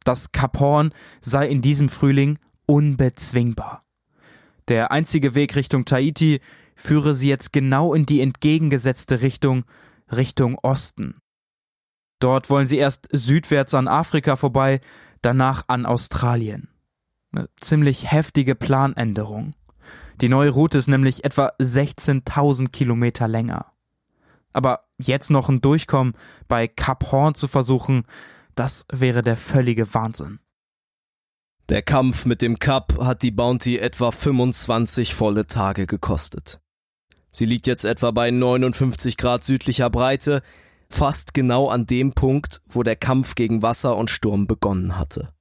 Das 0.04 0.32
Kap 0.32 0.60
Horn 0.60 0.94
sei 1.22 1.48
in 1.48 1.62
diesem 1.62 1.90
Frühling 1.90 2.40
unbezwingbar. 2.66 3.84
Der 4.68 4.92
einzige 4.92 5.36
Weg 5.36 5.56
Richtung 5.56 5.86
Tahiti 5.86 6.40
führe 6.76 7.16
sie 7.16 7.30
jetzt 7.30 7.54
genau 7.54 7.94
in 7.94 8.06
die 8.06 8.22
entgegengesetzte 8.22 9.22
Richtung, 9.22 9.66
Richtung 10.12 10.58
Osten. 10.62 11.20
Dort 12.20 12.50
wollen 12.50 12.68
sie 12.68 12.78
erst 12.78 13.10
südwärts 13.12 13.74
an 13.74 13.88
Afrika 13.88 14.36
vorbei, 14.36 14.80
danach 15.22 15.64
an 15.68 15.86
Australien. 15.86 16.70
Eine 17.36 17.50
ziemlich 17.60 18.12
heftige 18.12 18.56
Planänderung. 18.56 19.56
Die 20.24 20.30
neue 20.30 20.52
Route 20.52 20.78
ist 20.78 20.88
nämlich 20.88 21.26
etwa 21.26 21.52
16.000 21.60 22.70
Kilometer 22.70 23.28
länger. 23.28 23.74
Aber 24.54 24.86
jetzt 24.98 25.30
noch 25.30 25.50
ein 25.50 25.60
Durchkommen 25.60 26.14
bei 26.48 26.70
Kap 26.70 27.12
Horn 27.12 27.36
zu 27.36 27.50
versuchen, 27.50 28.06
das 28.56 28.86
wäre 28.90 29.22
der 29.22 29.36
völlige 29.36 29.94
Wahnsinn. 29.94 30.40
Der 31.68 31.82
Kampf 31.82 32.24
mit 32.24 32.42
dem 32.42 32.58
Kap 32.58 32.98
hat 33.02 33.22
die 33.22 33.32
Bounty 33.32 33.78
etwa 33.80 34.12
25 34.12 35.14
volle 35.14 35.46
Tage 35.46 35.88
gekostet. 35.88 36.62
Sie 37.34 37.44
liegt 37.44 37.68
jetzt 37.68 37.84
etwa 37.84 38.12
bei 38.12 38.32
59 38.32 39.18
Grad 39.18 39.44
südlicher 39.44 39.90
Breite, 39.90 40.42
fast 40.88 41.34
genau 41.34 41.68
an 41.68 41.86
dem 41.86 42.14
Punkt, 42.14 42.62
wo 42.66 42.84
der 42.84 42.96
Kampf 42.96 43.36
gegen 43.36 43.62
Wasser 43.62 43.98
und 43.98 44.10
Sturm 44.10 44.48
begonnen 44.48 44.98
hatte. 44.98 45.34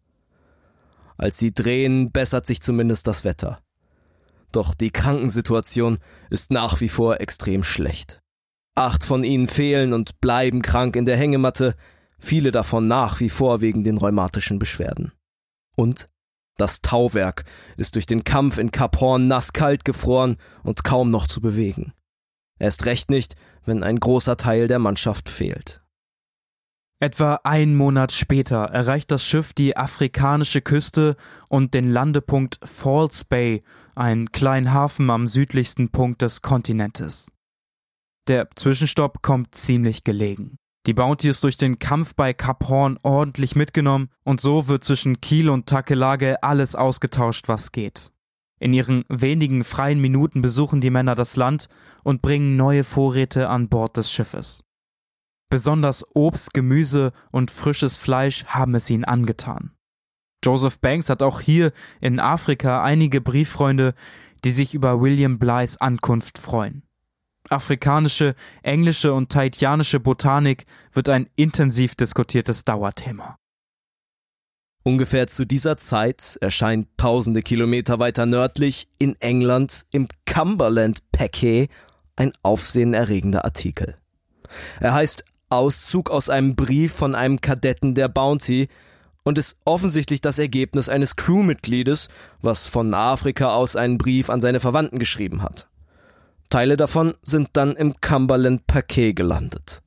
Als 1.16 1.38
sie 1.38 1.54
drehen, 1.54 2.10
bessert 2.10 2.46
sich 2.46 2.60
zumindest 2.60 3.06
das 3.06 3.22
Wetter. 3.22 3.61
Doch 4.52 4.74
die 4.74 4.90
Krankensituation 4.90 5.98
ist 6.30 6.50
nach 6.50 6.80
wie 6.80 6.88
vor 6.88 7.20
extrem 7.20 7.64
schlecht. 7.64 8.20
Acht 8.74 9.04
von 9.04 9.24
ihnen 9.24 9.48
fehlen 9.48 9.92
und 9.92 10.20
bleiben 10.20 10.62
krank 10.62 10.96
in 10.96 11.06
der 11.06 11.16
Hängematte, 11.16 11.74
viele 12.18 12.52
davon 12.52 12.86
nach 12.86 13.20
wie 13.20 13.28
vor 13.28 13.60
wegen 13.60 13.84
den 13.84 13.98
rheumatischen 13.98 14.58
Beschwerden. 14.58 15.12
Und 15.76 16.08
das 16.56 16.82
Tauwerk 16.82 17.44
ist 17.76 17.94
durch 17.94 18.06
den 18.06 18.24
Kampf 18.24 18.58
in 18.58 18.70
Kap 18.70 19.00
Horn 19.00 19.26
nasskalt 19.26 19.84
gefroren 19.84 20.36
und 20.62 20.84
kaum 20.84 21.10
noch 21.10 21.26
zu 21.26 21.40
bewegen. 21.40 21.92
Erst 22.58 22.84
recht 22.84 23.10
nicht, 23.10 23.34
wenn 23.64 23.82
ein 23.82 23.98
großer 23.98 24.36
Teil 24.36 24.68
der 24.68 24.78
Mannschaft 24.78 25.28
fehlt. 25.28 25.82
Etwa 27.00 27.40
einen 27.42 27.74
Monat 27.74 28.12
später 28.12 28.66
erreicht 28.66 29.10
das 29.10 29.26
Schiff 29.26 29.52
die 29.54 29.76
afrikanische 29.76 30.60
Küste 30.60 31.16
und 31.48 31.74
den 31.74 31.90
Landepunkt 31.90 32.60
Falls 32.62 33.24
Bay, 33.24 33.62
einen 33.94 34.32
kleinen 34.32 34.72
Hafen 34.72 35.10
am 35.10 35.26
südlichsten 35.26 35.90
Punkt 35.90 36.22
des 36.22 36.42
Kontinentes. 36.42 37.30
Der 38.28 38.48
Zwischenstopp 38.54 39.22
kommt 39.22 39.54
ziemlich 39.54 40.04
gelegen. 40.04 40.56
Die 40.86 40.94
Bounty 40.94 41.28
ist 41.28 41.44
durch 41.44 41.56
den 41.56 41.78
Kampf 41.78 42.14
bei 42.14 42.32
Kap 42.32 42.68
Horn 42.68 42.98
ordentlich 43.02 43.54
mitgenommen 43.54 44.08
und 44.24 44.40
so 44.40 44.66
wird 44.66 44.82
zwischen 44.82 45.20
Kiel 45.20 45.48
und 45.48 45.66
Takelage 45.66 46.42
alles 46.42 46.74
ausgetauscht, 46.74 47.48
was 47.48 47.70
geht. 47.70 48.12
In 48.58 48.72
ihren 48.72 49.04
wenigen 49.08 49.64
freien 49.64 50.00
Minuten 50.00 50.42
besuchen 50.42 50.80
die 50.80 50.90
Männer 50.90 51.14
das 51.14 51.36
Land 51.36 51.68
und 52.04 52.22
bringen 52.22 52.56
neue 52.56 52.84
Vorräte 52.84 53.48
an 53.48 53.68
Bord 53.68 53.96
des 53.96 54.12
Schiffes. 54.12 54.62
Besonders 55.50 56.04
Obst, 56.14 56.54
Gemüse 56.54 57.12
und 57.30 57.50
frisches 57.50 57.98
Fleisch 57.98 58.44
haben 58.46 58.74
es 58.74 58.88
ihnen 58.88 59.04
angetan. 59.04 59.72
Joseph 60.44 60.80
Banks 60.80 61.08
hat 61.08 61.22
auch 61.22 61.40
hier 61.40 61.72
in 62.00 62.20
Afrika 62.20 62.82
einige 62.82 63.20
Brieffreunde, 63.20 63.94
die 64.44 64.50
sich 64.50 64.74
über 64.74 65.00
William 65.00 65.38
Blys 65.38 65.76
Ankunft 65.76 66.38
freuen. 66.38 66.82
Afrikanische, 67.48 68.34
englische 68.62 69.12
und 69.12 69.30
tahitianische 69.30 70.00
Botanik 70.00 70.64
wird 70.92 71.08
ein 71.08 71.28
intensiv 71.36 71.94
diskutiertes 71.94 72.64
Dauerthema. 72.64 73.36
Ungefähr 74.84 75.28
zu 75.28 75.46
dieser 75.46 75.76
Zeit 75.76 76.38
erscheint 76.40 76.88
tausende 76.96 77.42
Kilometer 77.42 78.00
weiter 78.00 78.26
nördlich 78.26 78.88
in 78.98 79.14
England 79.20 79.82
im 79.92 80.08
Cumberland 80.26 81.00
Paquet 81.12 81.68
ein 82.16 82.32
aufsehenerregender 82.42 83.44
Artikel. 83.44 83.96
Er 84.80 84.94
heißt 84.94 85.24
Auszug 85.50 86.10
aus 86.10 86.28
einem 86.28 86.56
Brief 86.56 86.92
von 86.92 87.14
einem 87.14 87.40
Kadetten 87.40 87.94
der 87.94 88.08
Bounty 88.08 88.68
und 89.24 89.38
ist 89.38 89.56
offensichtlich 89.64 90.20
das 90.20 90.38
Ergebnis 90.38 90.88
eines 90.88 91.16
Crewmitgliedes, 91.16 92.08
was 92.40 92.68
von 92.68 92.92
Afrika 92.94 93.54
aus 93.54 93.76
einen 93.76 93.98
Brief 93.98 94.30
an 94.30 94.40
seine 94.40 94.60
Verwandten 94.60 94.98
geschrieben 94.98 95.42
hat. 95.42 95.68
Teile 96.50 96.76
davon 96.76 97.14
sind 97.22 97.50
dann 97.54 97.74
im 97.76 97.94
Cumberland 98.00 98.66
Paket 98.66 99.16
gelandet. 99.16 99.82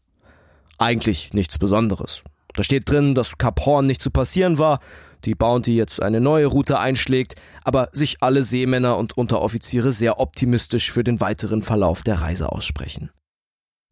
Eigentlich 0.78 1.34
nichts 1.34 1.58
Besonderes. 1.58 2.24
Da 2.54 2.64
steht 2.64 2.90
drin, 2.90 3.16
dass 3.16 3.38
Kap 3.38 3.66
Horn 3.66 3.86
nicht 3.86 4.02
zu 4.02 4.10
passieren 4.10 4.58
war, 4.58 4.80
die 5.26 5.36
Bounty 5.36 5.76
jetzt 5.76 6.02
eine 6.02 6.22
neue 6.22 6.46
Route 6.46 6.80
einschlägt, 6.80 7.36
aber 7.64 7.90
sich 7.92 8.18
alle 8.22 8.44
Seemänner 8.44 8.98
und 8.98 9.18
Unteroffiziere 9.18 9.92
sehr 9.92 10.20
optimistisch 10.20 10.92
für 10.92 11.04
den 11.04 11.20
weiteren 11.20 11.62
Verlauf 11.62 12.04
der 12.04 12.22
Reise 12.22 12.52
aussprechen. 12.52 13.12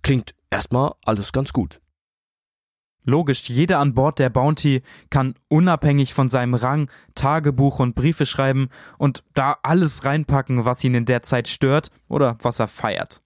Klingt 0.01 0.33
erstmal 0.49 0.93
alles 1.05 1.31
ganz 1.31 1.53
gut. 1.53 1.79
Logisch, 3.05 3.49
jeder 3.49 3.79
an 3.79 3.93
Bord 3.93 4.19
der 4.19 4.29
Bounty 4.29 4.81
kann 5.09 5.35
unabhängig 5.49 6.13
von 6.13 6.29
seinem 6.29 6.53
Rang 6.53 6.89
Tagebuch 7.15 7.79
und 7.79 7.95
Briefe 7.95 8.25
schreiben 8.25 8.69
und 8.97 9.23
da 9.33 9.57
alles 9.63 10.05
reinpacken, 10.05 10.65
was 10.65 10.83
ihn 10.83 10.95
in 10.95 11.05
der 11.05 11.23
Zeit 11.23 11.47
stört 11.47 11.89
oder 12.07 12.37
was 12.41 12.59
er 12.59 12.67
feiert. 12.67 13.21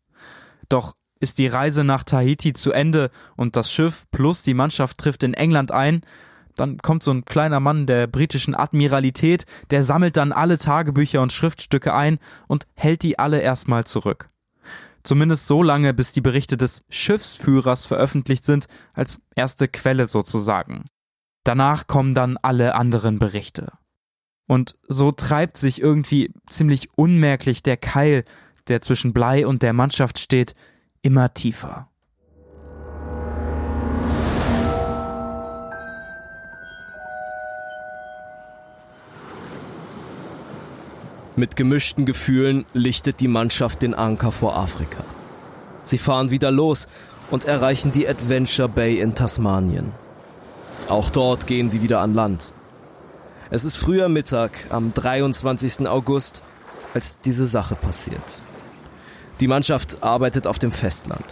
Doch 0.69 0.95
ist 1.19 1.37
die 1.37 1.47
Reise 1.47 1.83
nach 1.83 2.03
Tahiti 2.03 2.53
zu 2.53 2.71
Ende 2.71 3.09
und 3.35 3.55
das 3.55 3.71
Schiff 3.71 4.05
plus 4.11 4.43
die 4.43 4.53
Mannschaft 4.53 4.97
trifft 4.97 5.23
in 5.23 5.33
England 5.33 5.71
ein, 5.71 6.01
dann 6.55 6.77
kommt 6.77 7.03
so 7.03 7.11
ein 7.11 7.23
kleiner 7.23 7.59
Mann 7.59 7.85
der 7.85 8.07
britischen 8.07 8.55
Admiralität, 8.55 9.45
der 9.69 9.83
sammelt 9.83 10.17
dann 10.17 10.31
alle 10.31 10.57
Tagebücher 10.57 11.21
und 11.21 11.31
Schriftstücke 11.31 11.93
ein 11.93 12.17
und 12.47 12.65
hält 12.73 13.03
die 13.03 13.19
alle 13.19 13.39
erstmal 13.39 13.85
zurück. 13.85 14.27
Zumindest 15.07 15.47
so 15.47 15.63
lange, 15.63 15.93
bis 15.93 16.11
die 16.11 16.19
Berichte 16.19 16.57
des 16.57 16.81
Schiffsführers 16.89 17.85
veröffentlicht 17.85 18.43
sind, 18.43 18.65
als 18.91 19.21
erste 19.37 19.69
Quelle 19.69 20.05
sozusagen. 20.05 20.83
Danach 21.45 21.87
kommen 21.87 22.13
dann 22.13 22.35
alle 22.35 22.75
anderen 22.75 23.17
Berichte. 23.17 23.71
Und 24.49 24.75
so 24.89 25.13
treibt 25.13 25.55
sich 25.55 25.79
irgendwie 25.81 26.33
ziemlich 26.45 26.89
unmerklich 26.97 27.63
der 27.63 27.77
Keil, 27.77 28.25
der 28.67 28.81
zwischen 28.81 29.13
Blei 29.13 29.47
und 29.47 29.61
der 29.61 29.71
Mannschaft 29.71 30.19
steht, 30.19 30.55
immer 31.01 31.33
tiefer. 31.33 31.86
Mit 41.39 41.55
gemischten 41.55 42.07
Gefühlen 42.07 42.65
lichtet 42.73 43.19
die 43.19 43.27
Mannschaft 43.27 43.83
den 43.83 43.93
Anker 43.93 44.31
vor 44.31 44.57
Afrika. 44.57 45.03
Sie 45.83 45.99
fahren 45.99 46.31
wieder 46.31 46.49
los 46.49 46.87
und 47.29 47.45
erreichen 47.45 47.91
die 47.91 48.09
Adventure 48.09 48.67
Bay 48.67 48.99
in 48.99 49.13
Tasmanien. 49.13 49.91
Auch 50.89 51.11
dort 51.11 51.45
gehen 51.45 51.69
sie 51.69 51.83
wieder 51.83 51.99
an 51.99 52.15
Land. 52.15 52.53
Es 53.51 53.65
ist 53.65 53.75
früher 53.75 54.09
Mittag 54.09 54.65
am 54.71 54.95
23. 54.95 55.87
August, 55.87 56.41
als 56.95 57.19
diese 57.23 57.45
Sache 57.45 57.75
passiert. 57.75 58.41
Die 59.39 59.47
Mannschaft 59.47 60.01
arbeitet 60.01 60.47
auf 60.47 60.57
dem 60.57 60.71
Festland. 60.71 61.23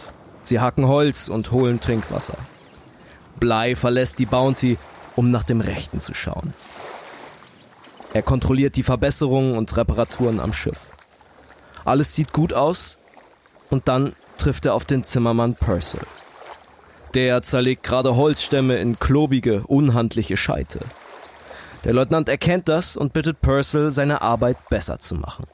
Sie 0.44 0.60
hacken 0.60 0.88
Holz 0.88 1.30
und 1.30 1.52
holen 1.52 1.80
Trinkwasser. 1.80 2.38
Blei 3.40 3.76
verlässt 3.76 4.20
die 4.20 4.28
Bounty, 4.28 4.78
um 5.16 5.32
nach 5.32 5.44
dem 5.44 5.62
Rechten 5.62 6.00
zu 6.00 6.14
schauen. 6.14 6.54
Er 8.16 8.24
kontrolliert 8.24 8.78
die 8.78 8.84
Verbesserungen 8.84 9.58
und 9.58 9.76
Reparaturen 9.76 10.40
am 10.40 10.54
Schiff. 10.54 10.94
Alles 11.84 12.16
sieht 12.16 12.32
gut 12.32 12.54
aus 12.54 12.98
und 13.70 13.90
dann 13.90 14.16
trifft 14.38 14.66
er 14.66 14.74
auf 14.74 14.86
den 14.86 15.04
Zimmermann 15.04 15.56
Purcell. 15.56 16.08
Der 17.14 17.42
zerlegt 17.42 17.84
gerade 17.84 18.16
Holzstämme 18.16 18.78
in 18.78 19.00
klobige, 19.00 19.64
unhandliche 19.68 20.38
Scheite. 20.38 20.80
Der 21.84 21.92
Leutnant 21.92 22.30
erkennt 22.30 22.70
das 22.70 22.96
und 22.96 23.12
bittet 23.12 23.42
Purcell, 23.42 23.92
seine 23.92 24.22
Arbeit 24.22 24.70
besser 24.70 24.98
zu 24.98 25.16
machen. 25.16 25.46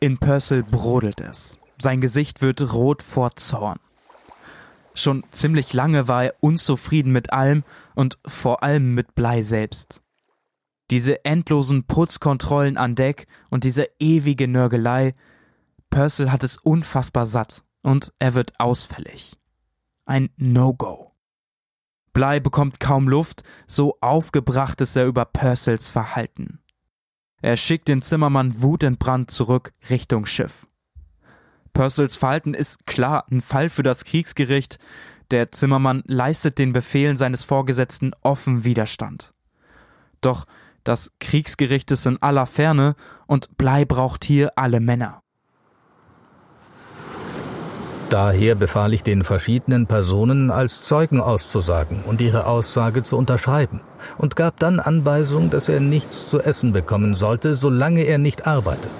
In 0.00 0.16
Purcell 0.16 0.62
brodelt 0.62 1.20
es. 1.20 1.58
Sein 1.76 2.00
Gesicht 2.00 2.40
wird 2.40 2.72
rot 2.72 3.02
vor 3.02 3.36
Zorn. 3.36 3.78
Schon 4.94 5.24
ziemlich 5.28 5.74
lange 5.74 6.08
war 6.08 6.24
er 6.24 6.34
unzufrieden 6.40 7.12
mit 7.12 7.34
allem 7.34 7.64
und 7.94 8.16
vor 8.24 8.62
allem 8.62 8.94
mit 8.94 9.14
Blei 9.14 9.42
selbst. 9.42 10.00
Diese 10.90 11.24
endlosen 11.24 11.84
Putzkontrollen 11.84 12.76
an 12.76 12.94
Deck 12.94 13.26
und 13.50 13.64
diese 13.64 13.88
ewige 13.98 14.46
Nörgelei. 14.46 15.14
Purcell 15.90 16.30
hat 16.30 16.44
es 16.44 16.58
unfassbar 16.58 17.26
satt 17.26 17.64
und 17.82 18.12
er 18.18 18.34
wird 18.34 18.58
ausfällig. 18.60 19.36
Ein 20.04 20.30
No-Go. 20.36 21.12
Blei 22.12 22.40
bekommt 22.40 22.80
kaum 22.80 23.08
Luft, 23.08 23.42
so 23.66 23.98
aufgebracht 24.00 24.80
ist 24.80 24.96
er 24.96 25.06
über 25.06 25.24
Purcells 25.24 25.90
Verhalten. 25.90 26.60
Er 27.42 27.56
schickt 27.56 27.88
den 27.88 28.00
Zimmermann 28.00 28.62
wutentbrannt 28.62 29.30
zurück 29.30 29.72
Richtung 29.90 30.24
Schiff. 30.24 30.66
Purcells 31.72 32.16
Verhalten 32.16 32.54
ist 32.54 32.86
klar 32.86 33.26
ein 33.30 33.42
Fall 33.42 33.68
für 33.68 33.82
das 33.82 34.04
Kriegsgericht. 34.04 34.78
Der 35.30 35.50
Zimmermann 35.50 36.02
leistet 36.06 36.58
den 36.58 36.72
Befehlen 36.72 37.16
seines 37.16 37.44
Vorgesetzten 37.44 38.12
offen 38.22 38.64
Widerstand. 38.64 39.34
Doch 40.22 40.46
das 40.86 41.10
Kriegsgericht 41.20 41.90
ist 41.90 42.06
in 42.06 42.22
aller 42.22 42.46
Ferne 42.46 42.94
und 43.26 43.58
Blei 43.58 43.84
braucht 43.84 44.24
hier 44.24 44.52
alle 44.56 44.80
Männer. 44.80 45.20
Daher 48.08 48.54
befahl 48.54 48.94
ich 48.94 49.02
den 49.02 49.24
verschiedenen 49.24 49.88
Personen, 49.88 50.52
als 50.52 50.80
Zeugen 50.82 51.20
auszusagen 51.20 52.02
und 52.04 52.20
ihre 52.20 52.46
Aussage 52.46 53.02
zu 53.02 53.16
unterschreiben 53.16 53.80
und 54.16 54.36
gab 54.36 54.60
dann 54.60 54.78
Anweisung, 54.78 55.50
dass 55.50 55.68
er 55.68 55.80
nichts 55.80 56.28
zu 56.28 56.40
essen 56.40 56.72
bekommen 56.72 57.16
sollte, 57.16 57.56
solange 57.56 58.02
er 58.02 58.18
nicht 58.18 58.46
arbeite. 58.46 58.90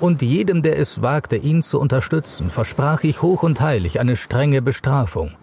Und 0.00 0.22
jedem, 0.22 0.62
der 0.62 0.78
es 0.78 1.02
wagte, 1.02 1.36
ihn 1.36 1.62
zu 1.62 1.78
unterstützen, 1.78 2.50
versprach 2.50 3.04
ich 3.04 3.22
hoch 3.22 3.44
und 3.44 3.60
heilig 3.60 4.00
eine 4.00 4.16
strenge 4.16 4.60
Bestrafung. 4.60 5.36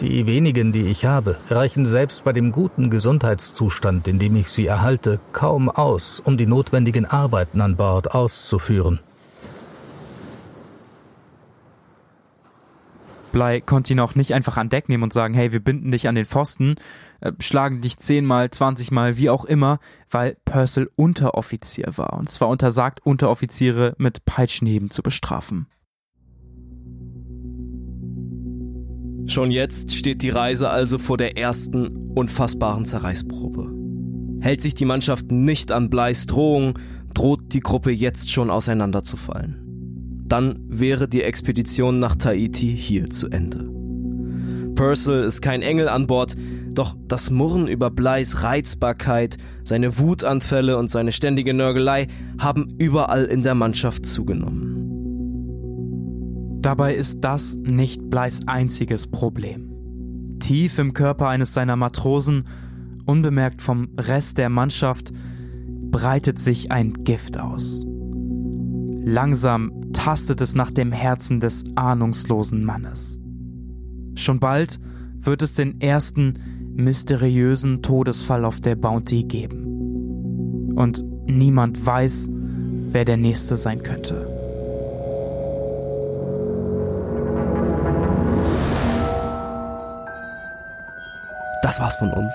Die 0.00 0.28
wenigen, 0.28 0.70
die 0.70 0.86
ich 0.86 1.06
habe, 1.06 1.36
reichen 1.48 1.84
selbst 1.84 2.22
bei 2.22 2.32
dem 2.32 2.52
guten 2.52 2.88
Gesundheitszustand, 2.88 4.06
in 4.06 4.20
dem 4.20 4.36
ich 4.36 4.48
sie 4.48 4.66
erhalte, 4.66 5.18
kaum 5.32 5.68
aus, 5.68 6.20
um 6.20 6.36
die 6.36 6.46
notwendigen 6.46 7.04
Arbeiten 7.04 7.60
an 7.60 7.74
Bord 7.74 8.14
auszuführen. 8.14 9.00
Blei 13.32 13.60
konnte 13.60 13.92
ihn 13.92 14.00
auch 14.00 14.14
nicht 14.14 14.34
einfach 14.34 14.56
an 14.56 14.68
Deck 14.68 14.88
nehmen 14.88 15.02
und 15.02 15.12
sagen, 15.12 15.34
hey, 15.34 15.52
wir 15.52 15.60
binden 15.60 15.90
dich 15.90 16.08
an 16.08 16.14
den 16.14 16.26
Pfosten, 16.26 16.76
äh, 17.20 17.32
schlagen 17.40 17.80
dich 17.80 17.98
zehnmal, 17.98 18.50
zwanzigmal, 18.50 19.16
wie 19.16 19.30
auch 19.30 19.44
immer, 19.44 19.80
weil 20.10 20.36
Purcell 20.44 20.88
Unteroffizier 20.94 21.92
war. 21.96 22.14
Und 22.14 22.30
zwar 22.30 22.48
untersagt, 22.48 23.04
Unteroffiziere 23.04 23.94
mit 23.98 24.24
Peitschenheben 24.24 24.90
zu 24.90 25.02
bestrafen. 25.02 25.66
Schon 29.28 29.50
jetzt 29.50 29.92
steht 29.92 30.22
die 30.22 30.30
Reise 30.30 30.70
also 30.70 30.96
vor 30.96 31.18
der 31.18 31.36
ersten 31.36 32.12
unfassbaren 32.14 32.86
Zerreißprobe. 32.86 33.74
Hält 34.40 34.62
sich 34.62 34.74
die 34.74 34.86
Mannschaft 34.86 35.30
nicht 35.30 35.70
an 35.70 35.90
Bleis 35.90 36.24
Drohung, 36.24 36.78
droht 37.12 37.52
die 37.52 37.60
Gruppe 37.60 37.90
jetzt 37.90 38.30
schon 38.30 38.50
auseinanderzufallen. 38.50 40.24
Dann 40.26 40.60
wäre 40.66 41.08
die 41.08 41.22
Expedition 41.22 41.98
nach 41.98 42.16
Tahiti 42.16 42.74
hier 42.74 43.10
zu 43.10 43.28
Ende. 43.28 43.70
Purcell 44.74 45.24
ist 45.24 45.42
kein 45.42 45.60
Engel 45.60 45.90
an 45.90 46.06
Bord, 46.06 46.34
doch 46.72 46.96
das 47.06 47.30
Murren 47.30 47.66
über 47.66 47.90
Bleis 47.90 48.42
Reizbarkeit, 48.42 49.36
seine 49.62 49.98
Wutanfälle 49.98 50.78
und 50.78 50.88
seine 50.88 51.12
ständige 51.12 51.52
Nörgelei 51.52 52.06
haben 52.38 52.68
überall 52.78 53.26
in 53.26 53.42
der 53.42 53.54
Mannschaft 53.54 54.06
zugenommen. 54.06 54.87
Dabei 56.60 56.94
ist 56.94 57.20
das 57.20 57.56
nicht 57.56 58.10
Bleis 58.10 58.40
einziges 58.46 59.06
Problem. 59.06 60.38
Tief 60.40 60.78
im 60.78 60.92
Körper 60.92 61.28
eines 61.28 61.54
seiner 61.54 61.76
Matrosen, 61.76 62.44
unbemerkt 63.06 63.62
vom 63.62 63.88
Rest 63.96 64.38
der 64.38 64.50
Mannschaft, 64.50 65.12
breitet 65.90 66.38
sich 66.38 66.70
ein 66.72 66.92
Gift 67.04 67.38
aus. 67.38 67.86
Langsam 69.04 69.72
tastet 69.92 70.40
es 70.40 70.54
nach 70.54 70.70
dem 70.70 70.92
Herzen 70.92 71.40
des 71.40 71.64
ahnungslosen 71.76 72.64
Mannes. 72.64 73.20
Schon 74.14 74.40
bald 74.40 74.80
wird 75.20 75.42
es 75.42 75.54
den 75.54 75.80
ersten 75.80 76.34
mysteriösen 76.74 77.82
Todesfall 77.82 78.44
auf 78.44 78.60
der 78.60 78.76
Bounty 78.76 79.24
geben. 79.24 80.72
Und 80.74 81.04
niemand 81.26 81.84
weiß, 81.84 82.28
wer 82.30 83.04
der 83.04 83.16
nächste 83.16 83.56
sein 83.56 83.82
könnte. 83.82 84.37
Das 91.68 91.80
war's 91.80 91.96
von 91.96 92.10
uns. 92.10 92.32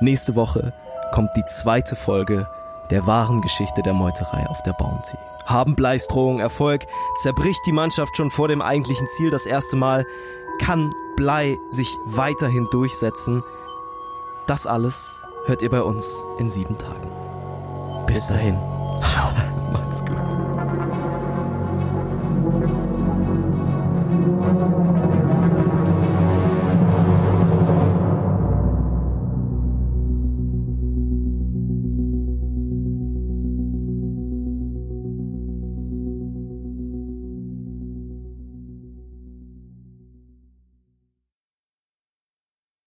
Nächste 0.00 0.34
Woche 0.34 0.72
kommt 1.12 1.36
die 1.36 1.44
zweite 1.44 1.94
Folge 1.96 2.48
der 2.88 3.06
wahren 3.06 3.42
Geschichte 3.42 3.82
der 3.82 3.92
Meuterei 3.92 4.46
auf 4.46 4.62
der 4.62 4.72
Bounty. 4.72 5.18
Haben 5.44 5.76
Bleis 5.76 6.08
Drohung 6.08 6.40
Erfolg? 6.40 6.86
Zerbricht 7.20 7.60
die 7.66 7.72
Mannschaft 7.72 8.16
schon 8.16 8.30
vor 8.30 8.48
dem 8.48 8.62
eigentlichen 8.62 9.06
Ziel 9.06 9.28
das 9.28 9.44
erste 9.44 9.76
Mal? 9.76 10.06
Kann 10.62 10.90
Blei 11.14 11.58
sich 11.68 11.94
weiterhin 12.06 12.66
durchsetzen? 12.70 13.44
Das 14.46 14.66
alles 14.66 15.20
hört 15.44 15.60
ihr 15.60 15.68
bei 15.68 15.82
uns 15.82 16.24
in 16.38 16.50
sieben 16.50 16.78
Tagen. 16.78 17.10
Bis 18.06 18.28
dahin. 18.28 18.58
Ciao. 19.02 19.30
Macht's 19.72 20.02
gut. 20.06 20.57